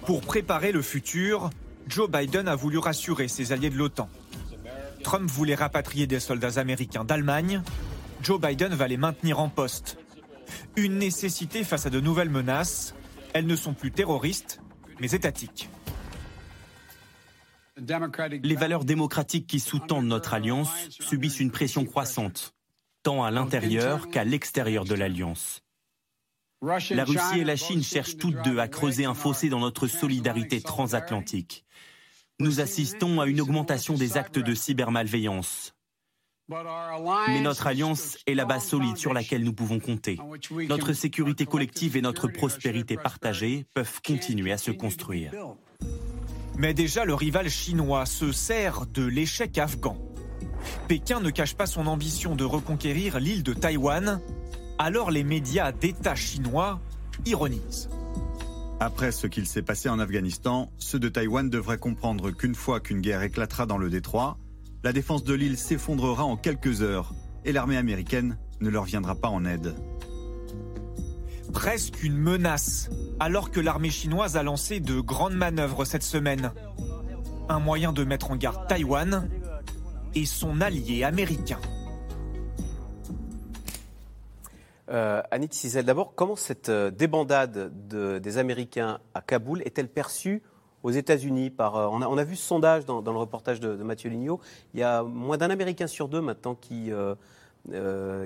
Pour 0.05 0.21
préparer 0.21 0.71
le 0.71 0.81
futur, 0.81 1.49
Joe 1.87 2.09
Biden 2.09 2.47
a 2.47 2.55
voulu 2.55 2.77
rassurer 2.77 3.27
ses 3.27 3.51
alliés 3.51 3.69
de 3.69 3.77
l'OTAN. 3.77 4.09
Trump 5.03 5.29
voulait 5.29 5.55
rapatrier 5.55 6.07
des 6.07 6.19
soldats 6.19 6.59
américains 6.59 7.05
d'Allemagne. 7.05 7.61
Joe 8.21 8.39
Biden 8.39 8.73
va 8.73 8.87
les 8.87 8.97
maintenir 8.97 9.39
en 9.39 9.49
poste. 9.49 9.97
Une 10.75 10.97
nécessité 10.97 11.63
face 11.63 11.85
à 11.85 11.89
de 11.89 11.99
nouvelles 11.99 12.29
menaces. 12.29 12.95
Elles 13.33 13.45
ne 13.45 13.55
sont 13.55 13.73
plus 13.73 13.91
terroristes, 13.91 14.61
mais 14.99 15.11
étatiques. 15.11 15.69
Les 18.43 18.55
valeurs 18.55 18.85
démocratiques 18.85 19.47
qui 19.47 19.59
sous-tendent 19.59 20.07
notre 20.07 20.33
alliance 20.33 20.71
subissent 20.89 21.39
une 21.39 21.51
pression 21.51 21.85
croissante, 21.85 22.53
tant 23.03 23.23
à 23.23 23.31
l'intérieur 23.31 24.09
qu'à 24.09 24.23
l'extérieur 24.23 24.85
de 24.85 24.95
l'alliance. 24.95 25.61
La 26.61 27.05
Russie 27.05 27.39
et 27.39 27.43
la 27.43 27.55
Chine 27.55 27.83
cherchent 27.83 28.17
toutes 28.17 28.41
deux 28.43 28.59
à 28.59 28.67
creuser 28.67 29.05
un 29.05 29.13
fossé 29.13 29.49
dans 29.49 29.59
notre 29.59 29.87
solidarité 29.87 30.61
transatlantique. 30.61 31.65
Nous 32.39 32.59
assistons 32.59 33.21
à 33.21 33.27
une 33.27 33.41
augmentation 33.41 33.95
des 33.95 34.17
actes 34.17 34.39
de 34.39 34.53
cybermalveillance. 34.53 35.73
Mais 37.27 37.41
notre 37.41 37.67
alliance 37.67 38.17
est 38.25 38.33
la 38.33 38.45
base 38.45 38.65
solide 38.65 38.97
sur 38.97 39.13
laquelle 39.13 39.43
nous 39.43 39.53
pouvons 39.53 39.79
compter. 39.79 40.17
Notre 40.67 40.93
sécurité 40.93 41.45
collective 41.45 41.95
et 41.95 42.01
notre 42.01 42.27
prospérité 42.27 42.97
partagée 42.97 43.65
peuvent 43.73 44.01
continuer 44.05 44.51
à 44.51 44.57
se 44.57 44.71
construire. 44.71 45.31
Mais 46.59 46.73
déjà, 46.73 47.05
le 47.05 47.13
rival 47.13 47.49
chinois 47.49 48.05
se 48.05 48.33
sert 48.33 48.85
de 48.85 49.05
l'échec 49.05 49.57
afghan. 49.57 49.97
Pékin 50.89 51.21
ne 51.21 51.29
cache 51.29 51.55
pas 51.55 51.65
son 51.65 51.87
ambition 51.87 52.35
de 52.35 52.43
reconquérir 52.43 53.17
l'île 53.21 53.43
de 53.43 53.53
Taïwan, 53.53 54.19
alors 54.77 55.09
les 55.09 55.23
médias 55.23 55.71
d'État 55.71 56.15
chinois 56.15 56.81
ironisent. 57.25 57.89
Après 58.81 59.13
ce 59.13 59.27
qu'il 59.27 59.47
s'est 59.47 59.61
passé 59.61 59.87
en 59.87 59.99
Afghanistan, 59.99 60.69
ceux 60.77 60.99
de 60.99 61.07
Taïwan 61.07 61.49
devraient 61.49 61.77
comprendre 61.77 62.31
qu'une 62.31 62.55
fois 62.55 62.81
qu'une 62.81 62.99
guerre 62.99 63.23
éclatera 63.23 63.65
dans 63.65 63.77
le 63.77 63.89
détroit, 63.89 64.37
la 64.83 64.91
défense 64.91 65.23
de 65.23 65.33
l'île 65.33 65.57
s'effondrera 65.57 66.25
en 66.25 66.35
quelques 66.35 66.81
heures 66.81 67.13
et 67.45 67.53
l'armée 67.53 67.77
américaine 67.77 68.37
ne 68.59 68.69
leur 68.69 68.83
viendra 68.83 69.15
pas 69.15 69.29
en 69.29 69.45
aide. 69.45 69.75
Presque 71.53 72.03
une 72.03 72.17
menace, 72.17 72.89
alors 73.19 73.51
que 73.51 73.59
l'armée 73.59 73.89
chinoise 73.89 74.37
a 74.37 74.43
lancé 74.43 74.79
de 74.79 74.99
grandes 74.99 75.33
manœuvres 75.33 75.85
cette 75.85 76.03
semaine. 76.03 76.51
Un 77.49 77.59
moyen 77.59 77.91
de 77.91 78.03
mettre 78.03 78.31
en 78.31 78.35
garde 78.35 78.67
Taïwan 78.67 79.29
et 80.15 80.25
son 80.25 80.61
allié 80.61 81.03
américain. 81.03 81.59
Euh, 84.89 85.21
Annie 85.31 85.49
Cizel, 85.51 85.85
d'abord, 85.85 86.13
comment 86.15 86.35
cette 86.35 86.69
euh, 86.69 86.89
débandade 86.89 87.71
des 87.87 88.37
Américains 88.37 88.99
à 89.13 89.21
Kaboul 89.21 89.61
est-elle 89.63 89.87
perçue 89.87 90.41
aux 90.83 90.91
États-Unis 90.91 91.53
euh, 91.59 91.87
on, 91.91 92.17
a, 92.17 92.23
vu 92.23 92.35
ce 92.35 92.47
sondage 92.47 92.85
dans, 92.85 93.01
le 93.01 93.17
reportage 93.17 93.59
de, 93.59 93.75
Mathieu 93.83 94.09
Lignot. 94.09 94.39
Il 94.73 94.79
y 94.79 94.83
a 94.83 95.03
moins 95.03 95.37
d'un 95.37 95.49
Américain 95.49 95.87
sur 95.87 96.07
deux 96.07 96.21
maintenant 96.21 96.55
qui, 96.55 96.91
euh, 96.91 97.15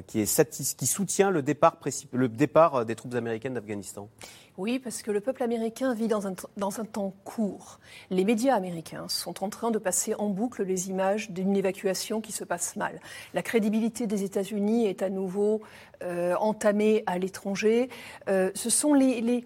qui, 0.08 0.22
est 0.22 0.76
qui 0.78 0.86
soutient 0.86 1.30
le 1.30 1.41
départ, 1.41 1.78
euh, 2.76 2.86
des 2.86 2.96
troupes 2.96 3.15
américaines 3.15 3.56
d'Afghanistan 3.56 4.08
Oui, 4.58 4.80
parce 4.80 5.02
que 5.02 5.12
le 5.12 5.19
peuple 5.19 5.43
américain 5.43 5.93
vit 5.93 6.08
dans 6.08 6.28
un, 6.28 6.86
temps 6.86 7.13
court. 7.24 7.80
Les 8.10 8.24
médias 8.24 8.56
américains 8.56 9.08
sont 9.10 9.43
en 9.43 9.50
train 9.50 9.72
de 9.72 9.80
passer 9.80 10.15
en 10.15 10.30
boucle 10.30 10.63
les 10.63 10.89
images 10.89 11.32
d'une 11.32 11.56
évacuation 11.56 12.22
qui 12.22 12.32
se 12.32 12.43
passe 12.43 12.76
mal. 12.76 13.00
La 13.34 13.41
crédibilité 13.41 14.08
des 14.08 14.24
États-Unis 14.24 14.86
est 14.86 15.02
à 15.02 15.10
nouveau 15.10 15.62
euh, 16.04 16.36
entamée 16.36 17.04
à 17.06 17.17
l'étranger. 17.17 17.89
ce 18.28 18.69
sont 18.69 18.93
les 18.93 19.46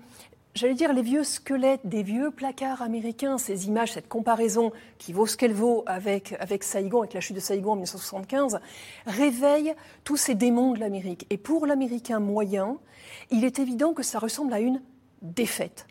j'allais 0.57 0.73
dire, 0.73 0.91
les 0.91 1.01
vieux 1.01 1.23
squelettes 1.23 1.85
des 1.85 2.03
vieux 2.03 2.31
placards 2.31 2.81
américains, 2.81 3.37
ces 3.37 3.67
images, 3.67 3.93
cette 3.93 4.09
comparaison 4.09 4.71
qui 4.97 5.13
vaut 5.13 5.27
ce 5.27 5.37
qu'elle 5.37 5.53
vaut 5.53 5.83
avec, 5.85 6.35
Saigon, 6.61 6.99
avec 6.99 7.13
la 7.13 7.21
chute 7.21 7.35
de 7.35 7.41
Saigon 7.41 7.71
en 7.71 7.75
1975, 7.75 8.59
réveillent 9.05 9.75
tous 10.03 10.17
ces 10.17 10.35
démons 10.35 10.73
de 10.73 10.79
l'Amérique. 10.79 11.25
Et 11.29 11.37
pour 11.37 11.65
l'Américain 11.65 12.19
moyen, 12.19 12.77
il 13.29 13.45
est 13.45 13.59
évident 13.59 13.93
que 13.93 14.03
ça 14.03 14.19
ressemble 14.19 14.51
à 14.53 14.59
une 14.59 14.81
défaite. 15.21 15.85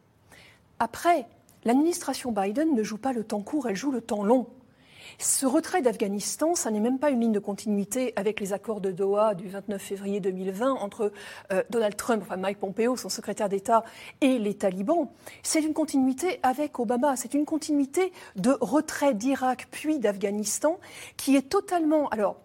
Après, 0.78 1.26
l'administration 1.64 2.32
Biden 2.32 2.74
ne 2.74 2.82
joue 2.82 2.98
pas 2.98 3.12
le 3.12 3.24
temps 3.24 3.42
court, 3.42 3.68
elle 3.68 3.76
joue 3.76 3.92
le 3.92 4.00
temps 4.00 4.24
long. 4.24 4.46
Ce 5.18 5.46
retrait 5.46 5.82
d'Afghanistan, 5.82 6.54
ça 6.54 6.70
n'est 6.70 6.80
même 6.80 6.98
pas 6.98 7.10
une 7.10 7.20
ligne 7.20 7.32
de 7.32 7.38
continuité 7.38 8.12
avec 8.16 8.40
les 8.40 8.52
accords 8.52 8.80
de 8.80 8.90
Doha 8.90 9.34
du 9.34 9.48
29 9.48 9.80
février 9.80 10.20
2020 10.20 10.72
entre 10.72 11.12
euh, 11.52 11.62
Donald 11.70 11.96
Trump, 11.96 12.22
enfin 12.22 12.36
Mike 12.36 12.58
Pompeo, 12.58 12.96
son 12.96 13.08
secrétaire 13.08 13.48
d'État, 13.48 13.84
et 14.20 14.38
les 14.38 14.54
talibans. 14.54 15.08
C'est 15.42 15.60
une 15.60 15.74
continuité 15.74 16.40
avec 16.42 16.78
Obama. 16.78 17.16
C'est 17.16 17.34
une 17.34 17.44
continuité 17.44 18.12
de 18.36 18.56
retrait 18.60 19.14
d'Irak 19.14 19.68
puis 19.70 19.98
d'Afghanistan 19.98 20.78
qui 21.16 21.36
est 21.36 21.48
totalement. 21.48 22.08
Alors, 22.08 22.36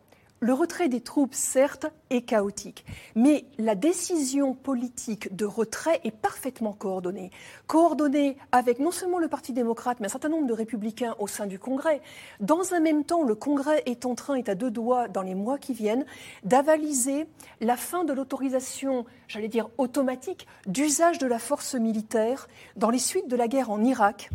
le 0.43 0.53
retrait 0.53 0.89
des 0.89 1.01
troupes, 1.01 1.35
certes, 1.35 1.85
est 2.09 2.23
chaotique, 2.23 2.83
mais 3.13 3.45
la 3.59 3.75
décision 3.75 4.55
politique 4.55 5.35
de 5.35 5.45
retrait 5.45 6.01
est 6.03 6.09
parfaitement 6.09 6.73
coordonnée. 6.73 7.29
Coordonnée 7.67 8.37
avec 8.51 8.79
non 8.79 8.89
seulement 8.89 9.19
le 9.19 9.27
Parti 9.27 9.53
démocrate, 9.53 9.99
mais 9.99 10.07
un 10.07 10.09
certain 10.09 10.29
nombre 10.29 10.47
de 10.47 10.53
républicains 10.53 11.15
au 11.19 11.27
sein 11.27 11.45
du 11.45 11.59
Congrès. 11.59 12.01
Dans 12.39 12.73
un 12.73 12.79
même 12.79 13.03
temps, 13.03 13.21
le 13.21 13.35
Congrès 13.35 13.83
est 13.85 14.07
en 14.07 14.15
train, 14.15 14.33
est 14.33 14.49
à 14.49 14.55
deux 14.55 14.71
doigts 14.71 15.07
dans 15.07 15.21
les 15.21 15.35
mois 15.35 15.59
qui 15.59 15.73
viennent, 15.73 16.05
d'avaliser 16.43 17.27
la 17.59 17.77
fin 17.77 18.03
de 18.03 18.11
l'autorisation, 18.11 19.05
j'allais 19.27 19.47
dire 19.47 19.69
automatique, 19.77 20.47
d'usage 20.65 21.19
de 21.19 21.27
la 21.27 21.37
force 21.37 21.75
militaire 21.75 22.47
dans 22.77 22.89
les 22.89 22.97
suites 22.97 23.27
de 23.27 23.35
la 23.35 23.47
guerre 23.47 23.69
en 23.69 23.83
Irak 23.83 24.31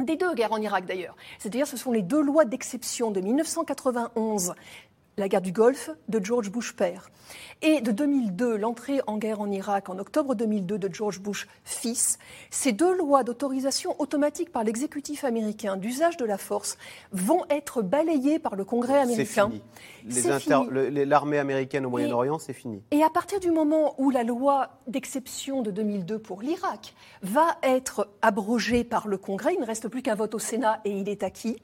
des 0.00 0.16
deux 0.16 0.34
guerres 0.34 0.52
en 0.52 0.60
Irak 0.60 0.84
d'ailleurs. 0.84 1.14
C'est-à-dire 1.38 1.66
ce 1.66 1.76
sont 1.76 1.92
les 1.92 2.02
deux 2.02 2.20
lois 2.20 2.44
d'exception 2.44 3.12
de 3.12 3.20
1991 3.20 4.54
la 5.16 5.28
guerre 5.28 5.42
du 5.42 5.52
Golfe 5.52 5.90
de 6.08 6.24
George 6.24 6.50
Bush 6.50 6.72
père. 6.74 7.10
Et 7.60 7.80
de 7.80 7.92
2002, 7.92 8.56
l'entrée 8.56 9.00
en 9.06 9.18
guerre 9.18 9.40
en 9.40 9.50
Irak 9.50 9.88
en 9.88 9.98
octobre 9.98 10.34
2002 10.34 10.78
de 10.78 10.92
George 10.92 11.20
Bush 11.20 11.46
fils, 11.64 12.18
ces 12.50 12.72
deux 12.72 12.96
lois 12.96 13.22
d'autorisation 13.22 13.94
automatique 14.00 14.50
par 14.50 14.64
l'exécutif 14.64 15.24
américain 15.24 15.76
d'usage 15.76 16.16
de 16.16 16.24
la 16.24 16.38
force 16.38 16.76
vont 17.12 17.44
être 17.50 17.82
balayées 17.82 18.38
par 18.38 18.56
le 18.56 18.64
Congrès 18.64 18.98
américain. 18.98 19.50
C'est 20.08 20.40
fini. 20.40 21.04
L'armée 21.04 21.38
américaine 21.38 21.86
au 21.86 21.90
Moyen-Orient, 21.90 22.38
c'est 22.38 22.52
fini. 22.52 22.82
Et 22.90 23.02
à 23.02 23.10
partir 23.10 23.38
du 23.38 23.50
moment 23.50 23.94
où 23.98 24.10
la 24.10 24.24
loi 24.24 24.70
d'exception 24.86 25.62
de 25.62 25.70
2002 25.70 26.18
pour 26.18 26.42
l'Irak 26.42 26.94
va 27.22 27.58
être 27.62 28.08
abrogée 28.22 28.84
par 28.84 29.08
le 29.08 29.18
Congrès, 29.18 29.54
il 29.54 29.60
ne 29.60 29.66
reste 29.66 29.88
plus 29.88 30.02
qu'un 30.02 30.14
vote 30.14 30.34
au 30.34 30.38
Sénat 30.38 30.80
et 30.84 30.90
il 30.90 31.08
est 31.08 31.22
acquis 31.22 31.58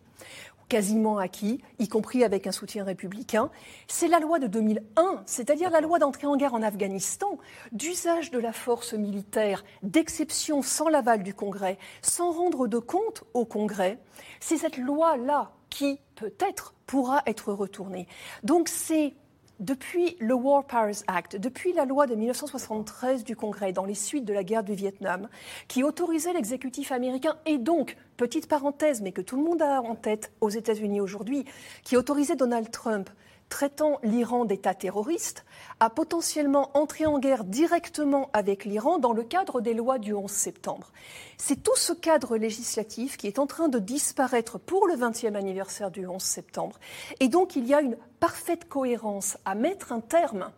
quasiment 0.68 1.18
acquis, 1.18 1.60
y 1.78 1.88
compris 1.88 2.24
avec 2.24 2.46
un 2.46 2.52
soutien 2.52 2.84
républicain. 2.84 3.50
C'est 3.86 4.08
la 4.08 4.20
loi 4.20 4.38
de 4.38 4.46
2001, 4.46 5.22
c'est-à-dire 5.26 5.70
la 5.70 5.80
loi 5.80 5.98
d'entrée 5.98 6.26
en 6.26 6.36
guerre 6.36 6.54
en 6.54 6.62
Afghanistan, 6.62 7.38
d'usage 7.72 8.30
de 8.30 8.38
la 8.38 8.52
force 8.52 8.92
militaire, 8.92 9.64
d'exception 9.82 10.62
sans 10.62 10.88
l'aval 10.88 11.22
du 11.22 11.34
Congrès, 11.34 11.78
sans 12.02 12.30
rendre 12.32 12.68
de 12.68 12.78
compte 12.78 13.24
au 13.34 13.44
Congrès. 13.44 13.98
C'est 14.40 14.58
cette 14.58 14.76
loi-là 14.76 15.52
qui, 15.70 16.00
peut-être, 16.14 16.74
pourra 16.86 17.22
être 17.26 17.52
retournée. 17.52 18.06
Donc 18.42 18.68
c'est 18.68 19.14
depuis 19.61 20.16
le 20.20 20.34
War 20.34 20.64
Powers 20.64 21.02
Act, 21.06 21.36
depuis 21.36 21.72
la 21.72 21.84
loi 21.84 22.06
de 22.06 22.14
1973 22.14 23.24
du 23.24 23.36
Congrès, 23.36 23.72
dans 23.72 23.84
les 23.84 23.94
suites 23.94 24.24
de 24.24 24.32
la 24.32 24.44
guerre 24.44 24.62
du 24.62 24.74
Vietnam, 24.74 25.28
qui 25.66 25.82
autorisait 25.82 26.32
l'exécutif 26.32 26.92
américain 26.92 27.36
et 27.46 27.59
donc, 27.59 27.96
petite 28.16 28.48
parenthèse, 28.48 29.00
mais 29.02 29.12
que 29.12 29.20
tout 29.20 29.36
le 29.36 29.42
monde 29.42 29.62
a 29.62 29.80
en 29.80 29.94
tête 29.94 30.32
aux 30.40 30.50
États-Unis 30.50 31.00
aujourd'hui, 31.00 31.44
qui 31.84 31.96
autorisait 31.96 32.36
Donald 32.36 32.70
Trump 32.70 33.11
traitant 33.49 33.99
l'Iran 34.03 34.44
d'État 34.44 34.74
terroriste, 34.74 35.44
a 35.80 35.90
potentiellement 35.90 36.70
entré 36.74 37.07
en 37.07 37.18
guerre 37.18 37.44
directement 37.44 38.30
avec 38.32 38.64
l'Iran 38.64 38.99
dans 38.99 39.12
le 39.12 39.22
cadre 39.22 39.61
des 39.61 39.74
lois 39.74 39.99
du 39.99 40.12
11 40.12 40.30
septembre. 40.30 40.92
C'est 41.36 41.62
tout 41.62 41.76
ce 41.76 41.92
cadre 41.92 42.36
législatif 42.36 43.16
qui 43.16 43.26
est 43.26 43.38
en 43.38 43.46
train 43.46 43.68
de 43.68 43.78
disparaître 43.78 44.59
pour 44.59 44.86
le 44.86 44.94
20e 44.94 45.34
anniversaire 45.34 45.90
du 45.90 46.07
11 46.07 46.22
septembre. 46.22 46.78
Et 47.20 47.28
donc 47.28 47.57
il 47.57 47.66
y 47.66 47.74
a 47.74 47.80
une 47.80 47.96
parfaite 48.20 48.68
cohérence 48.68 49.38
à 49.44 49.55
mettre 49.55 49.92
un 49.92 50.01
terme 50.01 50.51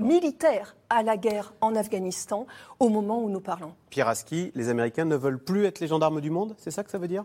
militaire 0.00 0.76
à 0.90 1.02
la 1.02 1.16
guerre 1.16 1.54
en 1.60 1.74
Afghanistan 1.76 2.46
au 2.80 2.88
moment 2.88 3.22
où 3.22 3.30
nous 3.30 3.40
parlons. 3.40 3.74
Pierre 3.90 4.08
Aski, 4.08 4.50
les 4.54 4.68
Américains 4.68 5.04
ne 5.04 5.16
veulent 5.16 5.42
plus 5.42 5.66
être 5.66 5.80
les 5.80 5.86
gendarmes 5.86 6.20
du 6.20 6.30
monde, 6.30 6.54
c'est 6.58 6.70
ça 6.70 6.82
que 6.82 6.90
ça 6.90 6.98
veut 6.98 7.08
dire? 7.08 7.24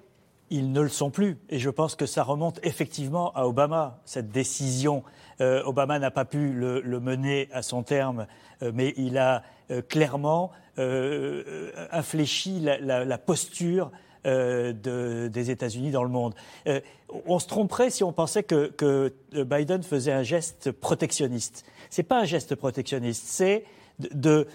Ils 0.54 0.72
ne 0.72 0.82
le 0.82 0.89
sont 0.89 1.10
plus. 1.10 1.39
Et 1.49 1.58
je 1.58 1.72
pense 1.72 1.95
que 1.95 2.06
ça 2.06 2.24
remonte 2.24 2.60
effectivement 2.62 3.34
à 3.34 3.47
Obama, 3.47 3.99
cette 4.06 4.30
décision. 4.30 5.04
Euh, 5.41 5.64
Obama 5.66 5.97
n'a 5.97 6.12
pas 6.12 6.26
pu 6.26 6.54
le, 6.54 6.99
mener 6.99 7.49
à 7.51 7.64
son 7.64 7.82
terme, 7.82 8.28
euh, 8.62 8.72
mais 8.74 8.93
il 8.95 9.18
a 9.18 9.41
euh, 9.72 9.82
clairement 9.82 10.51
infléchi 11.91 12.60
la, 12.60 13.18
posture 13.20 13.91
des 14.26 15.51
États-Unis 15.51 15.91
dans 15.91 16.04
le 16.04 16.10
monde. 16.10 16.34
on 17.28 17.38
se 17.38 17.47
tromperait 17.47 17.91
si 17.91 18.04
on 18.04 18.12
pensait 18.12 18.41
que, 18.41 19.14
Biden 19.34 19.84
faisait 19.84 20.12
un 20.12 20.24
geste 20.24 20.72
protectionniste. 20.72 21.64
Ce 21.91 22.01
n'est 22.01 22.08
pas 22.08 22.22
un 22.22 22.26
geste 22.26 22.56
protectionniste, 22.56 23.24
c'est 23.28 23.66
de, 23.99 24.47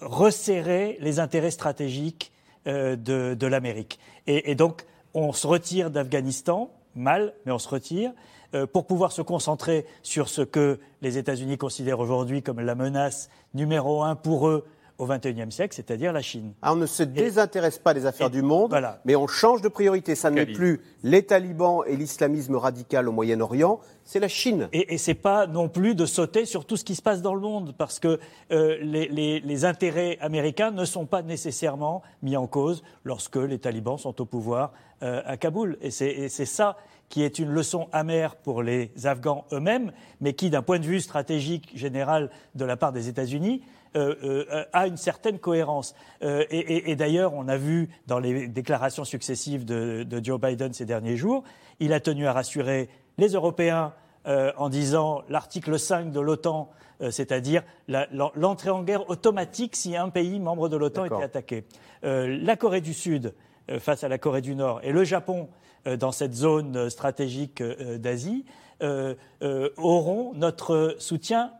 resserrer 0.00 0.96
les 1.00 1.20
intérêts 1.20 1.50
stratégiques 1.50 2.32
de, 2.64 3.46
l'Amérique. 3.46 3.98
Et, 4.26 4.54
donc, 4.54 4.86
on 5.14 5.32
se 5.32 5.46
retire 5.46 5.90
d'Afghanistan, 5.90 6.70
mal, 6.94 7.34
mais 7.46 7.52
on 7.52 7.58
se 7.58 7.68
retire, 7.68 8.12
euh, 8.54 8.66
pour 8.66 8.86
pouvoir 8.86 9.12
se 9.12 9.22
concentrer 9.22 9.86
sur 10.02 10.28
ce 10.28 10.42
que 10.42 10.78
les 11.00 11.18
États-Unis 11.18 11.56
considèrent 11.56 12.00
aujourd'hui 12.00 12.42
comme 12.42 12.60
la 12.60 12.74
menace 12.74 13.30
numéro 13.54 14.02
un 14.02 14.14
pour 14.14 14.48
eux 14.48 14.64
au 14.98 15.06
XXIe 15.06 15.50
siècle, 15.50 15.74
c'est-à-dire 15.74 16.12
la 16.12 16.22
Chine. 16.22 16.52
Ah, 16.62 16.72
on 16.72 16.76
ne 16.76 16.86
se 16.86 17.02
désintéresse 17.02 17.78
pas 17.78 17.94
des 17.94 18.06
affaires 18.06 18.30
du 18.30 18.42
monde, 18.42 18.78
mais 19.04 19.16
on 19.16 19.26
change 19.26 19.60
de 19.60 19.68
priorité. 19.68 20.14
Ça 20.14 20.30
n'est 20.30 20.46
plus 20.46 20.80
les 21.02 21.24
talibans 21.24 21.80
et 21.86 21.96
l'islamisme 21.96 22.56
radical 22.56 23.08
au 23.08 23.12
Moyen-Orient, 23.12 23.80
c'est 24.04 24.20
la 24.20 24.28
Chine. 24.28 24.68
Et, 24.72 24.94
et 24.94 24.98
c'est 24.98 25.14
pas 25.14 25.46
non 25.46 25.68
plus 25.68 25.94
de 25.94 26.06
sauter 26.06 26.44
sur 26.44 26.64
tout 26.64 26.76
ce 26.76 26.84
qui 26.84 26.94
se 26.94 27.02
passe 27.02 27.22
dans 27.22 27.34
le 27.34 27.40
monde, 27.40 27.74
parce 27.76 27.98
que 27.98 28.20
euh, 28.52 28.78
les, 28.80 29.64
intérêts 29.64 30.18
américains 30.20 30.70
ne 30.70 30.84
sont 30.84 31.06
pas 31.06 31.22
nécessairement 31.22 32.02
mis 32.22 32.36
en 32.36 32.46
cause 32.46 32.82
lorsque 33.04 33.36
les 33.36 33.58
talibans 33.58 33.98
sont 33.98 34.20
au 34.20 34.24
pouvoir 34.24 34.72
euh, 35.02 35.22
à 35.24 35.36
Kaboul. 35.36 35.78
Et 35.80 35.90
c'est 35.90 36.28
ça 36.46 36.76
qui 37.08 37.22
est 37.22 37.38
une 37.38 37.50
leçon 37.50 37.88
amère 37.92 38.36
pour 38.36 38.62
les 38.62 38.90
Afghans 39.04 39.44
eux-mêmes, 39.52 39.92
mais 40.22 40.32
qui, 40.32 40.48
d'un 40.48 40.62
point 40.62 40.78
de 40.78 40.86
vue 40.86 41.00
stratégique 41.00 41.70
général 41.74 42.30
de 42.54 42.64
la 42.64 42.78
part 42.78 42.90
des 42.90 43.08
États-Unis, 43.08 43.60
euh, 43.94 44.14
euh, 44.24 44.64
a 44.72 44.86
une 44.86 44.96
certaine 44.96 45.38
cohérence. 45.38 45.94
Euh, 46.22 46.46
et, 46.50 46.96
d'ailleurs, 46.96 47.34
on 47.34 47.46
a 47.48 47.58
vu 47.58 47.90
dans 48.06 48.18
les 48.18 48.48
déclarations 48.48 49.04
successives 49.04 49.66
de, 49.66 50.06
Joe 50.22 50.40
Biden 50.40 50.72
ces 50.72 50.86
derniers 50.86 51.18
jours, 51.18 51.44
il 51.80 51.92
a 51.92 52.00
tenu 52.00 52.26
à 52.26 52.32
rassurer 52.32 52.88
les 53.18 53.28
Européens 53.32 53.92
en 54.24 54.68
disant 54.70 55.22
l'article 55.28 55.78
5 55.78 56.10
de 56.12 56.20
l'OTAN, 56.20 56.70
c'est-à-dire 57.10 57.64
l'entrée 57.88 58.70
en 58.70 58.82
guerre 58.82 59.10
automatique 59.10 59.76
si 59.76 59.96
un 59.96 60.08
pays 60.08 60.38
membre 60.38 60.68
de 60.70 60.76
l'OTAN 60.76 61.04
était 61.06 61.22
attaqué. 61.22 61.64
la 62.02 62.56
Corée 62.56 62.80
du 62.80 62.94
Sud 62.94 63.34
face 63.78 64.04
à 64.04 64.08
la 64.08 64.18
Corée 64.18 64.40
du 64.40 64.54
Nord 64.54 64.80
et 64.82 64.92
le 64.92 65.04
Japon 65.04 65.48
dans 65.98 66.12
cette 66.12 66.34
zone 66.34 66.90
stratégique 66.90 67.62
d'Asie 67.62 68.44
auront 68.80 70.32
notre 70.34 70.96
soutien 70.98 71.52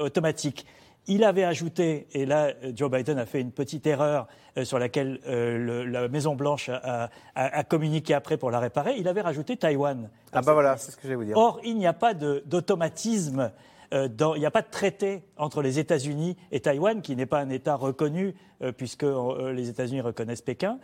automatique. 0.00 0.66
Il 1.06 1.22
avait 1.24 1.44
ajouté, 1.44 2.06
et 2.12 2.24
là 2.24 2.52
Joe 2.74 2.90
Biden 2.90 3.18
a 3.18 3.26
fait 3.26 3.40
une 3.40 3.52
petite 3.52 3.86
erreur 3.86 4.26
euh, 4.56 4.64
sur 4.64 4.78
laquelle 4.78 5.20
euh, 5.26 5.84
la 5.84 6.06
Maison 6.08 6.36
Blanche 6.36 6.70
a, 6.70 7.64
communiqué 7.64 8.14
après 8.14 8.36
pour 8.36 8.52
la 8.52 8.60
réparer, 8.60 8.94
il 8.96 9.08
avait 9.08 9.20
rajouté 9.20 9.56
Taïwan. 9.56 10.08
Ah 10.32 10.42
bah 10.42 10.52
voilà, 10.54 10.76
c'est 10.76 10.92
ce 10.92 10.96
que 10.96 11.02
je 11.02 11.08
vais 11.08 11.14
vous 11.16 11.24
dire. 11.24 11.36
Or, 11.36 11.60
il 11.64 11.76
n'y 11.76 11.86
a 11.86 11.92
pas 11.92 12.14
d'automatisme. 12.14 13.50
Euh, 13.92 14.08
il 14.36 14.40
n'y 14.40 14.46
a 14.46 14.50
pas 14.50 14.62
de 14.62 14.70
traité 14.70 15.22
entre 15.36 15.62
les 15.62 15.78
États-Unis 15.78 16.36
et 16.52 16.60
Taïwan, 16.60 17.02
qui 17.02 17.16
n'est 17.16 17.26
pas 17.26 17.40
un 17.40 17.50
État 17.50 17.76
reconnu, 17.76 18.34
puisque 18.76 19.04
les 19.04 19.68
États-Unis 19.68 20.00
reconnaissent 20.00 20.40
Pékin. 20.42 20.78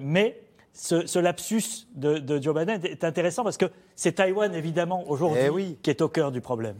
mais 0.00 0.40
ce, 0.72 1.18
lapsus 1.18 1.88
de, 1.94 2.40
Joe 2.40 2.54
Biden 2.54 2.80
est 2.84 3.02
intéressant 3.02 3.42
parce 3.42 3.56
que 3.56 3.66
c'est 3.96 4.12
Taïwan, 4.12 4.54
évidemment, 4.54 5.08
aujourd'hui, 5.08 5.70
eh 5.72 5.76
qui 5.82 5.90
est 5.90 6.02
au 6.02 6.08
cœur 6.08 6.30
du 6.30 6.40
problème. 6.40 6.76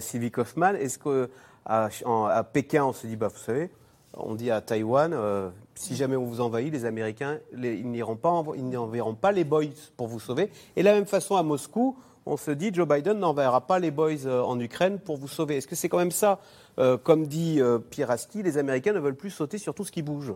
Sylvie 0.00 0.30
Kaufmann, 0.30 0.76
est-ce 0.76 0.98
que 0.98 1.30
à, 1.68 2.44
Pékin, 2.44 2.84
on 2.84 2.92
se 2.92 3.06
dit, 3.06 3.16
bah, 3.16 3.28
vous 3.28 3.38
savez, 3.38 3.70
on 4.16 4.34
dit 4.34 4.50
à 4.50 4.60
Taïwan, 4.60 5.12
euh, 5.12 5.50
si 5.74 5.94
jamais 5.96 6.16
on 6.16 6.24
vous 6.24 6.40
envahit, 6.40 6.72
les 6.72 6.84
Américains, 6.84 7.38
ils 7.52 7.88
n'iront 7.88 8.16
pas, 8.16 8.42
ils 8.56 8.68
n'enverront 8.68 9.14
pas 9.14 9.32
les 9.32 9.44
boys 9.44 9.64
pour 9.96 10.08
vous 10.08 10.20
sauver. 10.20 10.50
Et 10.76 10.80
de 10.80 10.84
la 10.86 10.94
même 10.94 11.06
façon, 11.06 11.36
à 11.36 11.42
Moscou, 11.42 11.96
on 12.28 12.36
se 12.36 12.50
dit, 12.50 12.70
Joe 12.72 12.86
Biden 12.86 13.18
n'enverra 13.18 13.66
pas 13.66 13.78
les 13.78 13.90
boys 13.90 14.26
euh, 14.26 14.42
en 14.42 14.58
Ukraine 14.60 14.98
pour 14.98 15.16
vous 15.16 15.28
sauver. 15.28 15.56
Est-ce 15.56 15.66
que 15.66 15.74
c'est 15.74 15.88
quand 15.88 15.98
même 15.98 16.10
ça 16.10 16.40
euh, 16.78 16.96
Comme 16.96 17.26
dit 17.26 17.60
Pierre 17.90 18.10
Asti, 18.10 18.42
les 18.42 18.58
Américains 18.58 18.92
ne 18.92 19.00
veulent 19.00 19.16
plus 19.16 19.30
sauter 19.30 19.58
sur 19.58 19.74
tout 19.74 19.84
ce 19.84 19.92
qui 19.92 20.02
bouge? 20.02 20.32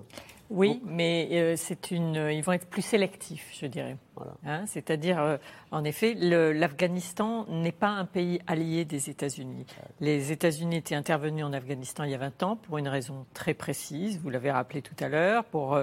Oui, 0.55 0.82
mais 0.84 1.28
euh, 1.32 1.55
c'est 1.57 1.90
une, 1.90 2.18
euh, 2.18 2.32
ils 2.32 2.43
vont 2.43 2.53
être 2.53 2.66
plus 2.66 2.82
sélectifs, 2.82 3.49
je 3.59 3.64
dirais. 3.64 3.97
Hein, 4.45 4.66
c'est-à-dire, 4.66 5.18
euh, 5.18 5.38
en 5.70 5.82
effet, 5.82 6.12
l'Afghanistan 6.14 7.47
n'est 7.49 7.72
pas 7.72 7.88
un 7.88 8.05
pays 8.05 8.38
allié 8.47 8.84
des 8.84 9.09
États-Unis. 9.09 9.64
Les 10.01 10.30
États-Unis 10.30 10.76
étaient 10.76 10.95
intervenus 10.95 11.43
en 11.47 11.55
Afghanistan 11.55 12.05
il 12.05 12.11
y 12.11 12.14
a 12.14 12.18
20 12.18 12.43
ans 12.43 12.57
pour 12.57 12.76
une 12.76 12.88
raison 12.88 13.24
très 13.32 13.55
précise, 13.55 14.20
vous 14.22 14.28
l'avez 14.28 14.51
rappelé 14.51 14.82
tout 14.82 14.95
à 15.01 15.09
l'heure, 15.09 15.45
pour 15.45 15.78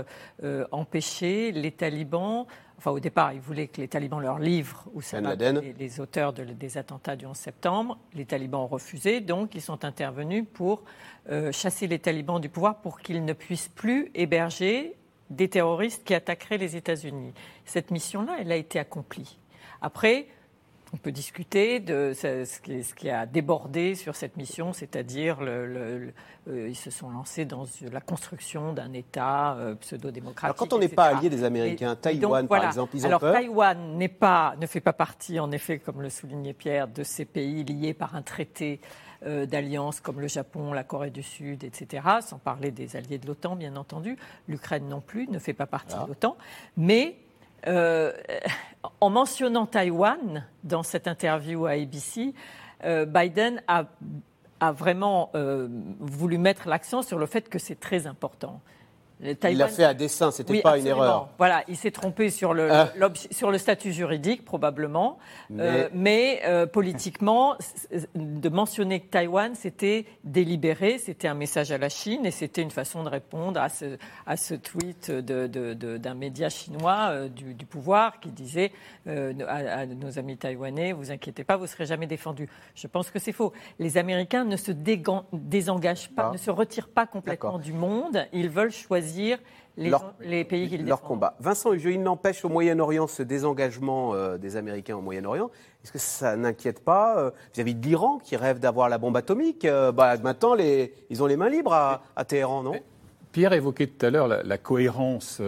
empêcher 0.71 1.51
les 1.51 1.71
talibans 1.71 2.45
Enfin, 2.79 2.91
au 2.91 3.01
départ, 3.01 3.33
ils 3.33 3.41
voulaient 3.41 3.67
que 3.67 3.81
les 3.81 3.89
talibans 3.89 4.21
leur 4.21 4.39
livrent 4.39 4.85
les, 4.95 5.73
les 5.73 5.99
auteurs 5.99 6.31
des 6.31 6.77
attentats 6.77 7.17
du 7.17 7.25
11 7.25 7.35
septembre. 7.35 7.99
Les 8.13 8.23
talibans 8.23 8.61
ont 8.61 8.67
refusé, 8.67 9.19
donc 9.19 9.53
ils 9.53 9.61
sont 9.61 9.83
intervenus 9.83 10.45
pour 10.53 10.83
euh, 11.29 11.51
chasser 11.51 11.87
les 11.87 11.99
talibans 11.99 12.39
du 12.39 12.47
pouvoir 12.47 12.77
pour 12.79 13.01
qu'ils 13.01 13.25
ne 13.25 13.33
puissent 13.33 13.67
plus 13.67 14.09
héberger 14.15 14.95
des 15.29 15.49
terroristes 15.49 16.05
qui 16.05 16.13
attaqueraient 16.13 16.57
les 16.57 16.77
États-Unis. 16.77 17.33
Cette 17.65 17.91
mission-là, 17.91 18.37
elle 18.39 18.51
a 18.53 18.55
été 18.55 18.79
accomplie. 18.79 19.39
Après, 19.81 20.27
on 20.93 20.97
peut 20.97 21.11
discuter 21.11 21.79
de 21.79 22.13
ce 22.13 22.93
qui, 22.93 23.09
a 23.09 23.25
débordé 23.25 23.95
sur 23.95 24.15
cette 24.15 24.37
mission, 24.37 24.73
c'est-à-dire 24.73 25.41
le, 25.41 26.11
euh, 26.47 26.69
ils 26.69 26.75
se 26.75 26.89
sont 26.89 27.09
lancés 27.09 27.45
dans 27.45 27.65
la 27.91 28.01
construction 28.01 28.73
d'un 28.73 28.93
État 28.93 29.55
euh, 29.55 29.75
pseudo-démocratique. 29.75 30.57
quand 30.57 30.73
on 30.73 30.79
n'est 30.79 30.87
pas 30.87 31.05
allié 31.05 31.29
des 31.29 31.43
Américains, 31.43 31.95
Taïwan 31.95 32.47
par 32.47 32.65
exemple, 32.65 32.95
ils 32.95 33.03
ont 33.05 33.07
Alors 33.07 33.21
Taïwan 33.21 33.97
n'est 33.97 34.07
pas, 34.07 34.55
ne 34.59 34.65
fait 34.65 34.81
pas 34.81 34.93
partie, 34.93 35.39
en 35.39 35.51
effet, 35.51 35.79
comme 35.79 36.01
le 36.01 36.09
soulignait 36.09 36.53
Pierre, 36.53 36.87
de 36.87 37.03
ces 37.03 37.25
pays 37.25 37.63
liés 37.63 37.93
par 37.93 38.15
un 38.15 38.21
traité 38.21 38.79
euh, 39.25 39.45
d'alliances 39.45 39.99
comme 39.99 40.21
le 40.21 40.27
Japon, 40.27 40.71
la 40.71 40.83
Corée 40.83 41.11
du 41.11 41.23
Sud, 41.23 41.63
etc., 41.63 42.03
sans 42.21 42.37
parler 42.37 42.71
des 42.71 42.95
alliés 42.95 43.17
de 43.17 43.27
l'OTAN, 43.27 43.55
bien 43.55 43.75
entendu. 43.75 44.17
L'Ukraine 44.47 44.87
non 44.87 45.01
plus 45.01 45.27
ne 45.27 45.39
fait 45.39 45.53
pas 45.53 45.67
partie 45.67 45.95
de 45.95 46.07
l'OTAN. 46.07 46.37
Mais 46.77 47.17
euh, 47.67 48.11
en 49.01 49.09
mentionnant 49.09 49.65
Taïwan 49.65 50.45
dans 50.63 50.83
cette 50.83 51.07
interview 51.07 51.65
à 51.65 51.71
ABC, 51.71 52.33
euh, 52.85 53.05
Biden 53.05 53.61
a, 53.67 53.85
vraiment 54.73 55.31
euh, 55.35 55.67
voulu 55.99 56.37
mettre 56.37 56.67
l'accent 56.67 57.01
sur 57.01 57.17
le 57.17 57.25
fait 57.25 57.49
que 57.49 57.59
c'est 57.59 57.79
très 57.79 58.07
important. 58.07 58.61
Il 59.21 59.57
l'a 59.57 59.67
fait 59.67 59.83
à 59.83 59.93
dessein, 59.93 60.31
c'était 60.31 60.53
n'était 60.53 60.63
pas 60.63 60.77
une 60.77 60.87
erreur. 60.87 61.29
Voilà, 61.37 61.63
il 61.67 61.75
s'est 61.75 61.91
trompé 61.91 62.29
sur 62.29 62.53
le, 62.53 62.71
ah. 62.71 62.91
sur 63.31 63.51
le 63.51 63.57
statut 63.57 63.91
juridique, 63.91 64.45
probablement. 64.45 65.17
Mais, 65.49 66.41
euh, 66.45 66.49
euh, 66.49 66.65
politiquement, 66.65 67.55
de 68.15 68.49
mentionner 68.49 69.01
que 69.01 69.07
Taïwan, 69.07 69.55
c'était 69.55 70.05
délibéré, 70.23 70.97
c'était 70.97 71.27
un 71.27 71.33
message 71.33 71.71
à 71.71 71.77
la 71.77 71.89
Chine 71.89 72.25
et 72.25 72.31
c'était 72.31 72.61
une 72.61 72.71
façon 72.71 73.03
de 73.03 73.09
répondre 73.09 73.59
à 73.59 73.69
ce, 73.69 73.97
à 74.25 74.37
ce 74.37 74.55
tweet 74.55 75.11
d'un 75.11 76.13
média 76.13 76.49
chinois 76.49 77.09
euh, 77.11 77.29
du, 77.29 77.65
pouvoir 77.65 78.19
qui 78.19 78.29
disait 78.29 78.71
à, 79.05 79.85
nos 79.85 80.17
amis 80.17 80.37
taïwanais, 80.37 80.91
vous 80.91 81.11
inquiétez 81.11 81.43
pas, 81.43 81.57
vous 81.57 81.67
serez 81.67 81.85
jamais 81.85 82.07
défendus. 82.07 82.49
Je 82.73 82.87
pense 82.87 83.11
que 83.11 83.19
c'est 83.19 83.31
faux. 83.31 83.53
Les 83.77 83.97
Américains 83.97 84.43
ne 84.43 84.55
se 84.55 84.71
désengagent 84.71 86.09
pas, 86.09 86.29
ah. 86.29 86.33
ne 86.33 86.37
se 86.37 86.49
retirent 86.49 86.89
pas 86.89 87.05
complètement 87.05 87.59
du 87.59 87.73
monde. 87.73 88.25
Ils 88.33 88.49
veulent 88.49 88.71
choisir 88.71 89.08
les, 89.79 89.91
les 90.21 90.43
pays 90.43 90.69
qu'ils 90.69 90.85
Leur 90.85 91.01
combat. 91.01 91.35
Vincent 91.39 91.73
il 91.73 92.01
n'empêche 92.03 92.43
au 92.43 92.49
Moyen-Orient 92.49 93.07
ce 93.07 93.23
désengagement 93.23 94.13
euh, 94.13 94.37
des 94.37 94.57
Américains 94.57 94.97
au 94.97 95.01
Moyen-Orient. 95.01 95.49
Est-ce 95.83 95.91
que 95.91 95.99
ça 95.99 96.35
n'inquiète 96.35 96.83
pas 96.83 97.17
euh, 97.17 97.31
vis-à-vis 97.53 97.75
de 97.75 97.85
l'Iran 97.85 98.19
qui 98.19 98.35
rêve 98.35 98.59
d'avoir 98.59 98.89
la 98.89 98.97
bombe 98.97 99.15
atomique 99.15 99.65
euh, 99.65 99.91
bah, 99.91 100.17
Maintenant, 100.17 100.53
les, 100.53 100.93
ils 101.09 101.23
ont 101.23 101.27
les 101.27 101.37
mains 101.37 101.49
libres 101.49 101.73
à, 101.73 102.25
Téhéran, 102.25 102.63
non? 102.63 102.73
Pierre 103.31 103.53
évoquait 103.53 103.87
tout 103.87 104.05
à 104.05 104.09
l'heure 104.09 104.27
la, 104.27 104.57
cohérence, 104.57 105.39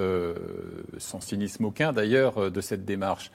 sans 0.99 1.19
cynisme 1.19 1.65
aucun 1.65 1.91
d'ailleurs, 1.91 2.51
de 2.51 2.61
cette 2.61 2.85
démarche 2.85 3.31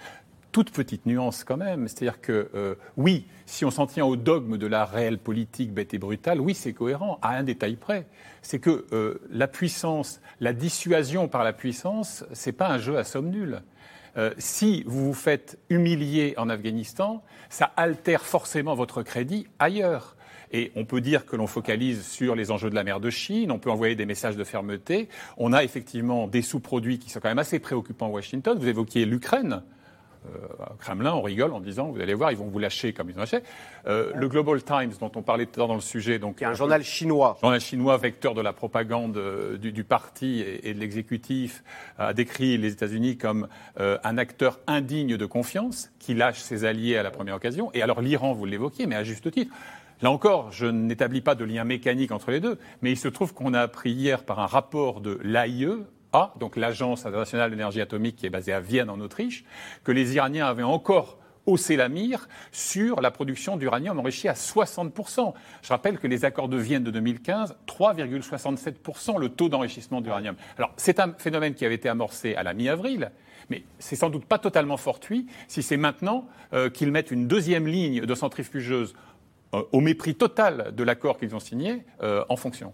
toute 0.56 0.70
petite 0.70 1.04
nuance 1.04 1.44
quand 1.44 1.58
même. 1.58 1.86
C'est-à-dire 1.86 2.22
que, 2.22 2.78
oui, 2.96 3.26
si 3.44 3.66
on 3.66 3.70
s'en 3.70 3.86
tient 3.86 4.06
au 4.06 4.16
dogme 4.16 4.56
de 4.56 4.66
la 4.66 4.86
réelle 4.86 5.18
politique 5.18 5.74
bête 5.74 5.92
et 5.92 5.98
brutale, 5.98 6.40
oui, 6.40 6.54
c'est 6.54 6.72
cohérent, 6.72 7.18
à 7.20 7.36
un 7.36 7.42
détail 7.42 7.76
près 7.76 8.06
c'est 8.46 8.60
que 8.60 8.86
euh, 8.92 9.20
la 9.28 9.48
puissance, 9.48 10.20
la 10.38 10.52
dissuasion 10.52 11.26
par 11.26 11.42
la 11.42 11.52
puissance, 11.52 12.24
c'est 12.32 12.52
pas 12.52 12.68
un 12.68 12.78
jeu 12.78 12.96
à 12.96 13.02
somme 13.02 13.28
nulle. 13.28 13.62
Euh, 14.16 14.32
si 14.38 14.84
vous 14.86 15.06
vous 15.06 15.14
faites 15.14 15.58
humilier 15.68 16.34
en 16.36 16.48
Afghanistan, 16.48 17.24
ça 17.50 17.72
altère 17.76 18.24
forcément 18.24 18.76
votre 18.76 19.02
crédit 19.02 19.48
ailleurs. 19.58 20.16
Et 20.52 20.70
on 20.76 20.84
peut 20.84 21.00
dire 21.00 21.26
que 21.26 21.34
l'on 21.34 21.48
focalise 21.48 22.06
sur 22.06 22.36
les 22.36 22.52
enjeux 22.52 22.70
de 22.70 22.76
la 22.76 22.84
mer 22.84 23.00
de 23.00 23.10
Chine, 23.10 23.50
on 23.50 23.58
peut 23.58 23.70
envoyer 23.70 23.96
des 23.96 24.06
messages 24.06 24.36
de 24.36 24.44
fermeté. 24.44 25.08
On 25.38 25.52
a 25.52 25.64
effectivement 25.64 26.28
des 26.28 26.40
sous-produits 26.40 27.00
qui 27.00 27.10
sont 27.10 27.18
quand 27.18 27.28
même 27.28 27.40
assez 27.40 27.58
préoccupants 27.58 28.06
à 28.06 28.10
Washington. 28.10 28.56
Vous 28.56 28.68
évoquiez 28.68 29.06
l'Ukraine. 29.06 29.62
Euh, 30.34 30.64
Kremlin, 30.78 31.14
on 31.14 31.22
rigole 31.22 31.52
en 31.52 31.60
disant, 31.60 31.90
vous 31.90 32.00
allez 32.00 32.14
voir, 32.14 32.32
ils 32.32 32.38
vont 32.38 32.46
vous 32.46 32.58
lâcher 32.58 32.92
comme 32.92 33.10
ils 33.10 33.16
ont 33.16 33.20
lâché. 33.20 33.38
Euh, 33.86 34.12
le 34.14 34.28
Global 34.28 34.62
Times, 34.62 34.92
dont 35.00 35.12
on 35.14 35.22
parlait 35.22 35.46
tout 35.46 35.52
à 35.54 35.58
l'heure 35.58 35.68
dans 35.68 35.74
le 35.74 35.80
sujet, 35.80 36.18
donc 36.18 36.42
un 36.42 36.54
journal 36.54 36.82
chinois, 36.82 37.38
journal 37.40 37.60
chinois 37.60 37.96
vecteur 37.96 38.34
de 38.34 38.40
la 38.40 38.52
propagande 38.52 39.16
euh, 39.16 39.56
du, 39.56 39.84
parti 39.84 40.44
et, 40.62 40.74
de 40.74 40.78
l'exécutif, 40.78 41.62
a 41.98 42.12
décrit 42.12 42.58
les 42.58 42.72
États-Unis 42.72 43.16
comme 43.16 43.48
un 43.78 44.18
acteur 44.18 44.58
indigne 44.66 45.16
de 45.16 45.26
confiance 45.26 45.90
qui 45.98 46.14
lâche 46.14 46.38
ses 46.38 46.64
alliés 46.64 46.96
à 46.96 47.02
la 47.02 47.10
première 47.10 47.36
occasion. 47.36 47.70
Et 47.74 47.82
alors 47.82 48.00
l'Iran, 48.00 48.32
vous 48.32 48.44
l'évoquiez, 48.44 48.86
mais 48.86 48.96
à 48.96 49.04
juste 49.04 49.30
titre. 49.30 49.52
Là 50.02 50.10
encore, 50.10 50.52
je 50.52 50.66
n'établis 50.66 51.22
pas 51.22 51.34
de 51.34 51.44
lien 51.44 51.64
mécanique 51.64 52.12
entre 52.12 52.30
les 52.30 52.40
deux, 52.40 52.58
mais 52.82 52.92
il 52.92 52.96
se 52.96 53.08
trouve 53.08 53.32
qu'on 53.32 53.54
a 53.54 53.60
appris 53.60 53.92
hier 53.92 54.24
par 54.24 54.40
un 54.40 54.46
rapport 54.46 55.00
de 55.00 55.18
l'AIE, 55.22 55.68
donc 56.38 56.56
l'Agence 56.56 57.04
internationale 57.04 57.50
d'énergie 57.50 57.80
atomique 57.80 58.16
qui 58.16 58.26
est 58.26 58.30
basée 58.30 58.52
à 58.52 58.60
Vienne 58.60 58.90
en 58.90 59.00
Autriche, 59.00 59.44
que 59.84 59.92
les 59.92 60.14
Iraniens 60.16 60.46
avaient 60.46 60.62
encore 60.62 61.18
haussé 61.46 61.76
la 61.76 61.88
mire 61.88 62.28
sur 62.52 63.00
la 63.00 63.10
production 63.10 63.56
d'uranium 63.56 63.98
enrichi 63.98 64.28
à 64.28 64.34
60%. 64.34 65.32
Je 65.62 65.68
rappelle 65.68 65.98
que 65.98 66.06
les 66.06 66.24
accords 66.24 66.48
de 66.48 66.56
Vienne 66.56 66.82
de 66.82 66.90
2015, 66.90 67.56
3,67% 67.66 69.18
le 69.18 69.28
taux 69.28 69.48
d'enrichissement 69.48 70.00
d'uranium. 70.00 70.34
Alors 70.58 70.72
c'est 70.76 71.00
un 71.00 71.14
phénomène 71.16 71.54
qui 71.54 71.64
avait 71.64 71.76
été 71.76 71.88
amorcé 71.88 72.34
à 72.34 72.42
la 72.42 72.52
mi-avril, 72.52 73.12
mais 73.48 73.64
c'est 73.78 73.96
sans 73.96 74.10
doute 74.10 74.24
pas 74.24 74.38
totalement 74.38 74.76
fortuit 74.76 75.26
si 75.48 75.62
c'est 75.62 75.76
maintenant 75.76 76.26
euh, 76.52 76.68
qu'ils 76.68 76.90
mettent 76.90 77.10
une 77.12 77.28
deuxième 77.28 77.66
ligne 77.66 78.00
de 78.00 78.14
centrifugeuse 78.14 78.94
euh, 79.54 79.62
au 79.72 79.80
mépris 79.80 80.16
total 80.16 80.74
de 80.74 80.82
l'accord 80.82 81.18
qu'ils 81.18 81.34
ont 81.34 81.40
signé 81.40 81.84
euh, 82.02 82.24
en 82.28 82.36
fonction. 82.36 82.72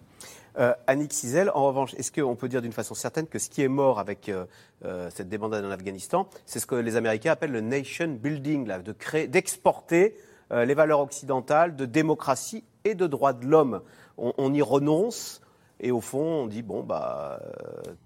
Euh, 0.59 0.75
Annick 0.87 1.13
Cizel, 1.13 1.51
en 1.55 1.67
revanche, 1.67 1.95
est-ce 1.95 2.13
qu'on 2.13 2.37
peut 2.37 2.49
dire 2.49 2.63
d'une 2.63 2.73
façon 2.73 2.95
certaine 2.95 3.27
que 3.27 3.39
ce 3.39 3.49
qui 3.49 3.63
est 3.63 3.69
mort 3.69 3.99
avec 3.99 4.29
euh, 4.29 4.45
euh, 4.85 5.09
cette 5.11 5.29
débandade 5.29 5.65
en 5.65 5.71
Afghanistan, 5.71 6.29
c'est 6.45 6.61
ce 6.61 6.67
que 6.67 6.75
les 6.75 6.97
Américains 6.97 7.33
appellent 7.33 7.53
le 7.53 7.61
nation 7.61 8.09
building, 8.09 8.67
là, 8.67 8.79
de 8.81 8.93
créer, 8.93 9.29
d'exporter 9.29 10.17
les 10.51 10.75
valeurs 10.75 11.01
occidentales 11.01 11.77
de 11.77 11.87
démocratie 11.87 12.63
et 12.85 12.95
de 12.95 13.07
droits 13.07 13.33
de 13.33 13.47
l'homme 13.47 13.81
on, 14.19 14.53
y 14.53 14.61
renonce 14.61 15.41
et 15.81 15.91
au 15.91 16.03
fond, 16.03 16.43
on 16.43 16.47
dit 16.47 16.61
bon 16.61 16.83
bah 16.83 17.41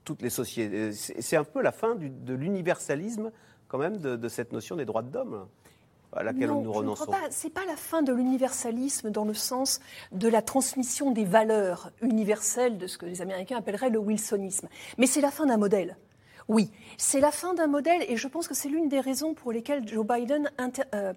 toutes 0.04 0.22
les 0.22 0.30
sociétés. 0.30 0.92
C'est 0.92 1.36
un 1.36 1.42
peu 1.42 1.60
la 1.60 1.72
fin 1.72 1.96
de 1.96 2.34
l'universalisme 2.34 3.32
quand 3.66 3.78
même 3.78 3.96
de, 3.96 4.28
cette 4.28 4.52
notion 4.52 4.76
des 4.76 4.84
droits 4.84 5.02
de 5.02 5.12
l'homme 5.12 5.46
à 6.16 6.22
laquelle 6.22 6.48
nous 6.48 6.72
renonçons. 6.72 7.10
Ce 7.30 7.46
n'est 7.46 7.52
pas 7.52 7.64
la 7.66 7.76
fin 7.76 8.02
de 8.02 8.12
l'universalisme 8.12 9.10
dans 9.10 9.24
le 9.24 9.34
sens 9.34 9.80
de 10.12 10.28
la 10.28 10.42
transmission 10.42 11.10
des 11.10 11.24
valeurs 11.24 11.90
universelles 12.02 12.78
de 12.78 12.86
ce 12.86 12.98
que 12.98 13.06
les 13.06 13.22
Américains 13.22 13.58
appelleraient 13.58 13.90
le 13.90 13.98
wilsonisme. 13.98 14.68
Mais 14.98 15.06
c'est 15.06 15.20
la 15.20 15.30
fin 15.30 15.46
d'un 15.46 15.56
modèle. 15.56 15.96
Oui, 16.48 16.70
c'est 16.96 17.20
la 17.20 17.32
fin 17.32 17.54
d'un 17.54 17.66
modèle 17.66 18.04
et 18.08 18.16
je 18.16 18.28
pense 18.28 18.46
que 18.46 18.54
c'est 18.54 18.68
l'une 18.68 18.88
des 18.88 19.00
raisons 19.00 19.34
pour 19.34 19.52
lesquelles 19.52 19.86
Joe 19.86 20.06
Biden 20.06 20.50
euh, 20.94 21.12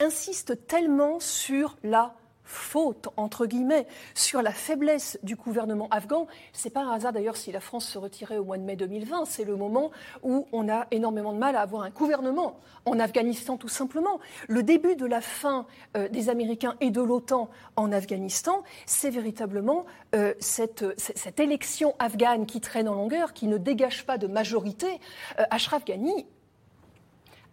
insiste 0.00 0.66
tellement 0.66 1.18
sur 1.18 1.76
la 1.82 2.14
faute, 2.48 3.08
entre 3.16 3.46
guillemets, 3.46 3.86
sur 4.14 4.42
la 4.42 4.52
faiblesse 4.52 5.18
du 5.22 5.36
gouvernement 5.36 5.88
afghan. 5.90 6.26
C'est 6.52 6.70
pas 6.70 6.82
un 6.82 6.92
hasard 6.92 7.12
d'ailleurs 7.12 7.36
si 7.36 7.52
la 7.52 7.60
France 7.60 7.86
se 7.86 7.98
retirait 7.98 8.38
au 8.38 8.44
mois 8.44 8.58
de 8.58 8.62
mai 8.62 8.74
2020. 8.74 9.26
C'est 9.26 9.44
le 9.44 9.54
moment 9.54 9.90
où 10.22 10.46
on 10.52 10.68
a 10.68 10.86
énormément 10.90 11.32
de 11.32 11.38
mal 11.38 11.56
à 11.56 11.60
avoir 11.60 11.82
un 11.82 11.90
gouvernement 11.90 12.58
en 12.86 12.98
Afghanistan, 12.98 13.56
tout 13.56 13.68
simplement. 13.68 14.18
Le 14.48 14.62
début 14.62 14.96
de 14.96 15.06
la 15.06 15.20
fin 15.20 15.66
euh, 15.96 16.08
des 16.08 16.30
Américains 16.30 16.74
et 16.80 16.90
de 16.90 17.02
l'OTAN 17.02 17.50
en 17.76 17.92
Afghanistan, 17.92 18.62
c'est 18.86 19.10
véritablement 19.10 19.84
euh, 20.14 20.32
cette, 20.40 20.84
cette, 20.98 21.38
élection 21.38 21.94
afghane 21.98 22.46
qui 22.46 22.60
traîne 22.60 22.88
en 22.88 22.94
longueur, 22.94 23.34
qui 23.34 23.46
ne 23.46 23.58
dégage 23.58 24.06
pas 24.06 24.16
de 24.16 24.26
majorité. 24.26 25.00
Euh, 25.38 25.44
Ashraf 25.50 25.84
Ghani 25.84 26.26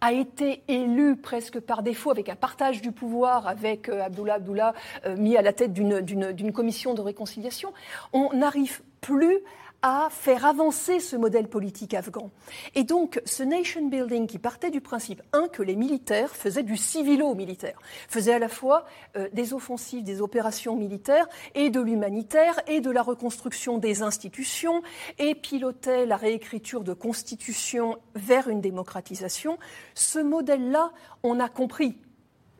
a 0.00 0.12
été 0.12 0.62
élu 0.68 1.16
presque 1.16 1.60
par 1.60 1.82
défaut 1.82 2.10
avec 2.10 2.28
un 2.28 2.36
partage 2.36 2.82
du 2.82 2.92
pouvoir 2.92 3.46
avec 3.46 3.88
euh, 3.88 4.02
Abdullah 4.02 4.34
Abdullah 4.34 4.74
euh, 5.04 5.16
mis 5.16 5.36
à 5.36 5.42
la 5.42 5.52
tête 5.52 5.72
d'une 5.72 6.52
commission 6.52 6.94
de 6.94 7.00
réconciliation, 7.00 7.72
on 8.12 8.32
n'arrive 8.32 8.82
plus 9.00 9.38
à 9.82 10.08
faire 10.10 10.44
avancer 10.44 11.00
ce 11.00 11.16
modèle 11.16 11.48
politique 11.48 11.94
afghan. 11.94 12.30
Et 12.74 12.84
donc, 12.84 13.20
ce 13.24 13.42
nation 13.42 13.88
building 13.88 14.26
qui 14.26 14.38
partait 14.38 14.70
du 14.70 14.80
principe, 14.80 15.22
un, 15.32 15.48
que 15.48 15.62
les 15.62 15.76
militaires 15.76 16.34
faisaient 16.34 16.62
du 16.62 16.76
civilo-militaire, 16.76 17.78
faisaient 18.08 18.34
à 18.34 18.38
la 18.38 18.48
fois 18.48 18.84
euh, 19.16 19.28
des 19.32 19.52
offensives, 19.52 20.02
des 20.02 20.20
opérations 20.20 20.76
militaires, 20.76 21.28
et 21.54 21.70
de 21.70 21.80
l'humanitaire, 21.80 22.60
et 22.66 22.80
de 22.80 22.90
la 22.90 23.02
reconstruction 23.02 23.78
des 23.78 24.02
institutions, 24.02 24.82
et 25.18 25.34
pilotaient 25.34 26.06
la 26.06 26.16
réécriture 26.16 26.82
de 26.82 26.92
constitutions 26.92 27.98
vers 28.14 28.48
une 28.48 28.60
démocratisation. 28.60 29.58
Ce 29.94 30.18
modèle-là, 30.18 30.92
on 31.22 31.40
a 31.40 31.48
compris 31.48 31.96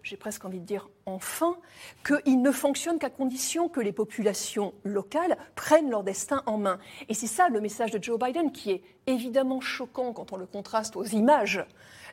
j'ai 0.07 0.17
presque 0.17 0.45
envie 0.45 0.61
de 0.61 0.65
dire 0.65 0.89
enfin, 1.07 1.57
qu'il 2.05 2.43
ne 2.43 2.51
fonctionne 2.51 2.99
qu'à 2.99 3.11
condition 3.11 3.69
que 3.69 3.81
les 3.81 3.93
populations 3.93 4.75
locales 4.83 5.39
prennent 5.55 5.89
leur 5.89 6.03
destin 6.03 6.43
en 6.47 6.59
main. 6.59 6.79
Et 7.09 7.15
c'est 7.15 7.29
ça 7.29 7.49
le 7.49 7.61
message 7.61 7.93
de 7.93 8.03
Joe 8.03 8.19
Biden 8.19 8.51
qui 8.51 8.73
est 8.73 8.83
évidemment 9.07 9.61
choquant 9.61 10.13
quand 10.13 10.33
on 10.33 10.37
le 10.37 10.47
contraste 10.47 10.97
aux 10.97 11.05
images 11.05 11.65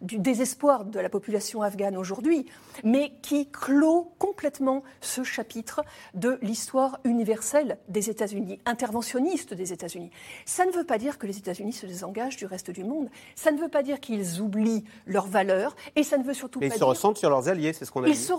du 0.02 0.20
désespoir 0.20 0.86
de 0.86 1.00
la 1.00 1.10
population 1.10 1.62
afghane 1.62 1.98
aujourd'hui, 1.98 2.46
mais 2.84 3.14
qui 3.22 3.50
clôt 3.50 4.12
complètement 4.20 4.84
ce 5.02 5.24
chapitre 5.24 5.82
de 6.14 6.38
l'histoire 6.42 7.00
universelle 7.04 7.78
des 7.88 8.10
États-Unis, 8.10 8.60
interventionniste 8.66 9.54
des 9.54 9.74
États-Unis. 9.74 10.12
Ça 10.46 10.66
ne 10.66 10.72
veut 10.72 10.84
pas 10.84 10.98
dire 10.98 11.18
que 11.18 11.26
les 11.26 11.38
États-Unis 11.38 11.74
se 11.74 11.86
désengagent 11.86 12.38
du 12.38 12.46
reste 12.46 12.70
du 12.70 12.84
monde, 12.84 13.10
ça 13.36 13.52
ne 13.52 13.60
veut 13.60 13.70
pas 13.70 13.82
dire 13.82 14.00
qu'ils 14.00 14.42
oublient 14.42 14.84
leurs 15.06 15.28
valeurs, 15.28 15.76
et 15.96 16.04
ça 16.04 16.18
ne 16.18 16.24
veut 16.24 16.34
surtout 16.34 16.60
pas 16.60 16.68
dire... 16.68 16.76
Ils 16.76 16.80
se 16.80 16.84
ressentent 16.84 17.18
sur 17.18 17.30
leurs 17.30 17.48
alliés, 17.48 17.74
c'est 17.74 17.86
ce 17.86 17.92
qu'on 17.92 18.04
a 18.04 18.08
ils 18.08 18.14
dit. 18.14 18.20
Se 18.20 18.34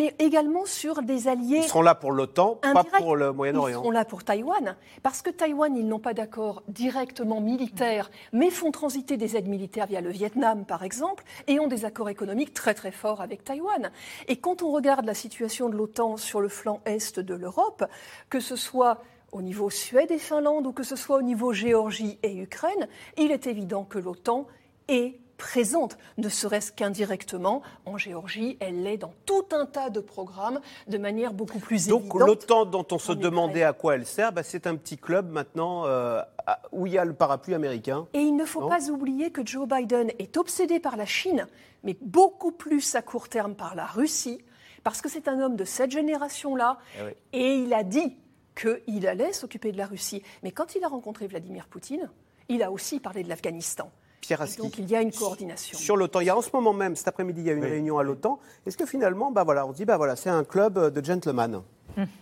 mais 0.00 0.14
également 0.18 0.64
sur 0.64 1.02
des 1.02 1.28
alliés... 1.28 1.58
Ils 1.58 1.64
seront 1.64 1.82
là 1.82 1.94
pour 1.94 2.10
l'OTAN, 2.12 2.54
pas 2.54 2.84
pour 2.84 3.16
le 3.16 3.32
Moyen-Orient. 3.32 3.68
Ils 3.68 3.74
seront 3.74 3.90
là 3.90 4.06
pour 4.06 4.24
Taïwan, 4.24 4.74
parce 5.02 5.20
que 5.20 5.28
Taïwan, 5.28 5.76
ils 5.76 5.86
n'ont 5.86 5.98
pas 5.98 6.14
d'accord 6.14 6.62
directement 6.68 7.42
militaire, 7.42 8.10
mais 8.32 8.48
font 8.48 8.70
transiter 8.70 9.18
des 9.18 9.36
aides 9.36 9.46
militaires 9.46 9.86
via 9.86 10.00
le 10.00 10.08
Vietnam, 10.08 10.64
par 10.64 10.84
exemple, 10.84 11.22
et 11.48 11.60
ont 11.60 11.66
des 11.66 11.84
accords 11.84 12.08
économiques 12.08 12.54
très 12.54 12.72
très 12.72 12.92
forts 12.92 13.20
avec 13.20 13.44
Taïwan. 13.44 13.90
Et 14.26 14.36
quand 14.36 14.62
on 14.62 14.70
regarde 14.70 15.04
la 15.04 15.12
situation 15.12 15.68
de 15.68 15.76
l'OTAN 15.76 16.16
sur 16.16 16.40
le 16.40 16.48
flanc 16.48 16.80
est 16.86 17.20
de 17.20 17.34
l'Europe, 17.34 17.84
que 18.30 18.40
ce 18.40 18.56
soit 18.56 19.02
au 19.32 19.42
niveau 19.42 19.68
Suède 19.68 20.10
et 20.10 20.18
Finlande 20.18 20.66
ou 20.66 20.72
que 20.72 20.82
ce 20.82 20.96
soit 20.96 21.18
au 21.18 21.22
niveau 21.22 21.52
Géorgie 21.52 22.18
et 22.22 22.34
Ukraine, 22.34 22.88
il 23.18 23.32
est 23.32 23.46
évident 23.46 23.84
que 23.84 23.98
l'OTAN 23.98 24.46
est 24.88 25.20
présente, 25.40 25.96
ne 26.18 26.28
serait-ce 26.28 26.70
qu'indirectement. 26.70 27.62
En 27.86 27.96
Géorgie, 27.96 28.58
elle 28.60 28.82
l'est 28.82 28.98
dans 28.98 29.14
tout 29.24 29.46
un 29.52 29.64
tas 29.64 29.88
de 29.88 30.00
programmes 30.00 30.60
de 30.86 30.98
manière 30.98 31.32
beaucoup 31.32 31.58
plus 31.58 31.88
Donc, 31.88 32.02
évidente. 32.02 32.18
Donc 32.18 32.28
l'OTAN 32.28 32.64
dont 32.66 32.86
on 32.92 32.98
se 32.98 33.12
demandait 33.12 33.64
à 33.64 33.72
quoi 33.72 33.94
elle 33.94 34.04
sert, 34.04 34.32
bah, 34.32 34.42
c'est 34.42 34.66
un 34.66 34.76
petit 34.76 34.98
club 34.98 35.30
maintenant 35.30 35.86
euh, 35.86 36.20
où 36.72 36.86
il 36.86 36.92
y 36.92 36.98
a 36.98 37.06
le 37.06 37.14
parapluie 37.14 37.54
américain. 37.54 38.06
Et 38.12 38.18
il 38.18 38.36
ne 38.36 38.44
faut 38.44 38.68
pas 38.68 38.90
oublier 38.90 39.30
que 39.30 39.44
Joe 39.44 39.66
Biden 39.66 40.10
est 40.18 40.36
obsédé 40.36 40.78
par 40.78 40.98
la 40.98 41.06
Chine, 41.06 41.46
mais 41.84 41.96
beaucoup 42.02 42.52
plus 42.52 42.94
à 42.94 43.00
court 43.00 43.30
terme 43.30 43.54
par 43.54 43.74
la 43.74 43.86
Russie, 43.86 44.44
parce 44.84 45.00
que 45.00 45.08
c'est 45.08 45.26
un 45.26 45.40
homme 45.40 45.56
de 45.56 45.64
cette 45.64 45.90
génération-là, 45.90 46.78
eh 47.32 47.38
et 47.38 47.54
il 47.54 47.72
a 47.72 47.82
dit 47.82 48.14
qu'il 48.54 49.06
allait 49.06 49.32
s'occuper 49.32 49.72
de 49.72 49.78
la 49.78 49.86
Russie. 49.86 50.22
Mais 50.42 50.52
quand 50.52 50.74
il 50.74 50.84
a 50.84 50.88
rencontré 50.88 51.26
Vladimir 51.26 51.66
Poutine, 51.66 52.10
il 52.50 52.62
a 52.62 52.70
aussi 52.70 53.00
parlé 53.00 53.22
de 53.22 53.28
l'Afghanistan. 53.30 53.90
Pierre 54.20 54.44
Donc 54.58 54.78
il 54.78 54.88
y 54.90 54.96
a 54.96 55.02
une 55.02 55.12
coordination. 55.12 55.78
Sur 55.78 55.96
l'OTAN, 55.96 56.20
il 56.20 56.26
y 56.26 56.30
a 56.30 56.36
en 56.36 56.42
ce 56.42 56.50
moment 56.52 56.72
même, 56.72 56.96
cet 56.96 57.08
après-midi, 57.08 57.40
il 57.40 57.46
y 57.46 57.50
a 57.50 57.54
une 57.54 57.64
réunion 57.64 57.98
à 57.98 58.02
l'OTAN. 58.02 58.38
Est-ce 58.66 58.76
que 58.76 58.86
finalement, 58.86 59.30
bah 59.30 59.44
voilà, 59.44 59.66
on 59.66 59.72
se 59.72 59.76
dit, 59.78 59.84
bah 59.84 59.96
voilà, 59.96 60.16
c'est 60.16 60.30
un 60.30 60.44
club 60.44 60.92
de 60.92 61.04
gentlemen 61.04 61.62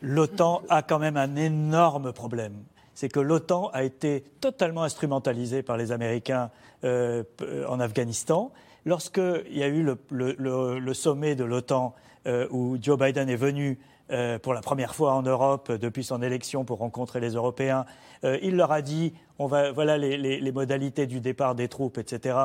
L'OTAN 0.01 0.62
a 0.68 0.82
quand 0.82 0.99
même 0.99 1.16
un 1.16 1.36
énorme 1.36 2.12
problème. 2.12 2.55
C'est 2.94 3.09
que 3.09 3.20
l'OTAN 3.20 3.70
a 3.72 3.84
été 3.84 4.24
totalement 4.40 4.82
instrumentalisée 4.82 5.62
par 5.62 5.76
les 5.76 5.92
Américains 5.92 6.51
euh, 6.84 7.22
en 7.68 7.78
Afghanistan. 7.78 8.53
Lorsqu'il 8.86 9.57
y 9.57 9.62
a 9.62 9.68
eu 9.68 9.82
le, 9.82 9.99
le, 10.11 10.34
le, 10.38 10.78
le 10.78 10.94
sommet 10.94 11.34
de 11.34 11.44
l'OTAN 11.44 11.94
euh, 12.26 12.49
où 12.51 12.76
Joe 12.80 12.99
Biden 12.99 13.28
est 13.28 13.36
venu 13.36 13.78
euh, 14.11 14.38
pour 14.38 14.55
la 14.55 14.62
première 14.62 14.94
fois 14.94 15.12
en 15.12 15.22
Europe 15.22 15.70
depuis 15.70 16.03
son 16.03 16.22
élection 16.22 16.64
pour 16.64 16.78
rencontrer 16.78 17.20
les 17.20 17.32
Européens, 17.32 17.84
euh, 18.24 18.38
il 18.42 18.57
leur 18.57 18.72
a 18.72 18.80
dit 18.80 19.12
on 19.39 19.47
va, 19.47 19.72
voilà 19.72 19.99
les, 19.99 20.16
les, 20.16 20.41
les, 20.41 20.53
modalités 20.53 21.07
du 21.07 21.20
départ 21.20 21.55
des 21.55 21.68
troupes, 21.68 21.99
etc. 21.99 22.36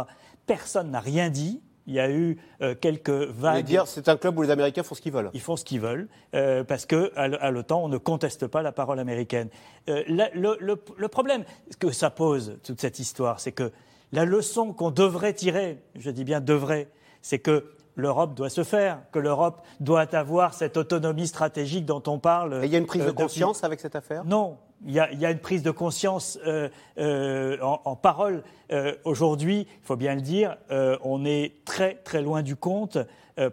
Personne 0.46 0.92
n'a 0.92 1.00
rien 1.00 1.30
dit. 1.30 1.62
Il 1.86 1.94
y 1.94 2.00
a 2.00 2.10
eu 2.10 2.38
euh, 2.62 2.76
quelques 2.76 3.10
vagues. 3.10 3.66
dire 3.66 3.88
c'est 3.88 4.08
un 4.08 4.16
club 4.16 4.38
où 4.38 4.42
les 4.42 4.52
Américains 4.52 4.84
font 4.84 4.96
ce 4.96 5.02
qu'ils 5.02 5.12
veulent. 5.12 5.30
Ils 5.34 5.42
font 5.42 5.58
ce 5.58 5.66
qu'ils 5.66 5.82
veulent 5.82 6.08
euh, 6.34 6.64
parce 6.64 6.86
que 6.86 7.12
à 7.18 7.52
l'OTAN 7.52 7.84
on 7.84 7.90
ne 7.90 7.98
conteste 7.98 8.48
pas 8.48 8.62
la 8.62 8.72
parole 8.72 9.00
américaine. 9.00 9.50
Euh, 9.90 10.02
la, 10.08 10.30
le, 10.34 10.56
le, 10.62 10.82
le, 10.96 11.08
problème 11.10 11.44
que 11.80 11.92
ça 11.92 12.10
pose 12.10 12.58
toute 12.64 12.80
cette 12.80 13.00
histoire, 13.00 13.42
c'est 13.42 13.52
que 13.52 13.74
la 14.14 14.24
leçon 14.24 14.72
qu'on 14.72 14.92
devrait 14.92 15.34
tirer, 15.34 15.84
je 15.96 16.10
dis 16.10 16.24
bien 16.24 16.40
devrait, 16.40 16.88
c'est 17.22 17.40
que 17.40 17.66
l'Europe 17.96 18.34
doit 18.34 18.50
se 18.50 18.64
faire, 18.64 19.00
que 19.12 19.20
l'Europe 19.20 19.62
doit 19.80 20.16
avoir 20.16 20.54
cette 20.54 20.78
autonomie 20.78 21.28
stratégique 21.28 21.86
dont 21.86 22.04
on 22.08 22.20
parle. 22.20 22.64
Et 22.64 22.68
il 22.68 22.72
y 22.72 22.76
a 22.76 22.80
une 22.80 22.86
prise 22.86 23.06
de 23.06 23.12
conscience 23.12 23.58
depuis... 23.58 23.66
avec 23.66 23.80
cette 23.80 23.96
affaire? 23.96 24.24
Non, 24.26 24.58
il 24.86 24.92
y, 24.92 25.00
a, 25.00 25.12
il 25.12 25.20
y, 25.20 25.26
a, 25.26 25.32
une 25.32 25.40
prise 25.40 25.64
de 25.64 25.72
conscience 25.72 26.38
euh, 26.46 26.70
euh, 26.98 27.58
en, 27.62 27.82
en, 27.86 27.96
parole. 27.96 28.44
Euh, 28.72 28.96
Aujourd'hui, 29.04 29.68
il 29.70 29.86
faut 29.86 29.96
bien 29.96 30.16
le 30.16 30.22
dire, 30.22 30.58
on 31.04 31.26
est 31.26 31.64
très 31.66 31.96
très 31.96 32.22
loin 32.22 32.42
du 32.42 32.56
compte 32.56 32.98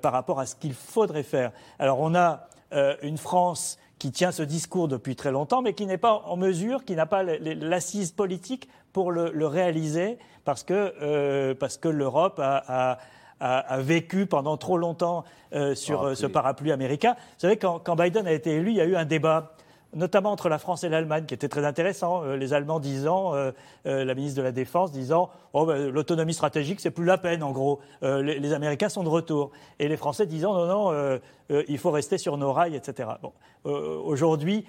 par 0.03 0.13
rapport 0.13 0.41
à 0.41 0.47
ce 0.47 0.55
qu'il 0.57 0.75
faudrait 0.75 1.23
faire. 1.23 1.53
Alors 1.79 2.01
on 2.01 2.15
a 2.15 2.49
une 3.03 3.19
France 3.19 3.79
qui 3.99 4.13
tient 4.13 4.33
ce 4.33 4.43
discours 4.43 4.89
depuis 4.89 5.17
très 5.17 5.31
longtemps, 5.31 5.63
mais 5.63 5.75
qui 5.75 5.87
n'est 5.87 5.99
pas 5.99 6.23
en 6.27 6.37
mesure, 6.37 6.85
qui 6.85 6.95
n'a 6.95 7.07
pas 7.07 7.23
l'assise 7.23 8.13
politique 8.13 8.69
pour 8.93 9.13
le, 9.13 9.31
le, 9.33 9.47
réaliser, 9.47 10.19
parce 10.45 10.65
que, 10.65 11.53
parce 11.55 11.77
que 11.77 11.89
l'Europe 11.89 12.39
a, 12.39 12.65
a 12.93 12.99
a, 13.41 13.59
a, 13.59 13.79
vécu 13.79 14.27
pendant 14.27 14.57
trop 14.57 14.77
longtemps 14.77 15.25
euh, 15.55 15.75
sur 15.75 16.03
euh, 16.03 16.15
ce 16.15 16.27
parapluie 16.27 16.73
américain. 16.73 17.15
Vous 17.19 17.41
savez, 17.41 17.57
quand, 17.57 17.79
quand, 17.79 17.97
Biden 17.97 18.27
a 18.27 18.33
été 18.33 18.53
élu, 18.53 18.71
il 18.71 18.77
y 18.77 18.81
a 18.81 18.85
eu 18.85 18.97
un 18.97 19.07
débat, 19.07 19.55
notamment 19.95 20.31
entre 20.33 20.49
la 20.49 20.59
France 20.59 20.85
et 20.85 20.89
l'Allemagne, 20.89 21.25
qui 21.27 21.35
était 21.35 21.49
très 21.49 21.65
intéressant. 21.65 22.25
Euh, 22.25 22.37
les 22.37 22.53
Allemands 22.53 22.81
disant, 22.81 23.33
la 23.85 24.15
ministre 24.15 24.39
de 24.39 24.43
la 24.43 24.53
Défense 24.53 24.93
disant, 24.93 25.31
oh, 25.53 25.67
ben, 25.67 25.91
l'autonomie 25.91 26.35
stratégique, 26.35 26.81
c'est 26.81 26.91
plus 26.91 27.05
la 27.05 27.19
peine, 27.19 27.43
en 27.43 27.53
gros. 27.53 27.81
Les, 28.03 28.39
les, 28.39 28.53
Américains 28.53 28.89
sont 28.89 29.03
de 29.03 29.09
retour. 29.09 29.51
Et 29.79 29.89
les 29.89 29.97
Français 29.97 30.27
disant, 30.27 30.55
non, 30.55 30.93
non, 30.93 31.21
il 31.69 31.79
faut 31.79 31.91
rester 31.91 32.19
sur 32.19 32.37
nos 32.37 32.53
rails, 32.53 32.77
etc. 32.77 33.11
Bon, 33.23 33.33
Aujourd'hui, 33.65 34.65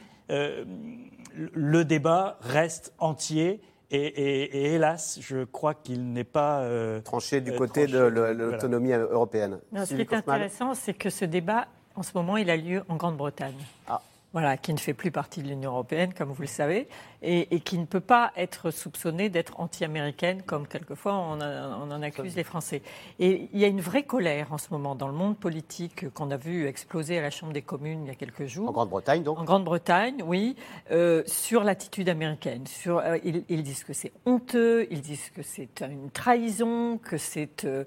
le 1.36 1.86
débat 1.86 2.38
reste 2.42 2.94
entier. 3.00 3.62
Et, 3.94 3.98
et, 3.98 4.44
et, 4.44 4.74
hélas, 4.76 5.20
je 5.22 5.44
crois 5.44 5.74
qu'il 5.74 6.14
n'est 6.14 6.24
pas 6.24 6.62
euh, 6.62 7.02
tranché 7.02 7.42
du 7.42 7.52
côté 7.52 7.86
tranché, 7.86 7.92
de 7.92 8.00
l'autonomie 8.32 8.88
voilà. 8.88 9.04
européenne. 9.04 9.60
Non, 9.74 9.86
ce 9.86 9.96
qui 9.96 10.02
est 10.02 10.14
intéressant, 10.14 10.74
c'est 10.76 10.94
que 10.94 11.10
ce 11.10 11.26
débat, 11.26 11.68
en 11.96 12.02
ce 12.02 12.12
moment, 12.16 12.38
il 12.38 12.50
a 12.50 12.56
lieu 12.56 12.84
en 12.88 12.96
Grande-Bretagne. 12.96 13.62
Ah. 13.90 14.02
Voilà, 14.34 14.56
qui 14.56 14.74
ne 14.74 14.80
fait 14.80 14.94
plus 14.94 15.12
partie 15.12 15.44
de 15.44 15.50
l'Union 15.50 15.72
européenne, 15.72 16.14
comme 16.14 16.32
vous 16.32 16.42
le 16.42 16.48
savez, 16.48 16.88
et, 17.22 17.54
et, 17.54 17.60
qui 17.60 17.78
ne 17.78 17.86
peut 17.86 18.00
pas 18.00 18.32
être 18.38 18.72
soupçonnée 18.72 19.28
d'être 19.30 19.60
anti-américaine, 19.60 20.42
comme 20.44 20.68
quelquefois 20.68 21.16
on, 21.16 21.42
a, 21.42 21.68
on, 21.78 21.92
en 21.92 22.02
accuse 22.02 22.36
les 22.38 22.46
Français. 22.46 22.82
Et 23.20 23.50
il 23.52 23.60
y 23.60 23.66
a 23.66 23.68
une 23.68 23.82
vraie 23.82 24.04
colère 24.04 24.54
en 24.54 24.58
ce 24.58 24.70
moment 24.72 24.96
dans 24.96 25.08
le 25.08 25.14
monde 25.14 25.38
politique 25.38 26.10
qu'on 26.14 26.32
a 26.32 26.38
vu 26.38 26.66
exploser 26.66 27.18
à 27.18 27.22
la 27.22 27.30
Chambre 27.30 27.52
des 27.52 27.62
communes 27.62 28.06
il 28.06 28.08
y 28.08 28.12
a 28.12 28.16
quelques 28.16 28.46
jours. 28.46 28.70
En 28.70 28.72
Grande-Bretagne, 28.72 29.24
donc 29.24 29.38
En 29.38 29.44
Grande-Bretagne, 29.44 30.24
oui, 30.26 30.56
euh, 30.92 31.24
sur 31.28 31.66
l'attitude 31.66 32.08
américaine. 32.08 32.66
Sur, 32.68 33.00
euh, 33.00 33.18
ils, 33.26 33.44
ils, 33.50 33.64
disent 33.64 33.84
que 33.84 33.94
c'est 33.94 34.14
honteux, 34.26 34.88
ils 34.92 35.02
disent 35.02 35.30
que 35.36 35.44
c'est 35.44 35.82
une 35.82 36.10
trahison, 36.10 36.98
que 36.98 37.18
c'est 37.18 37.66
euh, 37.66 37.84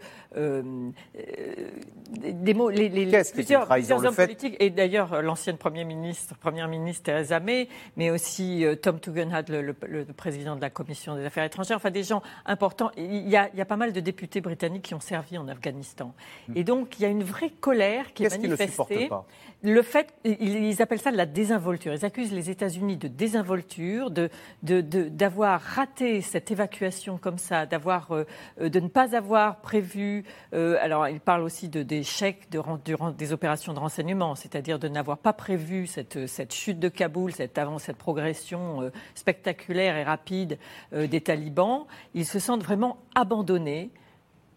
des 2.18 2.54
mots. 2.54 2.68
Les, 2.68 2.90
les, 2.90 3.08
Qu'est-ce 3.08 3.32
plusieurs, 3.32 3.66
qu 3.66 3.72
plusieurs 3.72 4.00
le 4.00 4.08
hommes 4.08 4.14
fait... 4.14 4.26
politiques, 4.26 4.56
et 4.60 4.68
d'ailleurs 4.68 5.22
l'ancienne 5.22 5.56
Premier 5.56 5.84
ministre, 5.84 6.33
Première 6.40 6.68
ministre 6.68 7.04
Theresa 7.04 7.40
May, 7.40 7.68
mais 7.96 8.10
aussi 8.10 8.64
Tom 8.82 9.00
Tugendhat, 9.00 9.42
le, 9.48 9.62
le, 9.62 9.74
le, 9.86 10.04
président 10.04 10.56
de 10.56 10.60
la 10.60 10.70
Commission 10.70 11.16
des 11.16 11.24
Affaires 11.24 11.44
étrangères, 11.44 11.76
enfin 11.76 11.90
des 11.90 12.02
gens 12.02 12.22
importants. 12.46 12.90
Il 12.96 13.28
y, 13.28 13.36
a, 13.36 13.48
il 13.52 13.58
y 13.58 13.62
a 13.62 13.64
pas 13.64 13.76
mal 13.76 13.92
de 13.92 14.00
députés 14.00 14.40
britanniques 14.40 14.82
qui 14.82 14.94
ont 14.94 15.00
servi 15.00 15.38
en 15.38 15.48
Afghanistan. 15.48 16.14
Et 16.54 16.64
donc 16.64 16.98
il 16.98 17.02
y 17.02 17.04
a 17.06 17.08
une 17.08 17.24
vraie 17.24 17.50
colère 17.50 18.12
qui 18.12 18.24
est 18.24 18.30
manifestée. 18.30 19.08
Le 19.64 19.80
fait, 19.80 20.12
ils 20.24 20.82
appellent 20.82 21.00
ça 21.00 21.10
de 21.10 21.16
la 21.16 21.24
désinvolture. 21.24 21.94
Ils 21.94 22.04
accusent 22.04 22.34
les 22.34 22.50
États-Unis 22.50 22.98
de 22.98 23.08
désinvolture, 23.08 24.10
de, 24.10 24.28
d'avoir 24.62 25.58
raté 25.58 26.20
cette 26.20 26.50
évacuation 26.50 27.16
comme 27.16 27.38
ça, 27.38 27.64
d'avoir, 27.64 28.12
euh, 28.12 28.26
de 28.60 28.78
ne 28.78 28.88
pas 28.88 29.16
avoir 29.16 29.62
prévu. 29.62 30.24
Euh, 30.52 30.76
alors, 30.82 31.08
ils 31.08 31.18
parlent 31.18 31.42
aussi 31.42 31.70
d'échecs 31.70 32.50
de, 32.50 32.60
durant 32.84 33.10
des 33.10 33.32
opérations 33.32 33.72
de 33.72 33.78
renseignement, 33.78 34.34
c'est-à-dire 34.34 34.78
de 34.78 34.88
n'avoir 34.88 35.16
pas 35.16 35.32
prévu 35.32 35.86
cette, 35.86 36.26
cette 36.26 36.52
chute 36.52 36.78
de 36.78 36.90
Kaboul, 36.90 37.32
cette, 37.32 37.56
avant, 37.56 37.78
cette 37.78 37.96
progression 37.96 38.82
euh, 38.82 38.90
spectaculaire 39.14 39.96
et 39.96 40.04
rapide 40.04 40.58
euh, 40.92 41.06
des 41.06 41.22
talibans. 41.22 41.86
Ils 42.12 42.26
se 42.26 42.38
sentent 42.38 42.62
vraiment 42.62 42.98
abandonnés, 43.14 43.90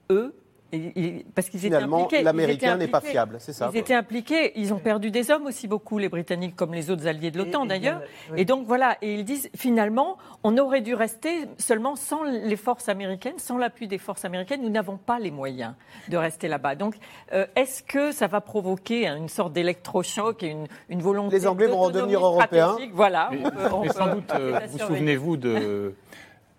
eux, 0.10 0.36
et, 0.74 1.26
parce 1.34 1.50
qu'ils 1.50 1.66
étaient 1.66 1.76
Finalement, 1.76 2.08
l'américain 2.24 2.78
n'est 2.78 2.88
pas 2.88 3.02
fiable, 3.02 3.38
c'est 3.40 3.54
ça. 3.54 3.70
Ils 3.74 3.80
étaient 3.80 3.94
impliqués. 3.94 4.52
Ils 4.60 4.74
ont 4.74 4.80
perdu 4.80 5.12
des 5.12 5.32
hommes 5.32 5.46
aussi 5.46 5.68
beaucoup, 5.68 5.98
les 5.98 6.10
Britanniques, 6.10 6.56
comme 6.56 6.74
les 6.74 6.90
autres 6.90 7.08
alliés 7.08 7.32
de 7.32 7.38
l'OTAN 7.38 7.66
d'ailleurs. 7.66 8.02
Oui. 8.32 8.42
Et 8.42 8.46
donc 8.46 8.66
voilà. 8.66 8.98
Et 9.02 9.14
ils 9.14 9.24
disent 9.24 9.50
finalement, 9.56 10.18
on 10.44 10.58
aurait 10.58 10.82
dû 10.82 10.94
rester 10.94 11.46
seulement 11.58 11.96
sans 11.96 12.24
les 12.24 12.56
forces 12.56 12.90
américaines, 12.90 13.38
sans 13.40 13.58
l'appui 13.58 13.88
des 13.88 13.98
forces 13.98 14.26
américaines. 14.26 14.62
Nous 14.62 14.70
n'avons 14.70 14.98
pas 14.98 15.20
les 15.20 15.32
moyens 15.32 15.74
de 16.10 16.18
rester 16.18 16.48
là-bas. 16.48 16.76
Donc, 16.76 16.96
euh, 17.34 17.46
est-ce 17.56 17.84
que 17.84 18.12
ça 18.12 18.28
va 18.28 18.42
provoquer 18.42 19.08
une 19.08 19.30
sorte 19.30 19.54
d'électrochoc 19.54 20.44
et 20.44 20.48
une, 20.48 20.68
une, 20.90 21.02
volonté 21.02 21.38
Les 21.38 21.48
Anglais 21.48 21.68
vont 21.68 21.80
redevenir 21.80 22.26
européens. 22.26 22.76
Voilà. 22.94 23.30
Mais, 23.32 23.40
mais 23.84 23.90
sans 23.90 24.14
doute, 24.14 24.32
euh, 24.34 24.60
vous 24.70 24.80
souvenez-vous 24.80 25.38
de 25.38 25.96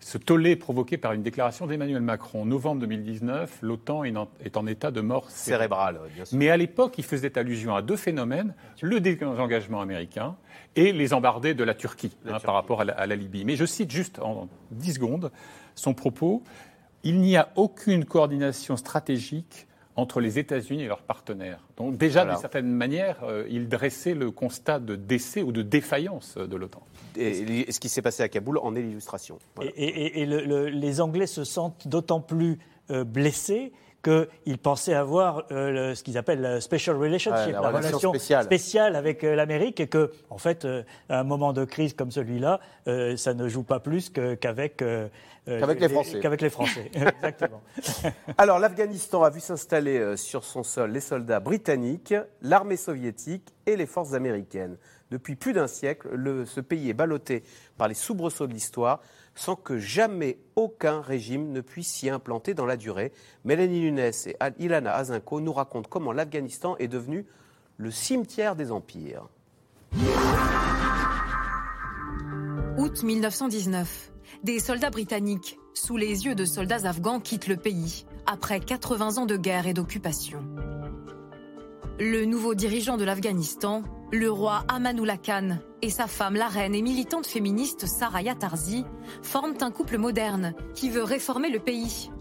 ce 0.09 0.16
tollé 0.16 0.56
provoqué 0.56 0.96
par 0.96 1.12
une 1.12 1.22
déclaration 1.22 1.66
d'Emmanuel 1.66 2.00
Macron. 2.00 2.40
En 2.40 2.46
novembre 2.46 2.80
2019, 2.80 3.59
l'OTAN 3.61 4.04
est 4.04 4.56
en 4.56 4.66
état 4.66 4.90
de 4.90 5.02
mort 5.02 5.30
cérébrale. 5.30 6.00
Mais 6.32 6.48
à 6.48 6.56
l'époque, 6.56 6.94
il 6.96 7.04
faisait 7.04 7.36
allusion 7.36 7.74
à 7.74 7.82
deux 7.82 7.96
phénomènes, 7.96 8.54
le 8.80 9.00
désengagement 9.00 9.82
américain 9.82 10.36
et 10.76 10.92
les 10.92 11.12
embardés 11.12 11.52
de 11.52 11.62
la 11.62 11.74
Turquie, 11.74 12.16
la 12.24 12.30
hein, 12.30 12.32
Turquie. 12.32 12.46
par 12.46 12.54
rapport 12.54 12.80
à 12.80 12.84
la, 12.86 12.94
à 12.94 13.06
la, 13.06 13.16
Libye. 13.16 13.44
Mais 13.44 13.56
je 13.56 13.66
cite 13.66 13.90
juste 13.90 14.18
en 14.20 14.48
10 14.70 14.94
secondes 14.94 15.30
son 15.74 15.92
propos. 15.92 16.42
Il 17.02 17.20
n'y 17.20 17.36
a 17.36 17.50
aucune 17.56 18.06
coordination 18.06 18.78
stratégique 18.78 19.66
entre 19.99 20.20
les 20.20 20.38
États-Unis 20.38 20.84
et 20.84 20.86
leurs 20.86 21.03
partenaires. 21.03 21.59
Donc 21.76 21.96
déjà, 21.96 22.20
voilà. 22.20 22.34
d'une 22.34 22.40
certaine 22.40 22.68
manière, 22.68 23.16
euh, 23.24 23.44
il 23.51 23.68
dressait 23.68 24.14
le 24.14 24.30
constat 24.30 24.78
de 24.78 24.94
décès 24.94 25.42
ou 25.42 25.51
de 25.51 25.62
défaillance 25.62 26.38
de 26.38 26.57
l'OTAN. 26.57 26.82
Et, 27.16 27.68
et, 27.68 27.72
ce 27.72 27.80
qui 27.80 27.88
s'est 27.88 28.01
passé 28.01 28.22
à 28.22 28.28
Kaboul 28.28 28.59
en 28.59 28.76
est 28.76 28.82
l'illustration. 28.82 29.38
Voilà. 29.57 29.72
Et, 29.76 29.88
et, 29.88 30.20
et 30.22 30.26
le, 30.26 30.42
le, 30.44 30.68
les 30.68 31.01
Anglais 31.01 31.26
se 31.26 31.42
sentent 31.42 31.88
d'autant 31.88 32.20
plus 32.20 32.61
euh, 32.92 33.03
blessés 33.03 33.72
qu'ils 34.03 34.59
pensaient 34.59 34.94
avoir 34.94 35.44
euh, 35.51 35.88
le, 35.88 35.94
ce 35.94 36.05
qu'ils 36.05 36.18
appellent 36.18 36.40
la 36.40 36.61
special 36.61 36.96
relationship, 36.96 37.46
ouais, 37.46 37.53
la, 37.53 37.61
la, 37.61 37.68
relation, 37.68 37.88
relation 37.88 38.11
spéciale, 38.11 38.44
spéciale 38.44 38.96
avec 38.96 39.24
euh, 39.24 39.34
l'Amérique, 39.34 39.80
et 39.80 39.88
que, 39.88 40.12
en 40.30 40.38
fait, 40.38 40.64
euh, 40.64 40.82
à 41.09 41.20
un 41.20 41.24
moment 41.24 41.53
de 41.53 41.64
crise 41.64 41.94
comme 41.94 42.11
celui-là, 42.11 42.61
ça 43.16 43.34
ne 43.34 43.49
joue 43.49 43.64
pas 43.64 43.80
plus 43.80 44.11
qu'avec 44.11 44.76
qu'avec 44.78 45.80
les, 45.80 45.88
les, 45.88 45.88
Français. 45.88 46.20
Qu'avec 46.20 46.40
les 46.40 46.51
Français, 46.51 46.90
exactement. 46.94 47.62
Alors, 48.38 48.59
l'Afghanistan 48.59 49.22
a 49.22 49.30
vu 49.30 49.40
s'installer 49.40 50.16
sur 50.16 50.44
son 50.44 50.62
sol 50.62 50.90
les 50.90 51.01
soldats 51.01 51.40
britanniques, 51.40 52.14
l'armée 52.42 52.76
soviétique 52.76 53.49
et 53.66 53.76
les 53.76 53.86
forces 53.86 54.12
américaines. 54.14 54.76
Depuis 55.11 55.36
plus 55.36 55.55
d'un 55.55 55.66
siècle, 55.66 56.09
ce 56.46 56.61
pays 56.61 56.90
est 56.90 56.94
ballotté 56.94 57.42
par 57.78 57.88
les 57.88 57.94
soubresauts 57.94 58.46
de 58.46 58.53
l'histoire 58.53 59.01
sans 59.39 59.55
que 59.55 59.78
jamais 59.78 60.36
aucun 60.57 61.01
régime 61.01 61.53
ne 61.53 61.61
puisse 61.61 61.86
s'y 61.86 62.11
implanter 62.11 62.55
dans 62.55 62.66
la 62.66 62.76
durée. 62.76 63.12
Mélanie 63.45 63.80
Nunes 63.80 64.01
et 64.01 64.36
Ilana 64.59 64.93
Azinko 64.97 65.41
nous 65.41 65.53
racontent 65.53 65.89
comment 65.89 66.12
l'Afghanistan 66.12 66.76
est 66.78 66.89
devenu 66.89 67.24
le 67.76 67.93
cimetière 67.93 68.57
des 68.57 68.72
empires. 68.72 69.28
Août 72.78 73.03
1919. 73.05 74.11
Des 74.43 74.59
soldats 74.59 74.91
britanniques, 74.91 75.57
sous 75.72 75.97
les 75.97 76.24
yeux 76.24 76.34
de 76.34 76.45
soldats 76.45 76.89
afghans, 76.89 77.20
quittent 77.20 77.47
le 77.47 77.57
pays, 77.57 78.07
après 78.26 78.59
80 78.59 79.18
ans 79.18 79.26
de 79.26 79.36
guerre 79.36 79.68
et 79.68 79.72
d'occupation. 79.72 80.43
Le 82.01 82.24
nouveau 82.24 82.55
dirigeant 82.55 82.96
de 82.96 83.03
l'Afghanistan, 83.03 83.82
le 84.12 84.30
roi 84.30 84.64
Amanullah 84.68 85.16
Khan, 85.16 85.59
et 85.82 85.90
sa 85.90 86.07
femme, 86.07 86.36
la 86.36 86.46
reine 86.46 86.76
et 86.76 86.80
militante 86.80 87.26
féministe 87.26 87.86
Saraya 87.86 88.36
Tarzi, 88.36 88.84
forment 89.20 89.57
un 89.62 89.72
couple 89.72 89.99
moderne 89.99 90.55
qui 90.76 90.90
veut 90.90 91.03
réformer 91.03 91.51
le 91.51 91.59
pays. 91.59 92.12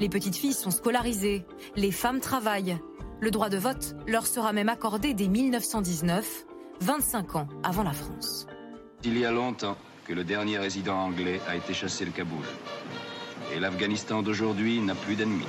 Les 0.00 0.08
petites 0.08 0.34
filles 0.34 0.52
sont 0.52 0.72
scolarisées, 0.72 1.46
les 1.76 1.92
femmes 1.92 2.18
travaillent. 2.18 2.76
Le 3.20 3.30
droit 3.30 3.50
de 3.50 3.56
vote 3.56 3.94
leur 4.08 4.26
sera 4.26 4.52
même 4.52 4.68
accordé 4.68 5.14
dès 5.14 5.28
1919, 5.28 6.46
25 6.80 7.36
ans 7.36 7.48
avant 7.62 7.84
la 7.84 7.92
France. 7.92 8.48
Il 9.04 9.16
y 9.16 9.24
a 9.24 9.30
longtemps 9.30 9.76
que 10.08 10.12
le 10.12 10.24
dernier 10.24 10.58
résident 10.58 10.96
anglais 10.96 11.40
a 11.46 11.54
été 11.54 11.72
chassé 11.72 12.04
de 12.04 12.10
Kaboul. 12.10 12.44
Et 13.54 13.60
l'Afghanistan 13.60 14.22
d'aujourd'hui 14.22 14.80
n'a 14.80 14.96
plus 14.96 15.14
d'ennemis. 15.14 15.46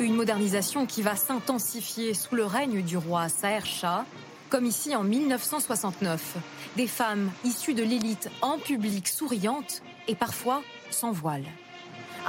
Une 0.00 0.14
modernisation 0.14 0.86
qui 0.86 1.02
va 1.02 1.16
s'intensifier 1.16 2.14
sous 2.14 2.36
le 2.36 2.44
règne 2.44 2.82
du 2.82 2.96
roi 2.96 3.28
Saher 3.28 3.64
Shah, 3.64 4.04
comme 4.48 4.64
ici 4.64 4.94
en 4.94 5.02
1969. 5.02 6.36
Des 6.76 6.86
femmes 6.86 7.32
issues 7.44 7.74
de 7.74 7.82
l'élite 7.82 8.30
en 8.40 8.58
public 8.58 9.08
souriantes 9.08 9.82
et 10.06 10.14
parfois 10.14 10.62
sans 10.90 11.10
voile. 11.10 11.44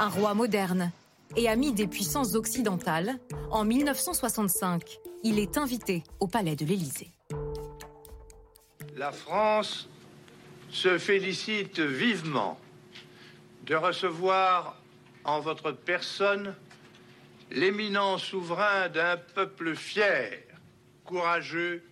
Un 0.00 0.08
roi 0.08 0.34
moderne 0.34 0.90
et 1.36 1.48
ami 1.48 1.72
des 1.72 1.86
puissances 1.86 2.34
occidentales, 2.34 3.20
en 3.52 3.64
1965, 3.64 4.98
il 5.22 5.38
est 5.38 5.56
invité 5.56 6.02
au 6.18 6.26
palais 6.26 6.56
de 6.56 6.64
l'Élysée. 6.64 7.12
La 8.96 9.12
France 9.12 9.88
se 10.70 10.98
félicite 10.98 11.78
vivement 11.78 12.58
de 13.64 13.76
recevoir 13.76 14.76
en 15.24 15.38
votre 15.38 15.70
personne 15.70 16.56
l'éminent 17.50 18.18
souverain 18.18 18.88
d'un 18.88 19.16
peuple 19.34 19.74
fier, 19.74 20.38
courageux 21.04 21.82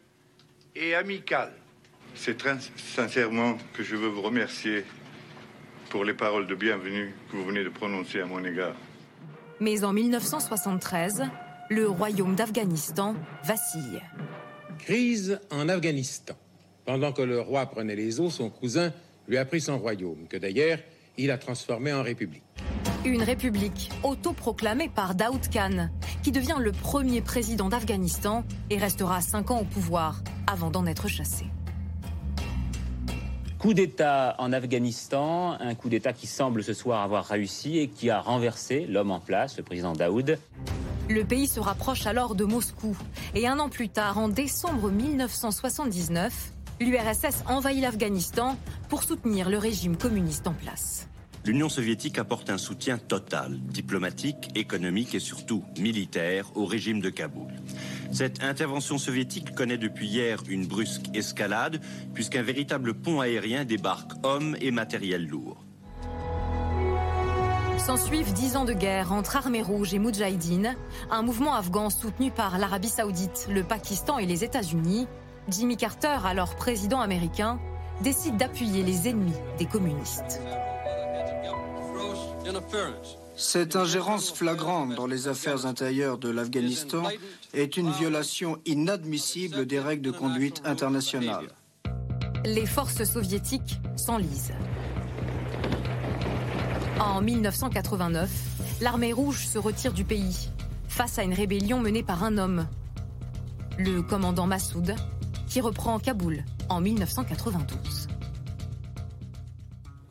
et 0.74 0.94
amical. 0.94 1.52
C'est 2.14 2.36
très 2.36 2.56
sincèrement 2.76 3.58
que 3.74 3.82
je 3.82 3.96
veux 3.96 4.08
vous 4.08 4.22
remercier 4.22 4.84
pour 5.90 6.04
les 6.04 6.14
paroles 6.14 6.46
de 6.46 6.54
bienvenue 6.54 7.14
que 7.30 7.36
vous 7.36 7.44
venez 7.44 7.64
de 7.64 7.68
prononcer 7.68 8.20
à 8.20 8.26
mon 8.26 8.44
égard. 8.44 8.76
Mais 9.60 9.84
en 9.84 9.92
1973, 9.92 11.24
le 11.70 11.88
royaume 11.88 12.34
d'Afghanistan 12.34 13.14
vacille. 13.44 14.00
Crise 14.78 15.40
en 15.50 15.68
Afghanistan. 15.68 16.34
Pendant 16.84 17.12
que 17.12 17.22
le 17.22 17.40
roi 17.40 17.66
prenait 17.66 17.96
les 17.96 18.20
eaux, 18.20 18.30
son 18.30 18.50
cousin 18.50 18.92
lui 19.26 19.36
a 19.36 19.44
pris 19.44 19.60
son 19.60 19.78
royaume, 19.78 20.26
que 20.28 20.36
d'ailleurs 20.36 20.78
il 21.18 21.30
a 21.30 21.38
transformé 21.38 21.92
en 21.92 22.02
république. 22.02 22.42
Une 23.08 23.22
république 23.22 23.90
autoproclamée 24.02 24.90
par 24.90 25.14
Daoud 25.14 25.40
Khan, 25.50 25.88
qui 26.22 26.30
devient 26.30 26.56
le 26.58 26.72
premier 26.72 27.22
président 27.22 27.70
d'Afghanistan 27.70 28.44
et 28.68 28.76
restera 28.76 29.22
cinq 29.22 29.50
ans 29.50 29.60
au 29.60 29.64
pouvoir 29.64 30.20
avant 30.46 30.68
d'en 30.68 30.84
être 30.84 31.08
chassé. 31.08 31.46
Coup 33.58 33.72
d'État 33.72 34.34
en 34.38 34.52
Afghanistan, 34.52 35.56
un 35.58 35.74
coup 35.74 35.88
d'État 35.88 36.12
qui 36.12 36.26
semble 36.26 36.62
ce 36.62 36.74
soir 36.74 37.00
avoir 37.00 37.24
réussi 37.24 37.78
et 37.78 37.88
qui 37.88 38.10
a 38.10 38.20
renversé 38.20 38.84
l'homme 38.86 39.10
en 39.10 39.20
place, 39.20 39.56
le 39.56 39.62
président 39.62 39.94
Daoud. 39.94 40.38
Le 41.08 41.24
pays 41.24 41.48
se 41.48 41.60
rapproche 41.60 42.06
alors 42.06 42.34
de 42.34 42.44
Moscou. 42.44 42.94
Et 43.34 43.48
un 43.48 43.58
an 43.58 43.70
plus 43.70 43.88
tard, 43.88 44.18
en 44.18 44.28
décembre 44.28 44.90
1979, 44.90 46.52
l'URSS 46.78 47.44
envahit 47.48 47.80
l'Afghanistan 47.80 48.58
pour 48.90 49.02
soutenir 49.02 49.48
le 49.48 49.56
régime 49.56 49.96
communiste 49.96 50.46
en 50.46 50.52
place. 50.52 51.07
L'Union 51.48 51.70
soviétique 51.70 52.18
apporte 52.18 52.50
un 52.50 52.58
soutien 52.58 52.98
total, 52.98 53.58
diplomatique, 53.58 54.50
économique 54.54 55.14
et 55.14 55.18
surtout 55.18 55.64
militaire 55.78 56.54
au 56.56 56.66
régime 56.66 57.00
de 57.00 57.08
Kaboul. 57.08 57.50
Cette 58.12 58.42
intervention 58.42 58.98
soviétique 58.98 59.54
connaît 59.54 59.78
depuis 59.78 60.08
hier 60.08 60.42
une 60.46 60.66
brusque 60.66 61.06
escalade, 61.14 61.80
puisqu'un 62.12 62.42
véritable 62.42 62.92
pont 62.92 63.22
aérien 63.22 63.64
débarque 63.64 64.12
hommes 64.24 64.58
et 64.60 64.70
matériel 64.70 65.26
lourd. 65.26 65.64
S'ensuivent 67.78 68.34
dix 68.34 68.56
ans 68.56 68.66
de 68.66 68.74
guerre 68.74 69.12
entre 69.12 69.36
Armée 69.36 69.62
Rouge 69.62 69.94
et 69.94 69.98
Moudjahidine, 69.98 70.76
un 71.10 71.22
mouvement 71.22 71.54
afghan 71.54 71.88
soutenu 71.88 72.30
par 72.30 72.58
l'Arabie 72.58 72.90
Saoudite, 72.90 73.48
le 73.50 73.62
Pakistan 73.62 74.18
et 74.18 74.26
les 74.26 74.44
États-Unis, 74.44 75.06
Jimmy 75.48 75.78
Carter, 75.78 76.18
alors 76.26 76.56
président 76.56 77.00
américain, 77.00 77.58
décide 78.02 78.36
d'appuyer 78.36 78.82
les 78.82 79.08
ennemis 79.08 79.32
des 79.58 79.64
communistes. 79.64 80.42
Cette 83.36 83.76
ingérence 83.76 84.32
flagrante 84.32 84.94
dans 84.94 85.06
les 85.06 85.28
affaires 85.28 85.66
intérieures 85.66 86.18
de 86.18 86.28
l'Afghanistan 86.28 87.04
est 87.54 87.76
une 87.76 87.90
violation 87.90 88.58
inadmissible 88.66 89.66
des 89.66 89.78
règles 89.78 90.02
de 90.02 90.10
conduite 90.10 90.62
internationales. 90.64 91.48
Les 92.44 92.66
forces 92.66 93.04
soviétiques 93.04 93.78
s'enlisent. 93.96 94.54
En 97.00 97.20
1989, 97.20 98.28
l'armée 98.80 99.12
rouge 99.12 99.46
se 99.46 99.58
retire 99.58 99.92
du 99.92 100.04
pays 100.04 100.50
face 100.88 101.18
à 101.18 101.22
une 101.22 101.34
rébellion 101.34 101.78
menée 101.78 102.02
par 102.02 102.24
un 102.24 102.38
homme, 102.38 102.66
le 103.78 104.02
commandant 104.02 104.46
Massoud, 104.46 104.96
qui 105.48 105.60
reprend 105.60 105.98
Kaboul 105.98 106.44
en 106.68 106.80
1992. 106.80 108.08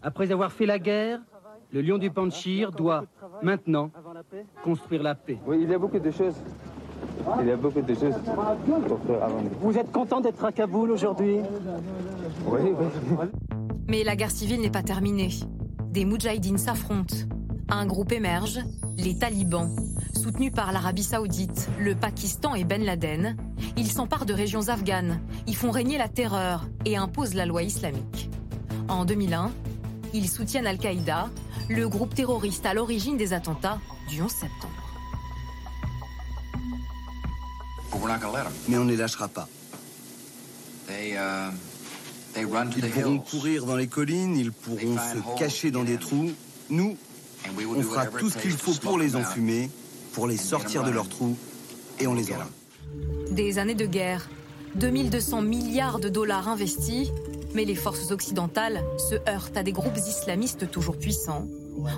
Après 0.01 0.31
avoir 0.31 0.53
fait 0.53 0.65
la 0.65 0.79
guerre, 0.79 1.19
le 1.71 1.81
lion 1.81 1.97
du 1.97 2.09
Panchir 2.09 2.71
doit 2.71 3.05
maintenant 3.41 3.91
construire 4.63 5.03
la 5.03 5.15
paix. 5.15 5.37
Oui, 5.45 5.59
il 5.61 5.69
y 5.69 5.73
a 5.73 5.79
beaucoup 5.79 5.99
de 5.99 6.11
choses. 6.11 6.35
Il 7.41 7.47
y 7.47 7.51
a 7.51 7.57
beaucoup 7.57 7.81
de 7.81 7.93
choses 7.93 8.15
pour 8.87 8.99
faire 8.99 9.23
avant. 9.23 9.41
Vous 9.59 9.77
êtes 9.77 9.91
content 9.91 10.21
d'être 10.21 10.43
à 10.45 10.51
Kaboul 10.51 10.91
aujourd'hui? 10.91 11.39
Oui, 12.45 12.59
oui. 12.63 13.27
Mais 13.87 14.03
la 14.03 14.15
guerre 14.15 14.31
civile 14.31 14.61
n'est 14.61 14.69
pas 14.69 14.83
terminée. 14.83 15.29
Des 15.89 16.05
Moudjahidines 16.05 16.57
s'affrontent. 16.57 17.15
Un 17.69 17.85
groupe 17.85 18.13
émerge, 18.13 18.59
les 18.97 19.17
talibans, 19.17 19.75
soutenus 20.13 20.53
par 20.53 20.71
l'Arabie 20.71 21.03
saoudite, 21.03 21.69
le 21.79 21.95
Pakistan 21.95 22.55
et 22.55 22.63
Ben 22.63 22.83
Laden, 22.83 23.35
ils 23.75 23.91
s'emparent 23.91 24.25
de 24.25 24.33
régions 24.33 24.69
afghanes, 24.69 25.19
ils 25.47 25.55
font 25.55 25.71
régner 25.71 25.97
la 25.97 26.07
terreur 26.07 26.65
et 26.85 26.95
imposent 26.95 27.35
la 27.35 27.45
loi 27.45 27.63
islamique. 27.63 28.29
En 28.87 29.03
2001, 29.03 29.51
ils 30.13 30.29
soutiennent 30.29 30.65
Al-Qaïda, 30.65 31.27
le 31.69 31.87
groupe 31.87 32.15
terroriste 32.15 32.65
à 32.65 32.73
l'origine 32.73 33.17
des 33.17 33.33
attentats 33.33 33.79
du 34.07 34.21
11 34.21 34.31
septembre. 34.31 34.73
Mais 38.67 38.77
on 38.77 38.85
ne 38.85 38.91
les 38.91 38.97
lâchera 38.97 39.27
pas. 39.27 39.47
Ils 40.89 42.47
pourront 42.91 43.19
courir 43.19 43.65
dans 43.65 43.75
les 43.75 43.87
collines, 43.87 44.37
ils 44.37 44.51
pourront 44.51 44.97
se 44.97 45.39
cacher 45.39 45.71
dans 45.71 45.83
des 45.83 45.97
trous. 45.97 46.31
Nous, 46.69 46.97
on 47.59 47.81
fera 47.81 48.05
tout 48.05 48.29
ce 48.29 48.37
qu'il 48.37 48.51
faut 48.51 48.73
pour 48.73 48.97
les 48.97 49.15
enfumer, 49.15 49.69
pour 50.13 50.27
les 50.27 50.37
sortir 50.37 50.83
de 50.83 50.91
leurs 50.91 51.09
trous, 51.09 51.37
et 51.99 52.07
on 52.07 52.13
les 52.13 52.31
aura. 52.31 52.47
Des 53.31 53.59
années 53.59 53.75
de 53.75 53.85
guerre, 53.85 54.29
2200 54.75 55.41
milliards 55.41 55.99
de 55.99 56.09
dollars 56.09 56.47
investis, 56.47 57.09
mais 57.57 57.65
les 57.65 57.73
forces 57.73 58.11
occidentales 58.11 58.83
se 58.99 59.15
heurtent 59.27 59.57
à 59.57 59.63
des 59.63 59.71
groupes 59.71 59.97
islamistes 59.97 60.69
toujours 60.69 60.95
puissants. 60.95 61.47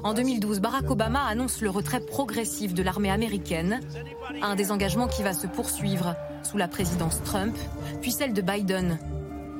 En 0.06 0.14
2012, 0.14 0.62
Barack 0.62 0.90
Obama 0.90 1.20
annonce 1.26 1.62
le 1.62 1.70
retrait 1.70 2.00
progressif 2.00 2.74
de 2.74 2.82
l'armée 2.82 3.12
américaine, 3.12 3.82
un 4.42 4.56
désengagement 4.56 5.10
qui 5.10 5.22
va 5.22 5.34
se 5.34 5.48
poursuivre 5.48 6.16
sous 6.44 6.56
la 6.56 6.70
présidence 6.70 7.22
Trump, 7.24 7.58
puis 8.02 8.14
celle 8.14 8.32
de 8.32 8.42
Biden. 8.42 9.00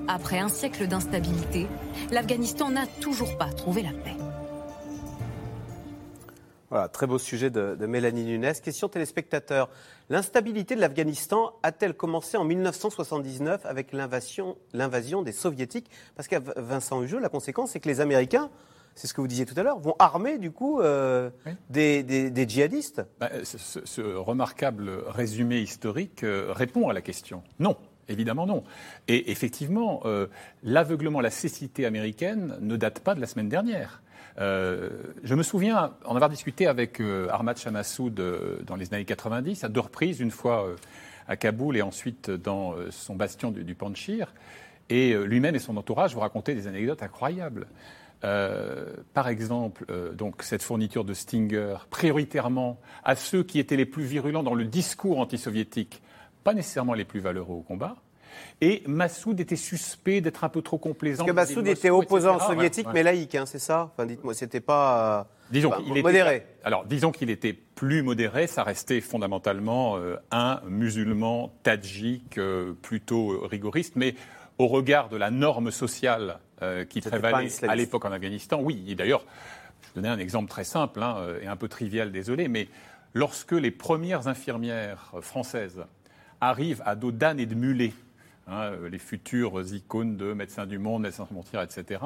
Après 0.08 0.40
un 0.40 0.48
siècle 0.48 0.88
d'instabilité, 0.88 1.68
l'Afghanistan 2.12 2.70
n'a 2.70 2.88
toujours 3.02 3.38
pas 3.38 3.52
trouvé 3.52 3.84
la 3.84 3.92
paix. 3.92 4.16
Voilà, 6.70 6.88
très 6.88 7.08
beau 7.08 7.18
sujet 7.18 7.50
de, 7.50 7.76
Mélanie 7.86 8.24
Nunes. 8.24 8.54
Question 8.64 8.88
téléspectateur. 8.88 9.70
L'instabilité 10.10 10.76
de 10.76 10.82
l'Afghanistan 10.82 11.54
a-t-elle 11.62 11.94
commencé 11.94 12.36
en 12.36 12.44
1979 12.44 13.66
avec 13.66 13.94
l'invasion 13.94 14.56
des 15.22 15.32
Soviétiques? 15.32 15.92
Parce 16.16 16.28
qu'à 16.28 16.40
Vincent 16.58 17.04
Hugeux, 17.04 17.20
la 17.20 17.30
conséquence, 17.30 17.72
c'est 17.72 17.80
que 17.80 17.88
les 17.88 18.02
Américains, 18.02 18.50
c'est 18.96 19.06
ce 19.06 19.14
que 19.14 19.22
vous 19.22 19.28
disiez 19.28 19.46
tout 19.46 19.54
à 19.56 19.62
l'heure, 19.62 19.78
vont 19.80 19.96
armer 20.00 20.40
du 20.40 20.50
coup 20.50 20.82
euh, 20.82 21.30
des, 21.70 22.48
djihadistes. 22.48 23.04
Bah, 23.20 23.30
ce, 23.44 24.02
remarquable 24.16 24.90
résumé 25.08 25.60
historique 25.60 26.24
euh, 26.24 26.52
répond 26.54 26.90
à 26.90 26.94
la 26.94 27.02
question. 27.02 27.44
Non, 27.60 27.78
Évidemment 28.10 28.48
non. 28.48 28.64
Et 29.08 29.30
effectivement, 29.32 30.02
euh, 30.06 30.26
l'aveuglement, 30.64 31.22
la 31.22 31.30
cécité 31.30 31.86
américaine 31.86 32.58
ne 32.60 32.76
date 32.76 33.02
pas 33.02 33.14
de 33.14 33.22
la 33.22 33.28
semaine 33.28 33.50
dernière. 33.50 34.02
Euh, 34.40 34.90
je 35.24 35.36
me 35.36 35.44
souviens 35.44 35.94
en 36.06 36.16
avoir 36.16 36.30
discuté 36.30 36.68
avec 36.68 37.02
euh, 37.02 37.28
Ahmad 37.32 37.58
Chamassoud 37.58 38.14
dans 38.66 38.76
les 38.76 38.94
années 38.94 39.06
90, 39.06 39.64
à 39.64 39.70
deux 39.70 39.82
reprises, 39.82 40.20
une 40.20 40.32
fois 40.32 40.68
à 41.28 41.36
Kaboul 41.36 41.78
et 41.78 41.82
ensuite 41.82 42.32
dans 42.32 42.76
son 42.90 43.16
bastion 43.16 43.52
du, 43.52 43.64
du 43.64 43.76
Panchir. 43.76 44.34
Et 44.90 45.14
lui-même 45.14 45.56
et 45.56 45.60
son 45.60 45.78
entourage 45.78 46.14
vous 46.14 46.22
racontaient 46.22 46.56
des 46.56 46.68
anecdotes 46.68 47.04
incroyables. 47.04 47.68
par 48.22 49.28
exemple, 49.28 49.86
donc 50.16 50.42
cette 50.42 50.64
fourniture 50.64 51.04
de 51.04 51.14
Stinger, 51.14 51.78
prioritairement 51.92 52.80
à 53.04 53.16
ceux 53.16 53.44
qui 53.44 53.60
étaient 53.60 53.76
les 53.76 53.86
plus 53.86 54.06
virulents 54.06 54.42
dans 54.42 54.56
le 54.56 54.66
discours 54.66 55.20
antisoviétique, 55.20 56.02
pas 56.44 56.56
nécessairement 56.56 56.96
les 56.96 57.06
plus 57.06 57.20
valeureux 57.20 57.58
au 57.58 57.62
combat. 57.62 57.98
Et 58.62 58.84
Massoud 58.88 59.40
était 59.40 59.56
suspect 59.56 60.22
d'être 60.22 60.44
un 60.44 60.50
peu 60.50 60.62
trop 60.62 60.78
complaisant. 60.78 61.26
Parce 61.26 61.30
que 61.30 61.36
Massoud 61.36 61.68
était 61.68 61.90
opposant 61.90 62.40
soviétique, 62.40 62.88
mais 62.94 63.04
laïque, 63.04 63.36
hein, 63.36 63.46
c'est 63.46 63.60
ça 63.60 63.92
Enfin, 63.94 64.06
dites-moi, 64.06 64.34
c'était 64.34 64.60
pas. 64.60 65.20
Euh, 65.20 65.24
disons 65.52 65.72
qu'il 65.72 66.04
modéré. 66.04 66.46
alors, 66.64 66.86
disons 66.86 67.12
qu'il 67.12 67.30
était 67.30 67.54
plus 67.54 68.04
modéré, 68.04 68.48
ça 68.48 68.64
restait 68.64 69.02
fondamentalement 69.02 69.98
euh, 69.98 70.18
un 70.32 70.62
musulman 70.68 71.54
tadjik 71.64 72.38
euh, 72.38 72.74
plutôt 72.82 73.40
rigoriste, 73.48 73.96
mais 73.96 74.16
au 74.58 74.68
regard 74.68 75.10
de 75.10 75.18
la 75.18 75.32
norme 75.32 75.72
sociale 75.72 76.40
qui 76.90 77.00
prévalait 77.00 77.48
à 77.64 77.74
l'époque 77.78 78.04
en 78.04 78.12
Afghanistan, 78.12 78.60
oui. 78.62 78.84
Et 78.90 78.96
d'ailleurs, 78.96 79.24
je 79.82 79.94
donner 79.96 80.10
un 80.10 80.20
exemple 80.20 80.50
très 80.50 80.66
simple 80.66 81.02
hein, 81.02 81.16
et 81.42 81.48
un 81.48 81.56
peu 81.56 81.70
trivial, 81.70 82.12
désolé, 82.12 82.50
mais 82.50 82.68
lorsque 83.14 83.54
les 83.54 83.72
premières 83.72 84.28
infirmières 84.28 85.14
françaises 85.22 85.86
arrivent 86.42 86.84
à 86.86 86.96
dos 86.96 87.12
d'âne 87.12 87.40
et 87.40 87.46
de 87.46 87.56
mulet, 87.56 87.94
hein, 88.50 88.72
les 88.90 89.00
futures 89.00 89.62
icônes 89.74 90.18
de 90.18 90.34
Médecins 90.34 90.66
du 90.66 90.78
Monde, 90.78 91.04
Médecins 91.04 91.26
sans 91.26 91.34
frontières, 91.34 91.62
etc., 91.62 92.02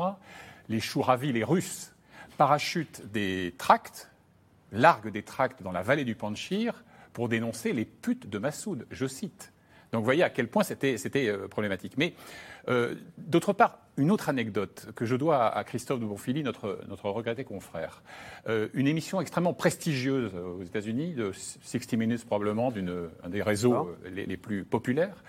les 0.70 0.80
chouravis, 0.80 1.34
les 1.34 1.44
Russes, 1.44 1.94
parachutent 2.38 3.02
des 3.12 3.54
tracts, 3.58 4.10
larguent 4.72 5.12
des 5.12 5.24
tracts 5.24 5.62
dans 5.62 5.72
la 5.72 5.82
vallée 5.82 6.06
du 6.06 6.16
Panchir 6.16 6.84
pour 7.14 7.30
dénoncer 7.30 7.74
les 7.74 7.86
putes 7.86 8.30
de 8.30 8.38
Massoud, 8.40 8.88
je 8.92 9.08
cite. 9.08 9.54
Donc 9.94 10.00
vous 10.00 10.06
voyez 10.06 10.24
à 10.24 10.32
quel 10.32 10.48
point 10.48 10.64
c'était 10.64 10.98
euh, 11.28 11.48
problématique. 11.48 11.94
Mais 11.98 12.16
euh, 12.68 12.96
d'autre 13.20 13.54
part, 13.54 13.78
une 13.96 14.10
autre 14.10 14.28
anecdote 14.28 14.88
que 14.96 15.06
je 15.06 15.16
dois 15.16 15.56
à 15.56 15.64
Christophe 15.64 16.00
de 16.00 16.06
Bonfili, 16.06 16.42
notre, 16.42 16.80
notre 16.90 17.10
regretté 17.10 17.44
confrère. 17.44 18.02
Euh, 18.50 18.70
une 18.74 18.88
émission 18.88 19.22
extrêmement 19.22 19.54
prestigieuse 19.54 20.34
aux 20.34 20.64
États-Unis, 20.64 21.14
de 21.14 21.32
60 21.32 21.94
Minutes 21.94 22.26
probablement, 22.26 22.72
d'un 22.72 23.30
des 23.30 23.44
réseaux 23.44 23.96
les, 24.12 24.38
plus 24.38 24.64
populaires, 24.64 25.24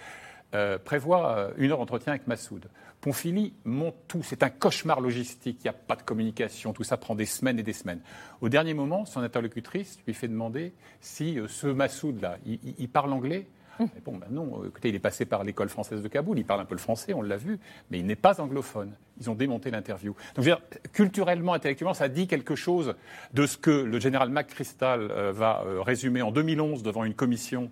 prévoit 0.85 1.51
une 1.57 1.71
heure 1.71 1.79
d'entretien 1.79 2.13
avec 2.13 2.27
Massoud. 2.27 2.69
Bonfili 3.03 3.53
monte 3.65 3.97
tout, 4.09 4.23
c'est 4.23 4.43
un 4.43 4.49
cauchemar 4.49 5.01
logistique, 5.01 5.59
il 5.61 5.65
n'y 5.65 5.71
a 5.71 5.75
pas 5.75 5.97
de 5.97 6.03
communication, 6.03 6.73
tout 6.73 6.85
ça 6.85 6.97
prend 6.97 7.15
des 7.15 7.27
semaines 7.27 7.59
et 7.59 7.63
des 7.63 7.73
semaines. 7.73 8.01
Au 8.41 8.49
dernier 8.49 8.73
moment, 8.73 9.05
son 9.05 9.21
interlocutrice 9.21 9.99
lui 10.07 10.15
fait 10.15 10.29
demander 10.29 10.73
si 11.01 11.39
ce 11.49 11.67
Massoud-là, 11.67 12.39
il 12.47 12.89
parle 12.89 13.13
anglais 13.13 13.47
bon, 14.05 14.17
ben 14.17 14.27
non, 14.31 14.63
euh, 14.63 14.69
écoutez, 14.69 14.89
il 14.89 14.95
est 14.95 15.01
passé 15.01 15.25
par 15.25 15.45
l'école 15.45 15.69
française 15.69 16.03
de 16.03 16.09
Kaboul, 16.09 16.39
il 16.39 16.45
parle 16.45 16.61
un 16.61 16.65
peu 16.65 16.75
le 16.75 16.81
français, 16.81 17.13
on 17.15 17.23
l'a 17.23 17.37
vu, 17.37 17.59
mais 17.91 17.99
il 17.99 18.07
n'est 18.07 18.17
pas 18.17 18.41
anglophone. 18.41 18.93
Ils 19.21 19.31
ont 19.31 19.35
démonté 19.35 19.71
l'interview. 19.71 20.15
Donc, 20.35 20.47
culturellement, 20.93 21.55
intellectuellement, 21.55 21.95
ça 21.95 22.09
dit 22.09 22.27
quelque 22.27 22.57
chose 22.57 22.95
de 23.33 23.47
ce 23.47 23.57
que 23.57 23.71
le 23.71 24.01
général 24.01 24.29
McChrystal 24.31 25.11
euh, 25.11 25.33
va 25.33 25.63
euh, 25.67 25.83
résumer 25.83 26.23
en 26.23 26.33
2011 26.33 26.83
devant 26.83 27.05
une 27.05 27.15
commission 27.15 27.71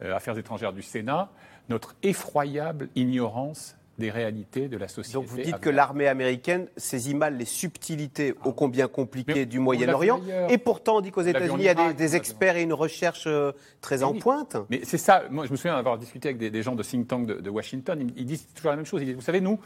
Affaires 0.00 0.38
étrangères 0.38 0.72
du 0.72 0.82
Sénat, 0.82 1.30
notre 1.68 1.94
effroyable 2.02 2.88
ignorance 2.94 3.76
des 3.98 4.10
réalités 4.10 4.68
de 4.68 4.76
la 4.76 4.88
société. 4.88 5.14
Donc 5.14 5.26
vous 5.26 5.40
dites 5.40 5.60
que 5.60 5.70
l'armée 5.70 6.08
américaine 6.08 6.66
saisit 6.76 7.14
mal 7.14 7.36
les 7.36 7.44
subtilités 7.44 8.34
ô 8.44 8.52
combien 8.52 8.88
compliquées 8.88 9.46
du 9.46 9.60
Moyen-Orient, 9.60 10.20
et 10.48 10.58
pourtant 10.58 10.96
on 10.96 11.00
dit 11.00 11.10
qu'aux 11.10 11.22
États-Unis 11.22 11.56
il 11.58 11.64
y 11.64 11.68
a 11.68 11.92
des, 11.92 12.16
experts 12.16 12.56
et 12.56 12.62
une 12.62 12.72
recherche 12.72 13.24
euh, 13.26 13.52
très 13.80 14.02
en 14.02 14.14
pointe. 14.14 14.56
Mais 14.68 14.80
c'est 14.84 14.98
ça, 14.98 15.24
moi 15.30 15.46
je 15.46 15.52
me 15.52 15.56
souviens 15.56 15.76
d'avoir 15.76 15.98
discuté 15.98 16.28
avec 16.28 16.38
des, 16.38 16.62
gens 16.62 16.74
de 16.74 16.82
think 16.82 17.08
tank 17.08 17.26
de, 17.26 17.50
Washington, 17.50 18.10
ils, 18.16 18.26
disent 18.26 18.46
toujours 18.54 18.70
la 18.70 18.76
même 18.76 18.86
chose, 18.86 19.02
ils 19.02 19.06
disent, 19.06 19.14
vous 19.14 19.22
savez, 19.22 19.40
nous, 19.40 19.60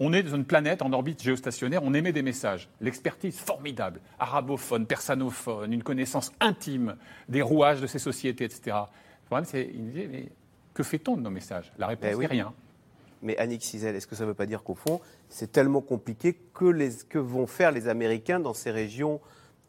on 0.00 0.12
est 0.12 0.22
dans 0.22 0.34
une 0.34 0.44
planète 0.44 0.82
en 0.82 0.92
orbite 0.92 1.22
géostationnaire, 1.22 1.82
on 1.82 1.94
émet 1.94 2.12
des 2.12 2.22
messages. 2.22 2.68
L'expertise 2.80 3.38
formidable, 3.38 4.00
arabophone, 4.18 4.86
persanophone, 4.86 5.72
une 5.72 5.82
connaissance 5.82 6.32
intime 6.40 6.96
des 7.28 7.42
rouages 7.42 7.80
de 7.80 7.86
ces 7.86 7.98
sociétés, 7.98 8.44
etc. 8.44 8.76
Le 9.28 9.36
problème, 9.36 9.44
c'est, 9.44 9.70
ils 9.74 9.90
disaient, 9.90 10.08
mais 10.10 10.28
que 10.72 10.82
fait-on 10.82 11.16
de 11.16 11.20
nos 11.20 11.30
messages? 11.30 11.70
La 11.76 11.86
réponse 11.88 12.16
ben 12.16 12.22
est 12.22 12.26
rien. 12.26 12.54
Mais 13.20 13.36
Annick 13.36 13.62
Cizel, 13.62 13.94
est-ce 13.94 14.06
que 14.06 14.16
ça 14.16 14.24
ne 14.24 14.28
veut 14.28 14.34
pas 14.34 14.46
dire 14.46 14.62
qu'au 14.62 14.74
fond, 14.74 15.02
c'est 15.28 15.52
tellement 15.52 15.82
compliqué 15.82 16.34
que, 16.54 16.64
les, 16.64 16.90
que 17.08 17.18
vont 17.18 17.46
faire 17.46 17.72
les 17.72 17.88
Américains 17.88 18.40
dans 18.40 18.54
ces 18.54 18.70
régions 18.70 19.20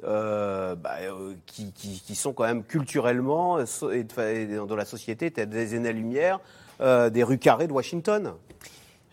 euh, 0.06 0.76
bah, 0.76 0.96
euh, 1.02 1.34
qui, 1.46 1.74
qui, 1.74 2.16
sont 2.16 2.32
quand 2.32 2.46
même 2.46 2.64
culturellement 2.64 3.60
et, 3.60 4.06
dans 4.06 4.76
la 4.78 4.86
société 4.86 5.30
des 5.30 5.74
années-lumière 5.74 6.40
euh, 6.80 7.10
des 7.10 7.22
rues 7.22 7.38
carrées 7.38 7.68
de 7.68 7.74
Washington? 7.74 8.32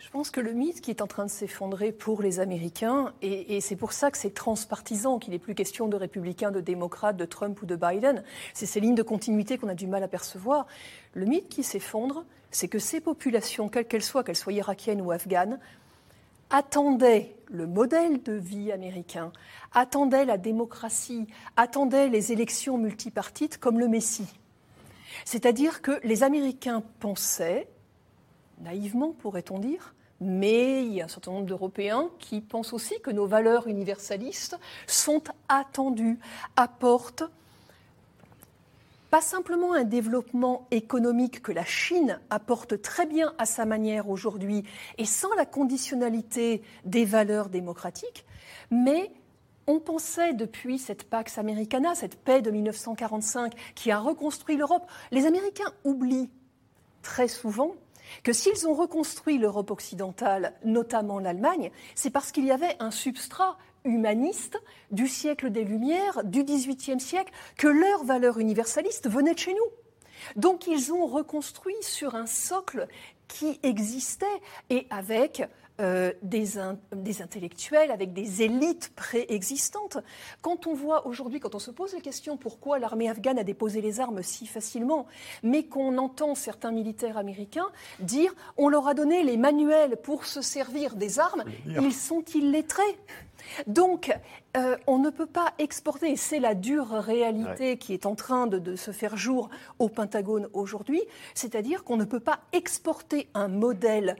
Je 0.07 0.11
pense 0.13 0.31
que 0.31 0.39
le 0.39 0.53
mythe 0.53 0.79
qui 0.79 0.89
est 0.89 1.01
en 1.01 1.07
train 1.07 1.25
de 1.25 1.29
s'effondrer 1.29 1.91
pour 1.91 2.21
les 2.21 2.39
Américains, 2.39 3.13
et, 3.21 3.59
c'est 3.59 3.75
pour 3.75 3.91
ça 3.91 4.09
que 4.09 4.17
c'est 4.17 4.33
transpartisan, 4.33 5.19
qu'il 5.19 5.31
n'est 5.31 5.37
plus 5.37 5.53
question 5.53 5.89
de 5.89 5.97
républicains, 5.97 6.49
de 6.49 6.61
démocrates, 6.61 7.17
de 7.17 7.25
Trump 7.25 7.61
ou 7.61 7.65
de 7.65 7.75
Biden, 7.75 8.23
c'est 8.53 8.65
ces 8.65 8.79
lignes 8.79 8.95
de 8.95 9.03
continuité 9.03 9.57
qu'on 9.57 9.67
a 9.67 9.73
du 9.73 9.85
mal 9.85 10.01
à 10.03 10.07
percevoir. 10.07 10.65
Le 11.13 11.25
mythe 11.25 11.49
qui 11.49 11.61
s'effondre, 11.61 12.23
c'est 12.51 12.69
que 12.69 12.79
ces 12.79 13.01
populations, 13.01 13.67
quelles 13.67 13.85
qu'elles 13.85 14.01
soient, 14.01 14.23
qu'elles 14.23 14.37
soient 14.37 14.53
irakiennes 14.53 15.01
ou 15.01 15.11
afghanes, 15.11 15.59
attendaient 16.51 17.35
le 17.47 17.67
modèle 17.67 18.23
de 18.23 18.31
vie 18.31 18.71
américain, 18.71 19.33
attendaient 19.73 20.23
la 20.23 20.37
démocratie, 20.37 21.27
attendaient 21.57 22.07
les 22.07 22.31
élections 22.31 22.77
multipartites 22.77 23.57
comme 23.57 23.77
le 23.77 23.89
Messie. 23.89 24.39
C'est-à-dire 25.25 25.81
que 25.81 25.99
les 26.05 26.23
Américains 26.23 26.81
pensaient, 27.01 27.67
naïvement 28.61 29.11
pourrait-on 29.11 29.59
dire, 29.59 29.93
mais 30.19 30.83
il 30.83 30.93
y 30.93 31.01
a 31.01 31.05
un 31.05 31.09
certain 31.09 31.31
nombre 31.31 31.45
d'Européens 31.45 32.09
qui 32.19 32.41
pensent 32.41 32.73
aussi 32.73 32.99
que 33.01 33.11
nos 33.11 33.27
valeurs 33.27 33.67
universalistes 33.67 34.57
sont 34.87 35.23
attendues, 35.47 36.19
apportent 36.55 37.23
pas 39.09 39.21
simplement 39.21 39.73
un 39.73 39.83
développement 39.83 40.67
économique 40.69 41.41
que 41.41 41.51
la 41.51 41.63
Chine 41.63 42.19
apporte 42.29 42.81
très 42.81 43.05
bien 43.05 43.33
à 43.37 43.45
sa 43.45 43.65
manière 43.65 44.09
aujourd'hui 44.09 44.63
et 44.97 45.05
sans 45.05 45.33
la 45.35 45.45
conditionnalité 45.45 46.61
des 46.83 47.05
valeurs 47.05 47.49
démocratiques, 47.49 48.25
mais 48.69 49.11
on 49.65 49.79
pensait 49.79 50.33
depuis 50.33 50.77
cette 50.77 51.03
Pax 51.03 51.37
Americana, 51.37 51.95
cette 51.95 52.17
paix 52.17 52.41
de 52.41 52.51
1945 52.51 53.53
qui 53.75 53.91
a 53.91 53.99
reconstruit 53.99 54.57
l'Europe, 54.57 54.89
les 55.11 55.25
Américains 55.25 55.71
oublient 55.83 56.29
très 57.01 57.27
souvent 57.27 57.75
que 58.23 58.33
s'ils 58.33 58.67
ont 58.67 58.73
reconstruit 58.73 59.37
l'Europe 59.37 59.71
occidentale, 59.71 60.53
notamment 60.63 61.19
l'Allemagne, 61.19 61.71
c'est 61.95 62.09
parce 62.09 62.31
qu'il 62.31 62.45
y 62.45 62.51
avait 62.51 62.75
un 62.79 62.91
substrat 62.91 63.57
humaniste 63.83 64.61
du 64.91 65.07
siècle 65.07 65.49
des 65.49 65.63
Lumières, 65.63 66.23
du 66.23 66.43
XVIIIe 66.43 66.99
siècle, 66.99 67.31
que 67.57 67.67
leurs 67.67 68.03
valeurs 68.03 68.39
universalistes 68.39 69.09
venaient 69.09 69.33
de 69.33 69.39
chez 69.39 69.53
nous. 69.53 69.71
Donc 70.35 70.67
ils 70.67 70.91
ont 70.93 71.05
reconstruit 71.05 71.75
sur 71.81 72.15
un 72.15 72.25
socle 72.25 72.87
qui 73.27 73.59
existait 73.63 74.25
et 74.69 74.87
avec 74.89 75.43
euh, 75.79 76.11
des, 76.23 76.57
intellectuels, 76.57 77.91
avec 77.91 78.11
des 78.13 78.41
élites 78.41 78.91
préexistantes. 78.95 79.99
Quand 80.41 80.65
on 80.65 80.73
voit 80.73 81.05
aujourd'hui, 81.05 81.39
quand 81.39 81.53
on 81.53 81.59
se 81.59 81.69
pose 81.69 81.93
la 81.93 82.01
question 82.01 82.35
pourquoi 82.35 82.79
l'armée 82.79 83.09
afghane 83.09 83.37
a 83.37 83.43
déposé 83.43 83.79
les 83.79 83.99
armes 83.99 84.23
si 84.23 84.47
facilement, 84.47 85.05
mais 85.43 85.65
qu'on 85.65 85.97
entend 85.99 86.33
certains 86.33 86.71
militaires 86.71 87.17
américains 87.17 87.67
dire 87.99 88.33
on 88.57 88.69
leur 88.69 88.87
a 88.87 88.95
donné 88.95 89.23
les 89.23 89.37
manuels 89.37 89.97
pour 89.97 90.25
se 90.25 90.41
servir 90.41 90.95
des 90.95 91.19
armes, 91.19 91.43
ils 91.67 91.93
sont 91.93 92.23
illettrés. 92.33 92.97
Donc, 93.67 94.11
euh, 94.55 94.77
on 94.87 94.99
ne 94.99 95.09
peut 95.09 95.27
pas 95.27 95.53
exporter, 95.59 96.15
c'est 96.15 96.39
la 96.39 96.55
dure 96.55 96.89
réalité 96.89 97.77
qui 97.77 97.93
est 97.93 98.05
en 98.05 98.15
train 98.15 98.47
de, 98.47 98.75
se 98.75 98.91
faire 98.91 99.15
jour 99.15 99.49
au 99.79 99.89
Pentagone 99.89 100.47
aujourd'hui, 100.53 101.01
c'est-à-dire 101.33 101.83
qu'on 101.83 101.97
ne 101.97 102.05
peut 102.05 102.19
pas 102.19 102.39
exporter 102.51 103.29
un 103.33 103.47
modèle 103.47 104.15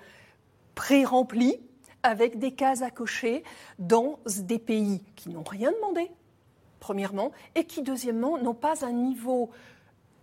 pré-remplis 0.78 1.59
avec 2.03 2.38
des 2.38 2.51
cases 2.51 2.84
à 2.84 2.91
cocher 2.91 3.43
dans 3.80 4.19
des 4.28 4.59
pays 4.59 5.01
qui 5.15 5.30
n'ont 5.30 5.43
rien 5.43 5.71
demandé, 5.71 6.11
premièrement, 6.80 7.32
et 7.55 7.65
qui, 7.65 7.82
deuxièmement, 7.82 8.38
n'ont 8.38 8.53
pas 8.53 8.86
un 8.86 8.91
niveau, 8.91 9.49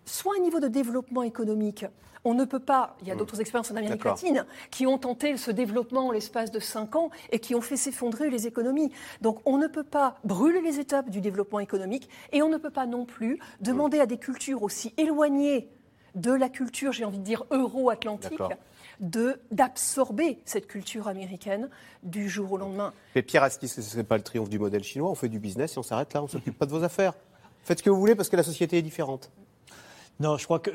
soit 0.05 0.33
un 0.39 0.41
niveau 0.41 0.61
de 0.61 0.69
développement 0.69 1.23
économique. 1.23 1.85
On 2.23 2.33
ne 2.33 2.45
peut 2.45 2.61
pas, 2.61 2.95
il 3.01 3.07
y 3.09 3.11
a 3.11 3.15
hmm. 3.15 3.17
d'autres 3.17 3.41
expériences 3.41 3.69
en 3.69 3.75
Amérique 3.75 4.05
latine 4.05 4.45
qui 4.71 4.87
ont 4.87 4.97
tenté 4.97 5.35
ce 5.35 5.51
développement 5.51 6.07
en 6.07 6.11
l'espace 6.11 6.51
de 6.51 6.61
cinq 6.61 6.95
ans 6.95 7.11
et 7.31 7.39
qui 7.39 7.53
ont 7.53 7.61
fait 7.61 7.77
s'effondrer 7.77 8.29
les 8.29 8.47
économies. 8.47 8.91
Donc 9.21 9.41
on 9.45 9.57
ne 9.57 9.67
peut 9.67 9.83
pas 9.83 10.15
brûler 10.23 10.61
les 10.61 10.79
étapes 10.79 11.09
du 11.09 11.19
développement 11.19 11.59
économique 11.59 12.09
et 12.31 12.41
on 12.41 12.49
ne 12.49 12.57
peut 12.57 12.71
pas 12.71 12.87
non 12.87 13.05
plus 13.05 13.39
demander 13.59 13.99
à 13.99 14.05
des 14.05 14.17
cultures 14.17 14.63
aussi 14.63 14.93
éloignées 14.97 15.69
de 16.15 16.31
la 16.31 16.49
culture, 16.49 16.93
j'ai 16.93 17.05
envie 17.05 17.19
de 17.19 17.23
dire, 17.23 17.43
euro-atlantique, 17.51 18.39
d'absorber 18.99 20.39
cette 20.45 20.67
culture 20.67 21.07
américaine 21.07 21.69
du 22.03 22.29
jour 22.29 22.53
au 22.53 22.57
lendemain. 22.57 22.93
Mais 23.15 23.21
Pierre 23.21 23.43
Askis, 23.43 23.67
ce 23.67 23.97
n'est 23.97 24.03
pas 24.03 24.17
le 24.17 24.23
triomphe 24.23 24.49
du 24.49 24.59
modèle 24.59 24.83
chinois 24.83 25.09
On 25.09 25.15
fait 25.15 25.29
du 25.29 25.39
business 25.39 25.75
et 25.75 25.77
on 25.77 25.83
s'arrête 25.83 26.13
là, 26.13 26.21
on 26.21 26.25
ne 26.25 26.29
s'occupe 26.29 26.57
pas 26.57 26.65
de 26.65 26.71
vos 26.71 26.83
affaires. 26.83 27.13
Faites 27.63 27.79
ce 27.79 27.83
que 27.83 27.89
vous 27.89 27.99
voulez 27.99 28.15
parce 28.15 28.29
que 28.29 28.35
la 28.35 28.43
société 28.43 28.77
est 28.77 28.83
différente. 28.83 29.31
Non, 30.19 30.37
je 30.37 30.45
crois 30.45 30.59
que 30.59 30.71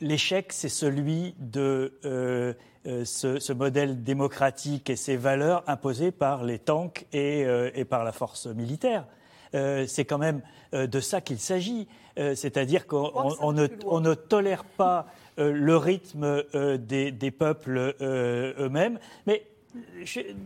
l'échec, 0.00 0.52
c'est 0.52 0.68
celui 0.68 1.34
de 1.38 1.94
euh, 2.04 2.54
euh, 2.86 3.04
ce, 3.04 3.52
modèle 3.52 4.04
démocratique 4.04 4.90
et 4.90 4.96
ses 4.96 5.16
valeurs 5.16 5.64
imposées 5.66 6.12
par 6.12 6.44
les 6.44 6.58
tanks 6.58 7.06
et, 7.12 7.44
euh, 7.44 7.84
par 7.88 8.04
la 8.04 8.12
force 8.12 8.46
militaire. 8.46 9.06
c'est 9.52 10.04
quand 10.04 10.18
même 10.18 10.42
de 10.72 11.00
ça 11.00 11.20
qu'il 11.22 11.38
s'agit. 11.38 11.88
C'est-à-dire 12.16 12.86
qu'on 12.86 13.52
ne, 13.52 14.14
tolère 14.14 14.64
pas 14.64 15.06
le 15.38 15.76
rythme 15.76 16.42
des, 16.78 17.12
des, 17.12 17.30
peuples 17.30 17.94
eux-mêmes. 18.00 18.98
Mais 19.26 19.46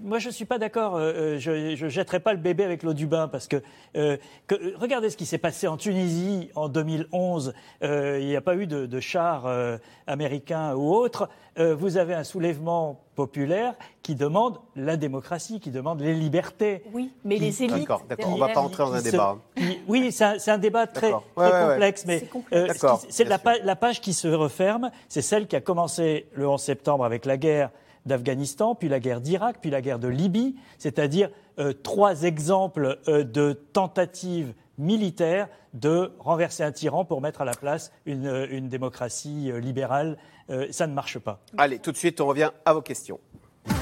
moi, 0.03 0.18
je 0.18 0.28
ne 0.28 0.33
suis 0.33 0.45
pas 0.45 0.59
d'accord. 0.59 0.97
Euh, 0.97 1.12
euh, 1.12 1.39
je 1.39 1.85
ne 1.85 1.89
jetterai 1.89 2.20
pas 2.20 2.33
le 2.33 2.39
bébé 2.39 2.64
avec 2.64 2.83
l'eau 2.83 2.95
du 2.95 3.07
bain 3.07 3.28
parce 3.28 3.49
que, 3.49 3.62
euh, 3.97 4.16
regardez 4.76 5.11
ce 5.11 5.16
qui 5.16 5.26
s'est 5.26 5.39
passé 5.39 5.66
en 5.66 5.76
Tunisie 5.76 6.51
en 6.55 6.68
2011. 6.68 7.55
il 7.83 8.26
n'y 8.26 8.37
a 8.37 8.41
pas 8.41 8.57
eu 8.57 8.66
de, 8.66 8.87
de 8.87 9.01
chars 9.01 9.47
américains 10.07 10.74
ou 10.74 10.93
autres. 10.93 11.28
vous 11.57 11.97
avez 11.97 12.14
un 12.14 12.24
soulèvement 12.24 13.01
populaire 13.14 13.74
qui 14.03 14.14
demande 14.14 14.59
la 14.76 14.97
démocratie, 14.97 15.61
qui 15.61 15.70
demande 15.70 16.01
les 16.01 16.14
libertés. 16.14 16.83
Oui, 16.93 17.12
mais 17.24 17.37
les 17.37 17.62
élites. 17.62 17.81
D'accord, 17.81 18.05
d'accord. 18.09 18.31
On 18.31 18.35
ne 18.35 18.41
va 18.41 18.49
pas 18.49 18.61
entrer 18.61 18.83
dans 18.83 18.95
un 18.95 19.03
débat. 19.03 19.39
oui, 19.89 20.11
c'est 20.12 20.51
un, 20.51 20.59
débat 20.59 20.87
très, 20.87 21.12
complexe, 21.35 22.05
mais 22.07 22.24
c'est 23.09 23.24
la, 23.24 23.39
la 23.62 23.76
page 23.76 24.01
qui 24.01 24.14
se 24.14 24.28
referme. 24.28 24.91
C'est 25.09 25.22
celle 25.22 25.47
qui 25.47 25.57
a 25.57 25.61
commencé 25.61 26.26
le 26.33 26.49
11 26.49 26.61
septembre 26.61 27.05
avec 27.05 27.24
la 27.24 27.37
guerre 27.37 27.70
d'Afghanistan, 28.07 28.74
puis 28.74 28.88
la 28.88 29.01
guerre 29.01 29.20
d'Irak, 29.20 29.59
puis 29.61 29.70
la 29.70 29.82
guerre 29.82 29.98
de 29.98 30.09
Libye, 30.09 30.57
c'est-à-dire 30.78 31.30
euh, 31.59 31.72
trois 31.72 32.22
exemples 32.22 32.98
euh, 33.09 33.24
de 33.24 33.53
tentatives 33.53 34.55
militaires 34.78 35.48
de 35.74 36.12
renverser 36.18 36.62
un 36.62 36.72
tyran 36.72 37.05
pour 37.05 37.20
mettre 37.20 37.42
à 37.42 37.44
la 37.44 37.53
place 37.53 37.92
une, 38.07 38.26
euh, 38.26 38.61
démocratie 38.61 39.53
libérale. 39.61 40.16
ça 40.70 40.86
ne 40.86 40.94
marche 40.94 41.18
pas. 41.18 41.40
Allez, 41.59 41.78
tout 41.78 41.92
de 41.92 41.96
suite, 41.96 42.20
on 42.20 42.26
revient 42.26 42.51
à 42.64 42.72
vos 42.72 42.82
questions. 42.82 43.20
il 43.66 43.72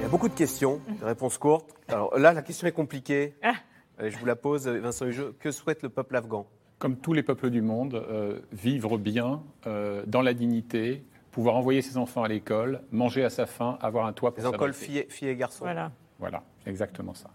y 0.00 0.04
a 0.04 0.08
beaucoup 0.08 0.28
de 0.28 0.34
questions, 0.34 0.80
des 1.00 1.06
réponses 1.06 1.38
courtes. 1.38 1.74
Alors 1.88 2.16
là, 2.18 2.32
la 2.32 2.42
question 2.42 2.68
est 2.68 2.72
compliquée. 2.72 3.34
Ah. 3.42 3.54
je 3.98 4.16
vous 4.18 4.26
la 4.26 4.36
pose, 4.36 4.68
Vincent 4.68 5.06
Hugeux. 5.06 5.34
Que 5.40 5.50
souhaite 5.50 5.82
le 5.82 5.88
peuple 5.88 6.14
afghan? 6.16 6.46
Comme 6.78 6.96
tous 6.96 7.14
les 7.14 7.22
peuples 7.22 7.50
du 7.50 7.62
monde, 7.62 8.04
vivre 8.52 8.98
bien, 8.98 9.42
dans 9.64 10.22
la 10.22 10.34
dignité, 10.34 11.04
pouvoir 11.34 11.56
envoyer 11.56 11.82
ses 11.82 11.96
enfants 11.96 12.22
à 12.22 12.28
l'école, 12.28 12.82
manger 12.92 13.24
à 13.24 13.28
sa 13.28 13.46
faim, 13.46 13.76
avoir 13.82 14.06
un 14.06 14.12
toit 14.12 14.32
pour 14.32 14.44
Les 14.44 14.54
écoles 14.54 14.72
filles, 14.72 15.04
filles 15.08 15.30
et 15.30 15.36
garçons. 15.36 15.64
Voilà. 15.64 15.90
Voilà, 16.20 16.44
exactement 16.64 17.12
ça. 17.12 17.28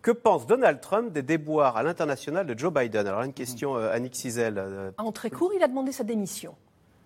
Que 0.00 0.10
pense 0.10 0.46
Donald 0.46 0.80
Trump 0.80 1.12
des 1.12 1.20
déboires 1.20 1.76
à 1.76 1.82
l'international 1.82 2.46
de 2.46 2.58
Joe 2.58 2.72
Biden? 2.72 3.06
Alors, 3.06 3.20
une 3.20 3.34
question, 3.34 3.76
euh, 3.76 3.92
Annick 3.92 4.16
Cizel. 4.16 4.54
Euh, 4.56 4.92
en 4.96 5.12
très 5.12 5.28
court, 5.28 5.52
il 5.54 5.62
a 5.62 5.68
demandé 5.68 5.92
sa 5.92 6.04
démission 6.04 6.54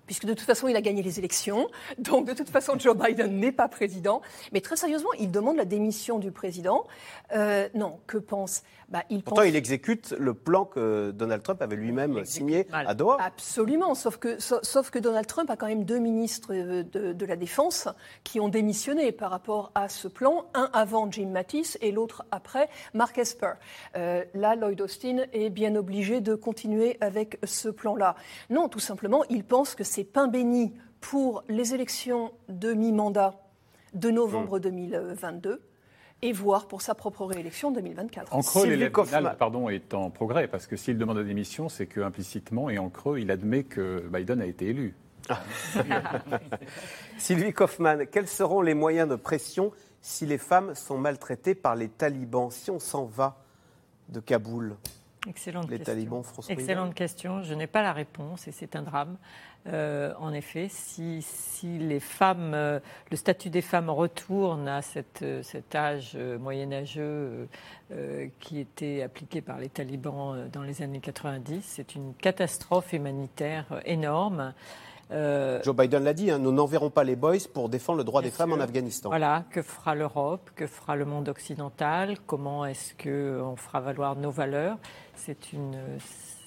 puisque 0.07 0.25
de 0.25 0.35
toute 0.35 0.47
façon, 0.47 0.69
il 0.69 0.77
a 0.77 0.81
gagné 0.81 1.03
les 1.03 1.19
élections. 1.19 1.69
Donc, 1.99 2.27
de 2.27 2.33
toute 2.33 2.49
façon, 2.49 2.79
Joe 2.79 2.97
Biden 2.97 3.39
n'est 3.39 3.53
pas 3.53 3.69
président. 3.69 4.23
Mais 4.53 4.61
très 4.61 4.77
sérieusement, 4.77 5.11
il 5.19 5.31
demande 5.31 5.57
la 5.57 5.65
démission 5.65 6.19
du 6.19 6.31
président. 6.31 6.87
Euh, 7.35 7.69
non, 7.75 7.99
que 8.07 8.17
pense 8.17 8.63
bah, 8.89 9.03
il 9.11 9.23
Pourtant, 9.23 9.43
il 9.43 9.57
exécute 9.57 10.15
le 10.17 10.33
plan 10.33 10.65
que 10.65 11.11
Donald 11.11 11.43
Trump 11.43 11.61
avait 11.61 11.75
lui-même 11.75 12.25
signé 12.25 12.69
à 12.73 12.95
Doha. 12.95 13.19
Absolument, 13.21 13.97
sauf 13.97 14.19
que, 14.19 14.39
sauf 14.39 14.91
que 14.91 15.01
Donald 15.01 15.27
Trump 15.27 15.51
a 15.51 15.57
quand 15.57 15.67
même 15.67 15.85
deux 15.85 15.99
ministres 15.99 16.53
euh, 16.53 16.85
de, 16.85 17.27
la 17.27 17.35
Défense 17.35 17.89
qui 18.23 18.39
ont 18.39 18.49
démissionné 18.49 19.11
par 19.11 19.31
rapport 19.31 19.73
à 19.75 19.89
ce 19.89 20.07
plan, 20.07 20.47
un 20.55 20.71
avant 20.73 21.11
Jim 21.11 21.31
Mattis 21.31 21.75
et 21.81 21.91
l'autre 21.91 22.25
après 22.31 22.69
Mark 22.95 23.19
Esper. 23.19 23.55
Euh, 23.97 24.25
là, 24.35 24.55
Lloyd 24.55 24.81
Austin 24.81 25.25
est 25.33 25.51
bien 25.51 25.75
obligé 25.75 26.21
de 26.21 26.37
continuer 26.37 26.97
avec 27.01 27.39
ce 27.45 27.69
plan-là. 27.69 28.15
Non, 28.51 28.69
tout 28.69 28.79
simplement, 28.79 29.25
il 29.31 29.43
pense 29.43 29.75
que 29.75 29.83
c'est 29.83 30.05
pain 30.05 30.29
béni 30.29 30.73
pour 31.01 31.43
les 31.49 31.75
élections 31.75 32.33
de 32.49 32.73
mi-mandat 32.73 33.35
de 33.95 34.11
novembre 34.11 34.61
2022 34.61 35.51
hmm. 35.51 35.59
Et 36.23 36.33
voire 36.33 36.67
pour 36.67 36.83
sa 36.83 36.95
propre 36.95 37.25
réélection 37.25 37.69
en 37.69 37.73
2024. 37.73 38.35
En 38.35 38.41
creux, 38.41 38.91
pardon, 39.39 39.69
est 39.69 39.95
en 39.95 40.11
progrès, 40.11 40.49
parce 40.49 40.67
que 40.67 40.77
s'il 40.77 40.99
demande 40.99 41.19
la 41.19 41.25
démission, 41.25 41.69
c'est 41.69 41.87
que 41.87 42.01
implicitement 42.01 42.71
et 42.71 42.79
en 42.79 42.89
creux, 42.89 43.19
il 43.19 43.31
admet 43.31 43.65
que 43.65 44.09
Biden 44.11 44.41
a 44.41 44.47
été 44.47 44.67
élu. 44.67 44.95
Sylvie 47.19 47.53
Kaufmann, 47.53 48.07
quels 48.07 48.29
seront 48.29 48.63
les 48.63 48.75
moyens 48.75 49.09
de 49.09 49.17
pression 49.17 49.73
si 50.01 50.25
les 50.25 50.39
femmes 50.39 50.75
sont 50.75 50.99
maltraitées 50.99 51.55
par 51.55 51.75
les 51.75 51.89
talibans, 51.89 52.51
si 52.51 52.71
on 52.71 52.79
s'en 52.79 53.05
va 53.05 53.37
de 54.09 54.21
Kaboul? 54.21 54.77
Excellente 55.29 55.69
les 55.69 55.79
question. 55.79 55.95
talibans, 55.95 56.23
François 56.23 56.55
Excellente 56.55 56.95
question. 56.95 57.43
Je 57.43 57.55
n'ai 57.55 57.67
pas 57.67 57.83
la 57.83 57.93
réponse 57.93 58.47
et 58.47 58.53
c'est 58.53 58.77
un 58.77 58.83
drame. 58.83 59.17
Euh, 59.69 60.13
en 60.21 60.33
effet, 60.33 60.69
si, 60.71 61.25
les 61.63 61.99
femmes, 61.99 62.53
euh, 62.55 62.79
le 63.11 63.17
statut 63.17 63.51
des 63.51 63.63
femmes 63.63 63.91
retourne 63.91 64.69
à 64.69 64.81
cette, 64.81 65.23
euh, 65.23 65.43
cet 65.43 65.75
âge 65.75 66.17
moyenâgeux 66.41 67.49
qui 68.41 68.59
était 68.59 69.03
appliqué 69.03 69.41
par 69.41 69.59
les 69.59 69.69
talibans 69.69 70.49
dans 70.53 70.63
les 70.63 70.83
années 70.83 70.99
90, 70.99 71.63
c'est 71.63 71.95
une 71.95 72.15
catastrophe 72.15 72.93
humanitaire 72.93 73.81
énorme. 73.85 74.55
Joe 75.09 75.77
Biden 75.77 76.03
l'a 76.03 76.13
dit, 76.13 76.33
hein, 76.33 76.39
nous 76.39 76.51
n'enverrons 76.51 76.91
pas 76.91 77.05
les 77.05 77.15
boys 77.15 77.37
pour 77.55 77.69
défendre 77.69 77.99
le 77.99 78.05
droit 78.05 78.23
des 78.23 78.33
femmes 78.33 78.53
en 78.53 78.59
Afghanistan. 78.59 79.09
Voilà, 79.09 79.45
que 79.51 79.63
fera 79.63 79.95
l'Europe, 79.95 80.51
que 80.57 80.67
fera 80.67 80.97
le 80.97 81.05
monde 81.05 81.29
occidental, 81.29 82.17
comment 82.27 82.67
est-ce 82.67 82.93
qu'on 82.95 83.55
fera 83.55 83.81
valoir 83.81 84.17
nos 84.17 84.33
valeurs 84.33 84.79
C'est 85.15 85.53
une, 85.53 85.79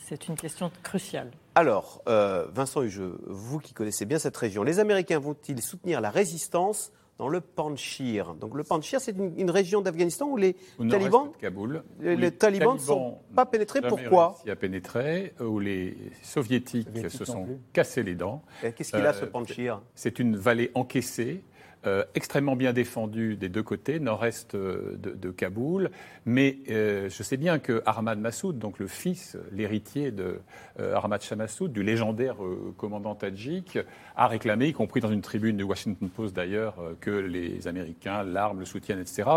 c'est 0.03 0.27
une 0.27 0.35
question 0.35 0.69
cruciale. 0.83 1.31
Alors, 1.55 2.01
euh, 2.07 2.45
Vincent 2.53 2.83
Hugeux, 2.83 3.19
vous 3.25 3.59
qui 3.59 3.73
connaissez 3.73 4.05
bien 4.05 4.19
cette 4.19 4.37
région, 4.37 4.63
les 4.63 4.79
Américains 4.79 5.19
vont-ils 5.19 5.61
soutenir 5.61 6.01
la 6.01 6.09
résistance 6.09 6.91
dans 7.17 7.27
le 7.27 7.41
Panchir 7.41 8.33
Donc 8.35 8.55
le 8.55 8.63
Panchir, 8.63 9.01
c'est 9.01 9.11
une, 9.11 9.51
région 9.51 9.81
d'Afghanistan 9.81 10.27
où 10.27 10.37
les 10.37 10.55
talibans, 10.89 11.31
Kaboul, 11.39 11.83
les, 11.99 12.31
talibans 12.31 12.75
ne 12.75 12.79
sont 12.79 13.17
pas 13.35 13.45
pénétrés. 13.45 13.81
Pourquoi? 13.81 14.37
Ils 14.45 14.51
a 14.51 14.55
pénétré, 14.55 15.33
où 15.41 15.59
les 15.59 15.97
soviétiques, 16.23 16.87
se 17.09 17.25
sont 17.25 17.59
cassés 17.73 18.03
les 18.03 18.15
dents. 18.15 18.41
Qu'est-ce 18.61 18.91
qu'il 18.91 19.05
a 19.05 19.11
ce 19.11 19.25
euh, 19.25 19.29
Panchir 19.29 19.81
C'est 19.95 20.19
une 20.19 20.37
vallée 20.37 20.71
encaissée 20.75 21.43
euh, 21.87 22.03
extrêmement 22.13 22.57
bien 22.57 22.73
défendu 22.73 23.37
des 23.37 23.47
deux 23.47 23.63
côtés, 23.63 24.01
nord-est 24.01 24.53
euh, 24.53 24.97
de, 24.97 25.31
Kaboul. 25.31 25.91
Mais 26.25 26.57
euh, 26.69 27.09
je 27.09 27.23
sais 27.23 27.37
bien 27.37 27.57
que 27.57 27.81
Ahmad 27.85 28.19
Massoud, 28.19 28.59
donc 28.59 28.79
le 28.79 28.87
fils, 28.87 29.37
l'héritier 29.53 30.11
de 30.11 30.41
Ahmad 30.77 31.21
Shah 31.21 31.35
Massoud, 31.35 31.71
du 31.71 31.83
légendaire 31.83 32.35
commandant 32.77 33.15
tadjik, 33.15 33.79
a 34.15 34.27
réclamé, 34.27 34.67
y 34.67 34.73
compris 34.73 35.01
dans 35.01 35.11
une 35.11 35.21
tribune 35.21 35.57
du 35.57 35.63
Washington 35.63 36.09
Post 36.09 36.35
d'ailleurs, 36.35 36.75
que 37.01 37.11
les 37.11 37.67
Américains 37.67 38.23
l'arment, 38.23 38.59
le 38.59 38.65
soutiennent, 38.65 38.99
etc. 38.99 39.29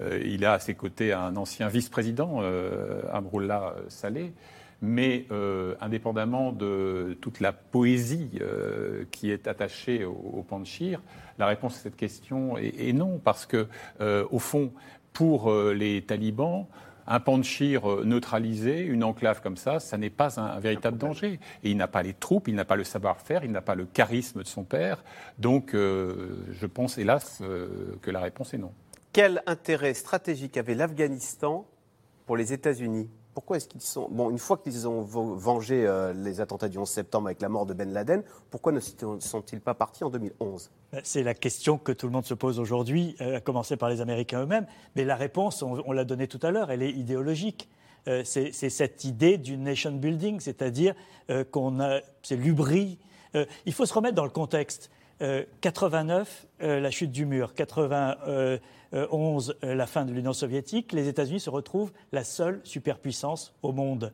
il 0.00 0.44
a 0.44 0.52
à 0.52 0.58
ses 0.58 0.74
côtés 0.74 1.14
un 1.14 1.36
ancien 1.36 1.68
vice-président, 1.68 2.42
Amrullah 3.12 3.76
Saleh 3.88 4.32
mais 4.84 5.26
euh, 5.32 5.74
indépendamment 5.80 6.52
de 6.52 7.16
toute 7.20 7.40
la 7.40 7.52
poésie 7.52 8.30
euh, 8.40 9.04
qui 9.10 9.30
est 9.30 9.48
attachée 9.48 10.04
au, 10.04 10.44
Panchir, 10.46 11.00
la 11.38 11.46
réponse 11.46 11.76
à 11.76 11.80
cette 11.80 11.96
question 11.96 12.56
est, 12.58 12.92
non, 12.92 13.20
parce 13.22 13.46
que, 13.46 13.66
euh, 14.00 14.26
au 14.30 14.38
fond, 14.38 14.72
pour 15.12 15.52
les 15.52 16.02
talibans, 16.02 16.66
un 17.06 17.20
Panchir 17.20 17.86
neutralisé, 18.04 18.80
une 18.80 19.04
enclave 19.04 19.42
comme 19.42 19.56
ça, 19.56 19.78
ça 19.78 19.96
n'est 19.96 20.10
pas 20.10 20.40
un, 20.40 20.58
véritable 20.58 20.98
danger. 20.98 21.38
Et 21.62 21.70
il 21.70 21.76
n'a 21.76 21.86
pas 21.86 22.02
les 22.02 22.14
troupes, 22.14 22.48
il 22.48 22.54
n'a 22.54 22.64
pas 22.64 22.76
le 22.76 22.84
savoir-faire, 22.84 23.44
il 23.44 23.52
n'a 23.52 23.60
pas 23.60 23.74
le 23.74 23.84
charisme 23.84 24.42
de 24.42 24.48
son 24.48 24.64
père. 24.64 25.04
Donc, 25.38 25.70
je 25.72 26.66
pense, 26.66 26.98
hélas, 26.98 27.42
que 28.02 28.10
la 28.10 28.20
réponse 28.20 28.54
est 28.54 28.58
non. 28.58 28.72
Quel 29.12 29.42
intérêt 29.46 29.94
stratégique 29.94 30.56
avait 30.56 30.74
l'Afghanistan 30.74 31.68
pour 32.26 32.36
les 32.36 32.52
États-Unis? 32.52 33.08
Pourquoi 33.34 33.56
est-ce 33.56 33.68
qu'ils 33.68 33.82
sont. 33.82 34.08
Bon, 34.10 34.30
une 34.30 34.38
fois 34.38 34.56
qu'ils 34.56 34.86
ont 34.86 35.02
vengé 35.02 35.84
euh, 35.86 36.12
les 36.12 36.40
attentats 36.40 36.68
du 36.68 36.78
11 36.78 36.88
septembre 36.88 37.26
avec 37.26 37.42
la 37.42 37.48
mort 37.48 37.66
de 37.66 37.74
Ben 37.74 37.92
Laden, 37.92 38.22
pourquoi 38.50 38.72
ne 38.72 38.80
sont-ils 38.80 39.60
pas 39.60 39.74
partis 39.74 40.04
en 40.04 40.10
2011 40.10 40.70
ben, 40.92 41.00
C'est 41.02 41.22
la 41.22 41.34
question 41.34 41.76
que 41.76 41.92
tout 41.92 42.06
le 42.06 42.12
monde 42.12 42.24
se 42.24 42.34
pose 42.34 42.60
aujourd'hui, 42.60 43.16
euh, 43.20 43.36
à 43.36 43.40
commencer 43.40 43.76
par 43.76 43.90
les 43.90 44.00
Américains 44.00 44.42
eux-mêmes. 44.42 44.66
Mais 44.94 45.04
la 45.04 45.16
réponse, 45.16 45.62
on, 45.62 45.92
l'a 45.92 46.04
donnée 46.04 46.28
tout 46.28 46.40
à 46.42 46.50
l'heure, 46.50 46.70
elle 46.70 46.82
est 46.82 46.92
idéologique. 46.92 47.68
Euh, 48.06 48.22
c'est 48.24 48.52
cette 48.52 49.04
idée 49.04 49.38
du 49.38 49.56
nation 49.56 49.92
building, 49.92 50.38
c'est-à-dire 50.40 50.94
qu'on 51.50 51.80
a. 51.80 52.00
C'est 52.22 52.36
l'ubri. 52.36 52.98
il 53.64 53.72
faut 53.72 53.86
se 53.86 53.94
remettre 53.94 54.14
dans 54.14 54.24
le 54.24 54.30
contexte. 54.30 54.90
89, 55.60 56.46
la 56.60 56.90
chute 56.90 57.10
du 57.12 57.26
mur. 57.26 57.54
80. 57.54 58.16
11, 59.10 59.56
euh, 59.64 59.74
la 59.74 59.86
fin 59.86 60.04
de 60.04 60.12
l'Union 60.12 60.32
soviétique, 60.32 60.92
les 60.92 61.08
États-Unis 61.08 61.40
se 61.40 61.50
retrouvent 61.50 61.92
la 62.12 62.24
seule 62.24 62.60
superpuissance 62.64 63.52
au 63.62 63.72
monde. 63.72 64.12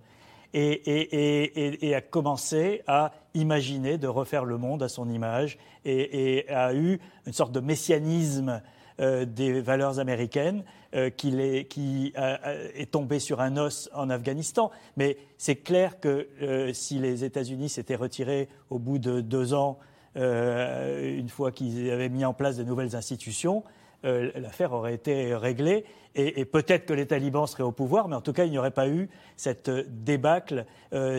et, 0.52 1.94
a 1.94 2.00
commencé 2.00 2.82
à 2.86 3.12
imaginer 3.34 3.98
de 3.98 4.08
refaire 4.08 4.44
le 4.44 4.58
monde 4.58 4.82
à 4.82 4.88
son 4.88 5.08
image 5.08 5.58
et, 5.84 6.46
a 6.48 6.74
eu 6.74 6.98
une 7.26 7.32
sorte 7.32 7.52
de 7.52 7.60
messianisme 7.60 8.60
euh, 9.00 9.24
des 9.24 9.60
valeurs 9.60 9.98
américaines 9.98 10.64
euh, 10.94 11.08
qui, 11.08 11.32
est, 11.38 12.90
tombé 12.90 13.18
sur 13.20 13.40
un 13.40 13.56
os 13.56 13.88
en 13.94 14.10
Afghanistan. 14.10 14.70
Mais 14.96 15.16
c'est 15.38 15.56
clair 15.56 16.00
que 16.00 16.28
euh, 16.42 16.72
si 16.72 16.98
les 16.98 17.24
États-Unis 17.24 17.68
s'étaient 17.68 17.94
retirés 17.94 18.48
au 18.68 18.78
bout 18.78 18.98
de 18.98 19.20
deux 19.20 19.54
ans, 19.54 19.78
une 20.16 21.28
fois 21.28 21.52
qu'ils 21.52 21.90
avaient 21.90 22.08
mis 22.08 22.24
en 22.24 22.34
place 22.34 22.56
de 22.56 22.64
nouvelles 22.64 22.96
institutions, 22.96 23.62
l'affaire 24.02 24.72
aurait 24.72 24.94
été 24.94 25.34
réglée 25.34 25.84
et, 26.14 26.44
peut-être 26.44 26.86
que 26.86 26.92
les 26.92 27.06
talibans 27.06 27.46
seraient 27.46 27.62
au 27.62 27.72
pouvoir, 27.72 28.08
mais 28.08 28.16
en 28.16 28.20
tout 28.20 28.32
cas, 28.32 28.44
il 28.44 28.50
n'y 28.50 28.58
aurait 28.58 28.72
pas 28.72 28.88
eu 28.88 29.08
cette 29.36 29.70
débâcle, 29.70 30.66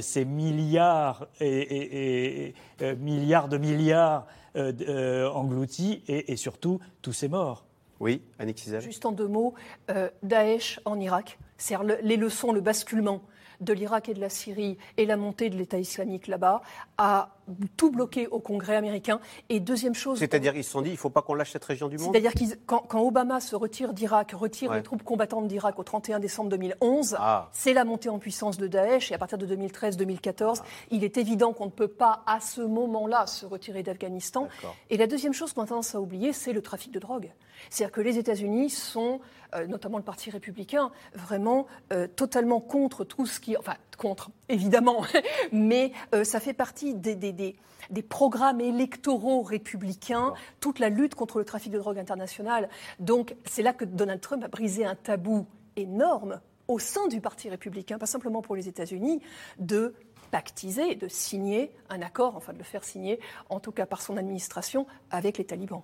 ces 0.01 0.25
milliards 0.25 1.27
et, 1.39 2.53
milliards 2.97 3.47
de 3.47 3.57
milliards 3.57 4.27
engloutis 4.55 6.03
et, 6.07 6.35
surtout 6.35 6.79
tous 7.01 7.13
ces 7.13 7.29
morts. 7.29 7.65
Oui, 8.01 8.23
Annick 8.39 8.57
Cizel. 8.57 8.81
Juste 8.81 9.05
en 9.05 9.11
deux 9.11 9.27
mots, 9.27 9.53
euh, 9.91 10.09
Daesh 10.23 10.79
en 10.85 10.99
Irak, 10.99 11.37
c'est 11.57 11.75
les 12.01 12.17
leçons, 12.17 12.51
le 12.51 12.59
basculement 12.59 13.21
de 13.61 13.73
l'Irak 13.73 14.09
et 14.09 14.13
de 14.13 14.19
la 14.19 14.29
Syrie 14.29 14.77
et 14.97 15.05
la 15.05 15.17
montée 15.17 15.49
de 15.49 15.57
l'État 15.57 15.77
islamique 15.77 16.27
là-bas 16.27 16.61
a 16.97 17.29
tout 17.77 17.91
bloqué 17.91 18.27
au 18.27 18.39
Congrès 18.39 18.75
américain. 18.75 19.19
Et 19.49 19.59
deuxième 19.59 19.93
chose. 19.93 20.19
C'est-à-dire 20.19 20.53
qu'ils 20.53 20.63
se 20.63 20.71
sont 20.71 20.81
dit 20.81 20.89
il 20.89 20.93
ne 20.93 20.97
faut 20.97 21.09
pas 21.09 21.21
qu'on 21.21 21.33
lâche 21.33 21.51
cette 21.51 21.65
région 21.65 21.87
du 21.87 21.97
monde? 21.97 22.11
C'est-à-dire 22.11 22.33
que 22.33 22.55
quand, 22.65 23.01
Obama 23.01 23.39
se 23.39 23.55
retire 23.55 23.93
d'Irak, 23.93 24.31
retire 24.31 24.73
les 24.73 24.83
troupes 24.83 25.03
combattantes 25.03 25.47
d'Irak 25.47 25.77
au 25.79 25.83
31 25.83 26.19
décembre 26.19 26.49
2011, 26.49 27.15
ah. 27.19 27.49
c'est 27.51 27.73
la 27.73 27.85
montée 27.85 28.09
en 28.09 28.19
puissance 28.19 28.57
de 28.57 28.67
Daesh. 28.67 29.11
Et 29.11 29.15
à 29.15 29.17
partir 29.17 29.37
de 29.37 29.55
2013-2014, 29.55 30.59
ah. 30.59 30.65
il 30.91 31.03
est 31.03 31.17
évident 31.17 31.53
qu'on 31.53 31.65
ne 31.65 31.71
peut 31.71 31.87
pas 31.87 32.23
à 32.25 32.39
ce 32.39 32.61
moment-là 32.61 33.27
se 33.27 33.45
retirer 33.45 33.83
d'Afghanistan. 33.83 34.47
Et 34.89 34.97
la 34.97 35.07
deuxième 35.07 35.33
chose 35.33 35.53
qu'on 35.53 35.63
a 35.63 35.67
tendance 35.67 35.95
à 35.95 36.01
oublier, 36.01 36.33
c'est 36.33 36.53
le 36.53 36.61
trafic 36.61 36.91
de 36.91 36.99
drogue. 36.99 37.31
C'est-à-dire 37.69 37.93
que 37.93 38.01
les 38.01 38.17
États-Unis 38.17 38.69
sont, 38.69 39.19
euh, 39.55 39.67
notamment 39.67 39.97
le 39.97 40.03
Parti 40.03 40.29
républicain, 40.29 40.91
vraiment 41.13 41.67
euh, 41.93 42.07
totalement 42.07 42.59
contre 42.59 43.03
tout 43.03 43.25
ce 43.25 43.39
qui. 43.39 43.57
Enfin, 43.57 43.75
contre, 43.97 44.31
évidemment, 44.49 45.03
mais 45.51 45.91
euh, 46.15 46.23
ça 46.23 46.39
fait 46.39 46.53
partie 46.53 46.95
des, 46.95 47.15
des, 47.15 47.31
des, 47.31 47.55
des, 47.89 48.01
programmes 48.01 48.61
électoraux 48.61 49.43
républicains, 49.43 50.33
toute 50.59 50.79
la 50.79 50.89
lutte 50.89 51.15
contre 51.15 51.37
le 51.37 51.45
trafic 51.45 51.71
de 51.71 51.77
drogue 51.77 51.99
international. 51.99 52.69
Donc, 52.99 53.35
c'est 53.45 53.61
là 53.61 53.73
que 53.73 53.85
Donald 53.85 54.21
Trump 54.21 54.43
a 54.43 54.47
brisé 54.47 54.85
un 54.85 54.95
tabou 54.95 55.45
énorme 55.75 56.41
au 56.67 56.79
sein 56.79 57.07
du 57.07 57.21
Parti 57.21 57.49
républicain, 57.49 57.97
pas 57.97 58.05
simplement 58.05 58.41
pour 58.41 58.55
les 58.55 58.67
États-Unis, 58.67 59.21
de 59.59 59.93
pactiser, 60.31 60.95
de 60.95 61.07
signer 61.07 61.71
un 61.89 62.01
accord, 62.01 62.35
enfin 62.35 62.53
de 62.53 62.57
le 62.57 62.63
faire 62.63 62.83
signer, 62.83 63.19
en 63.49 63.59
tout 63.59 63.71
cas 63.71 63.85
par 63.85 64.01
son 64.01 64.17
administration, 64.17 64.87
avec 65.11 65.37
les 65.37 65.45
talibans. 65.45 65.83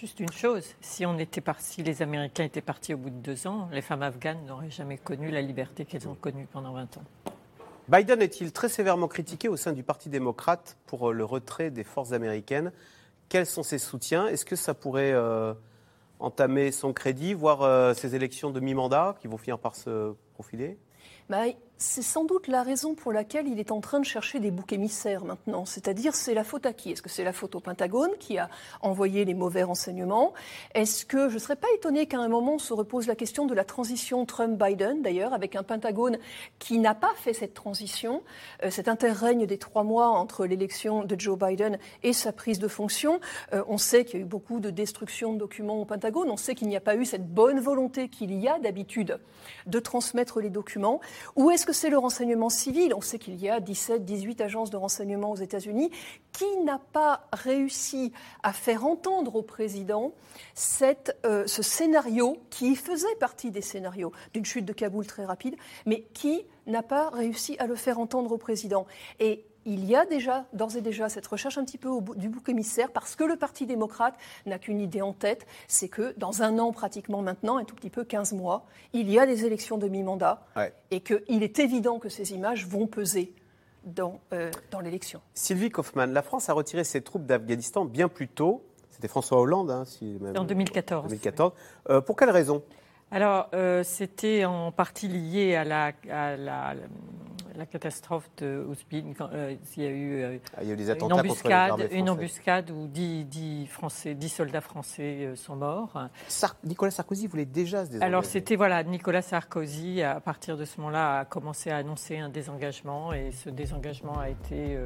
Juste 0.00 0.18
une 0.18 0.32
chose, 0.32 0.64
si, 0.80 1.06
on 1.06 1.16
était 1.18 1.40
les 1.78 2.02
Américains 2.02 2.42
étaient 2.42 2.60
partis 2.60 2.94
au 2.94 2.96
bout 2.96 3.10
de 3.10 3.14
deux 3.14 3.46
ans, 3.46 3.68
les 3.70 3.80
femmes 3.80 4.02
afghanes 4.02 4.44
n'auraient 4.44 4.70
jamais 4.70 4.98
connu 4.98 5.30
la 5.30 5.40
liberté 5.40 5.84
qu'elles 5.84 6.08
ont 6.08 6.16
connue 6.16 6.48
pendant 6.50 6.72
20 6.72 6.96
ans. 6.96 7.04
Biden 7.88 8.20
est-il 8.20 8.50
très 8.50 8.68
sévèrement 8.68 9.06
critiqué 9.06 9.48
au 9.48 9.56
sein 9.56 9.72
du 9.72 9.84
Parti 9.84 10.08
démocrate 10.08 10.76
pour 10.86 11.10
euh, 11.10 11.12
le 11.12 11.24
retrait 11.24 11.70
des 11.70 11.84
forces 11.84 12.12
américaines? 12.12 12.72
Quels 13.28 13.46
sont 13.46 13.62
ses 13.62 13.78
soutiens? 13.78 14.26
Est-ce 14.26 14.44
que 14.44 14.56
ça 14.56 14.74
pourrait 14.74 15.12
euh, 15.12 15.54
entamer 16.18 16.72
son 16.72 16.92
crédit, 16.92 17.32
voire 17.32 17.62
euh, 17.62 17.94
ces 17.94 18.16
élections 18.16 18.50
de 18.50 18.58
mi-mandat 18.58 19.14
qui 19.20 19.28
vont 19.28 19.38
finir 19.38 19.60
par 19.60 19.76
se 19.76 20.12
profiler? 20.32 20.76
Bah, 21.28 21.44
c'est 21.76 22.02
sans 22.02 22.24
doute 22.24 22.46
la 22.46 22.62
raison 22.62 22.94
pour 22.94 23.12
laquelle 23.12 23.48
il 23.48 23.58
est 23.58 23.72
en 23.72 23.80
train 23.80 23.98
de 23.98 24.04
chercher 24.04 24.38
des 24.38 24.50
boucs 24.50 24.72
émissaires 24.72 25.24
maintenant. 25.24 25.64
C'est-à-dire, 25.64 26.14
c'est 26.14 26.34
la 26.34 26.44
faute 26.44 26.66
à 26.66 26.72
qui? 26.72 26.92
Est-ce 26.92 27.02
que 27.02 27.08
c'est 27.08 27.24
la 27.24 27.32
faute 27.32 27.54
au 27.56 27.60
Pentagone 27.60 28.12
qui 28.20 28.38
a 28.38 28.48
envoyé 28.80 29.24
les 29.24 29.34
mauvais 29.34 29.64
renseignements? 29.64 30.34
Est-ce 30.74 31.04
que 31.04 31.28
je 31.28 31.34
ne 31.34 31.38
serais 31.38 31.56
pas 31.56 31.66
étonné 31.74 32.06
qu'à 32.06 32.20
un 32.20 32.28
moment 32.28 32.58
se 32.58 32.72
repose 32.72 33.06
la 33.08 33.16
question 33.16 33.46
de 33.46 33.54
la 33.54 33.64
transition 33.64 34.24
Trump-Biden, 34.24 35.02
d'ailleurs, 35.02 35.34
avec 35.34 35.56
un 35.56 35.64
Pentagone 35.64 36.18
qui 36.60 36.78
n'a 36.78 36.94
pas 36.94 37.12
fait 37.16 37.32
cette 37.32 37.54
transition, 37.54 38.22
euh, 38.62 38.70
cet 38.70 38.86
interrègne 38.86 39.46
des 39.46 39.58
trois 39.58 39.82
mois 39.82 40.08
entre 40.08 40.46
l'élection 40.46 41.04
de 41.04 41.18
Joe 41.18 41.38
Biden 41.38 41.78
et 42.02 42.12
sa 42.12 42.32
prise 42.32 42.60
de 42.60 42.68
fonction. 42.68 43.20
Euh, 43.52 43.64
on 43.66 43.78
sait 43.78 44.04
qu'il 44.04 44.20
y 44.20 44.22
a 44.22 44.24
eu 44.24 44.28
beaucoup 44.28 44.60
de 44.60 44.70
destruction 44.70 45.32
de 45.32 45.38
documents 45.38 45.80
au 45.80 45.84
Pentagone. 45.84 46.30
On 46.30 46.36
sait 46.36 46.54
qu'il 46.54 46.68
n'y 46.68 46.76
a 46.76 46.80
pas 46.80 46.94
eu 46.94 47.04
cette 47.04 47.26
bonne 47.26 47.58
volonté 47.58 48.08
qu'il 48.08 48.32
y 48.32 48.46
a 48.48 48.58
d'habitude 48.60 49.18
de 49.66 49.78
transmettre 49.80 50.40
les 50.40 50.50
documents. 50.50 51.00
Est-ce 51.54 51.63
que 51.64 51.72
c'est 51.72 51.90
le 51.90 51.98
renseignement 51.98 52.48
civil? 52.48 52.94
On 52.94 53.00
sait 53.00 53.18
qu'il 53.18 53.36
y 53.36 53.48
a 53.48 53.60
17, 53.60 54.04
18 54.04 54.40
agences 54.40 54.70
de 54.70 54.76
renseignement 54.76 55.32
aux 55.32 55.36
États-Unis. 55.36 55.90
Qui 56.32 56.56
n'a 56.64 56.80
pas 56.92 57.28
réussi 57.32 58.12
à 58.42 58.52
faire 58.52 58.84
entendre 58.84 59.36
au 59.36 59.42
président 59.42 60.12
euh, 61.24 61.46
ce 61.46 61.62
scénario 61.62 62.38
qui 62.50 62.74
faisait 62.76 63.14
partie 63.20 63.50
des 63.50 63.60
scénarios 63.60 64.12
d'une 64.32 64.44
chute 64.44 64.64
de 64.64 64.72
Kaboul 64.72 65.06
très 65.06 65.24
rapide, 65.24 65.56
mais 65.86 66.02
qui 66.12 66.44
n'a 66.66 66.82
pas 66.82 67.10
réussi 67.10 67.56
à 67.58 67.66
le 67.66 67.76
faire 67.76 67.98
entendre 67.98 68.32
au 68.32 68.38
président 68.38 68.86
il 69.66 69.84
y 69.84 69.96
a 69.96 70.04
déjà, 70.06 70.44
d'ores 70.52 70.76
et 70.76 70.80
déjà, 70.80 71.08
cette 71.08 71.26
recherche 71.26 71.58
un 71.58 71.64
petit 71.64 71.78
peu 71.78 71.90
du 72.16 72.28
bouc 72.28 72.48
émissaire 72.48 72.90
parce 72.90 73.16
que 73.16 73.24
le 73.24 73.36
Parti 73.36 73.66
démocrate 73.66 74.14
n'a 74.46 74.58
qu'une 74.58 74.80
idée 74.80 75.02
en 75.02 75.12
tête, 75.12 75.46
c'est 75.68 75.88
que 75.88 76.14
dans 76.16 76.42
un 76.42 76.58
an 76.58 76.72
pratiquement 76.72 77.22
maintenant, 77.22 77.56
un 77.56 77.64
tout 77.64 77.74
petit 77.74 77.90
peu 77.90 78.04
15 78.04 78.32
mois, 78.32 78.66
il 78.92 79.10
y 79.10 79.18
a 79.18 79.26
des 79.26 79.44
élections 79.44 79.78
de 79.78 79.88
mi-mandat 79.88 80.46
et 80.90 81.00
qu'il 81.00 81.42
est 81.42 81.58
évident 81.58 81.98
que 81.98 82.08
ces 82.08 82.32
images 82.32 82.66
vont 82.66 82.86
peser 82.86 83.34
dans, 83.84 84.20
euh, 84.32 84.50
dans 84.70 84.80
l'élection. 84.80 85.20
Sylvie 85.34 85.70
Kaufmann, 85.70 86.12
la 86.12 86.22
France 86.22 86.48
a 86.48 86.52
retiré 86.52 86.84
ses 86.84 87.02
troupes 87.02 87.26
d'Afghanistan 87.26 87.84
bien 87.84 88.08
plus 88.08 88.28
tôt. 88.28 88.64
C'était 88.90 89.08
François 89.08 89.40
Hollande, 89.40 89.70
hein, 89.70 89.84
si 89.84 90.18
en 90.36 90.44
2014. 90.44 91.08
2014. 91.08 91.52
Euh, 91.90 92.00
pour 92.00 92.16
quelle 92.16 92.30
raison? 92.30 92.62
Alors, 93.10 93.48
euh, 93.54 93.82
c'était 93.84 94.44
en 94.44 94.72
partie 94.72 95.08
lié 95.08 95.54
à 95.54 95.64
la, 95.64 95.92
à 96.10 96.36
la, 96.36 96.74
la 97.56 97.66
catastrophe 97.66 98.28
de 98.38 98.64
Ousbin, 98.68 99.12
euh, 99.20 99.54
il 99.76 99.82
y 99.82 99.86
a 99.86 99.90
eu, 99.90 100.22
euh, 100.22 100.38
ah, 100.56 100.62
il 100.62 100.68
y 100.68 100.70
a 100.70 100.74
eu 100.74 100.76
des 100.76 100.90
une 100.90 101.12
embuscade, 101.12 101.88
une 101.92 102.10
embuscade 102.10 102.70
où 102.70 102.86
10, 102.86 103.66
Français, 103.66 104.14
10 104.14 104.28
soldats 104.28 104.60
français 104.60 105.26
euh, 105.26 105.36
sont 105.36 105.56
morts. 105.56 106.08
Nicolas 106.64 106.90
Sarkozy 106.90 107.26
voulait 107.26 107.44
déjà 107.44 107.84
se 107.84 107.90
désengager. 107.90 108.06
Alors 108.06 108.24
c'était 108.24 108.56
voilà, 108.56 108.82
Nicolas 108.82 109.22
Sarkozy 109.22 110.02
à 110.02 110.20
partir 110.20 110.56
de 110.56 110.64
ce 110.64 110.78
moment-là 110.80 111.20
a 111.20 111.24
commencé 111.24 111.70
à 111.70 111.76
annoncer 111.76 112.18
un 112.18 112.28
désengagement 112.28 113.12
et 113.12 113.30
ce 113.32 113.50
désengagement 113.50 114.18
a 114.18 114.30
été 114.30 114.78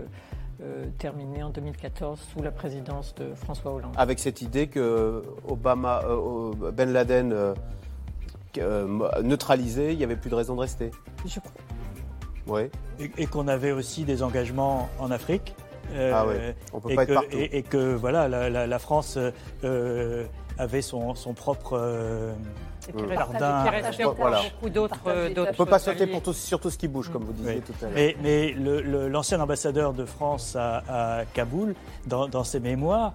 terminé 0.99 1.43
en 1.43 1.51
2014 1.51 2.21
sous 2.33 2.43
la 2.43 2.51
présidence 2.51 3.15
de 3.15 3.33
François 3.35 3.73
Hollande. 3.73 3.95
Avec 3.97 4.19
cette 4.19 4.43
idée 4.43 4.67
que 4.67 5.23
Obama, 5.47 6.03
Ben 6.73 6.93
Laden 6.93 7.55
neutralisé, 9.23 9.93
il 9.93 9.99
n'y 9.99 10.05
avait 10.05 10.17
plus 10.17 10.31
de 10.31 10.35
raison 10.35 10.55
de 10.55 10.61
rester. 10.61 10.91
Je 11.25 11.39
Et, 13.19 13.27
qu'on 13.27 13.49
avait 13.49 13.73
aussi 13.73 14.05
des 14.05 14.23
engagements 14.23 14.89
en 14.99 15.11
Afrique. 15.11 15.55
Euh, 15.95 16.13
ah 16.15 16.27
oui, 16.27 16.35
on 16.73 16.81
peut 16.81 16.95
pas 16.95 17.07
que, 17.07 17.13
être 17.13 17.21
partout. 17.21 17.37
Et, 17.37 17.63
que 17.63 17.95
voilà, 17.95 18.29
la, 18.29 18.79
France 18.79 19.19
euh, 19.65 20.25
avait 20.59 20.83
son, 20.83 21.15
propre 21.35 21.79
euh, 21.79 22.35
jardin. 23.15 23.65
Voilà. 24.17 24.43
beaucoup 24.43 24.71
d'autres. 24.71 25.01
on 25.07 25.11
ne 25.31 25.57
peut 25.57 25.67
pas 25.67 25.79
sauter 25.79 26.07
pour 26.07 26.23
tout, 26.23 26.33
sur 26.33 26.61
tout 26.61 26.71
ce 26.71 26.77
qui 26.79 26.89
bouge, 26.89 27.11
comme 27.11 27.25
vous 27.25 27.33
disiez 27.33 27.61
tout 27.61 27.73
à 27.83 27.91
l'heure. 27.91 28.15
Mais, 28.23 28.55
l'ancien 29.09 29.41
ambassadeur 29.41 29.93
de 29.95 30.05
France 30.05 30.57
à, 30.57 31.23
Kaboul, 31.33 31.75
dans, 32.07 32.29
dans, 32.29 32.45
ses 32.45 32.61
mémoires, 32.61 33.15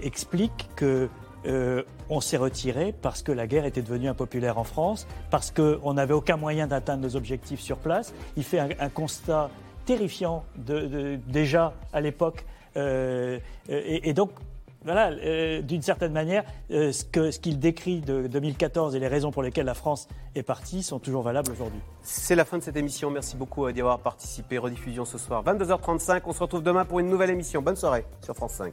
explique 0.00 0.68
que 0.74 1.08
euh, 1.46 1.82
on 2.10 2.20
s'est 2.20 2.36
retiré 2.36 2.94
parce 3.02 3.22
que 3.22 3.32
la 3.32 3.46
guerre 3.46 3.64
était 3.64 3.82
devenue 3.82 4.08
impopulaire 4.08 4.58
en 4.58 4.64
France, 4.64 5.06
parce 5.30 5.50
qu'on 5.50 5.94
n'avait 5.94 6.14
aucun 6.14 6.36
moyen 6.36 6.66
d'atteindre 6.66 7.02
nos 7.02 7.16
objectifs 7.16 7.60
sur 7.60 7.78
place. 7.78 8.14
Il 8.36 8.44
fait 8.44 8.60
un, 8.60 8.88
constat 8.88 9.50
terrifiant 9.84 10.44
déjà 10.56 11.74
à 11.92 12.00
l'époque. 12.00 12.44
Euh, 12.76 13.38
et, 13.68 14.12
donc, 14.12 14.30
voilà, 14.84 15.10
euh, 15.10 15.62
d'une 15.62 15.82
certaine 15.82 16.12
manière, 16.12 16.44
ce 16.70 17.38
qu'il 17.38 17.58
décrit 17.58 18.00
de 18.00 18.26
2014 18.26 18.94
et 18.94 18.98
les 18.98 19.08
raisons 19.08 19.30
pour 19.30 19.42
lesquelles 19.42 19.66
la 19.66 19.74
France 19.74 20.08
est 20.34 20.42
partie 20.42 20.82
sont 20.82 20.98
toujours 20.98 21.22
valables 21.22 21.50
aujourd'hui. 21.50 21.80
C'est 22.02 22.36
la 22.36 22.44
fin 22.44 22.58
de 22.58 22.62
cette 22.62 22.76
émission. 22.76 23.10
Merci 23.10 23.36
beaucoup 23.36 23.70
d'y 23.72 23.80
avoir 23.80 23.98
participé. 24.00 24.58
Rediffusion 24.58 25.04
ce 25.04 25.18
soir, 25.18 25.42
22h35. 25.44 26.22
On 26.26 26.32
se 26.32 26.40
retrouve 26.40 26.62
demain 26.62 26.84
pour 26.84 27.00
une 27.00 27.08
nouvelle 27.08 27.30
émission. 27.30 27.62
Bonne 27.62 27.76
soirée 27.76 28.04
sur 28.22 28.34
France 28.34 28.52
5. 28.52 28.72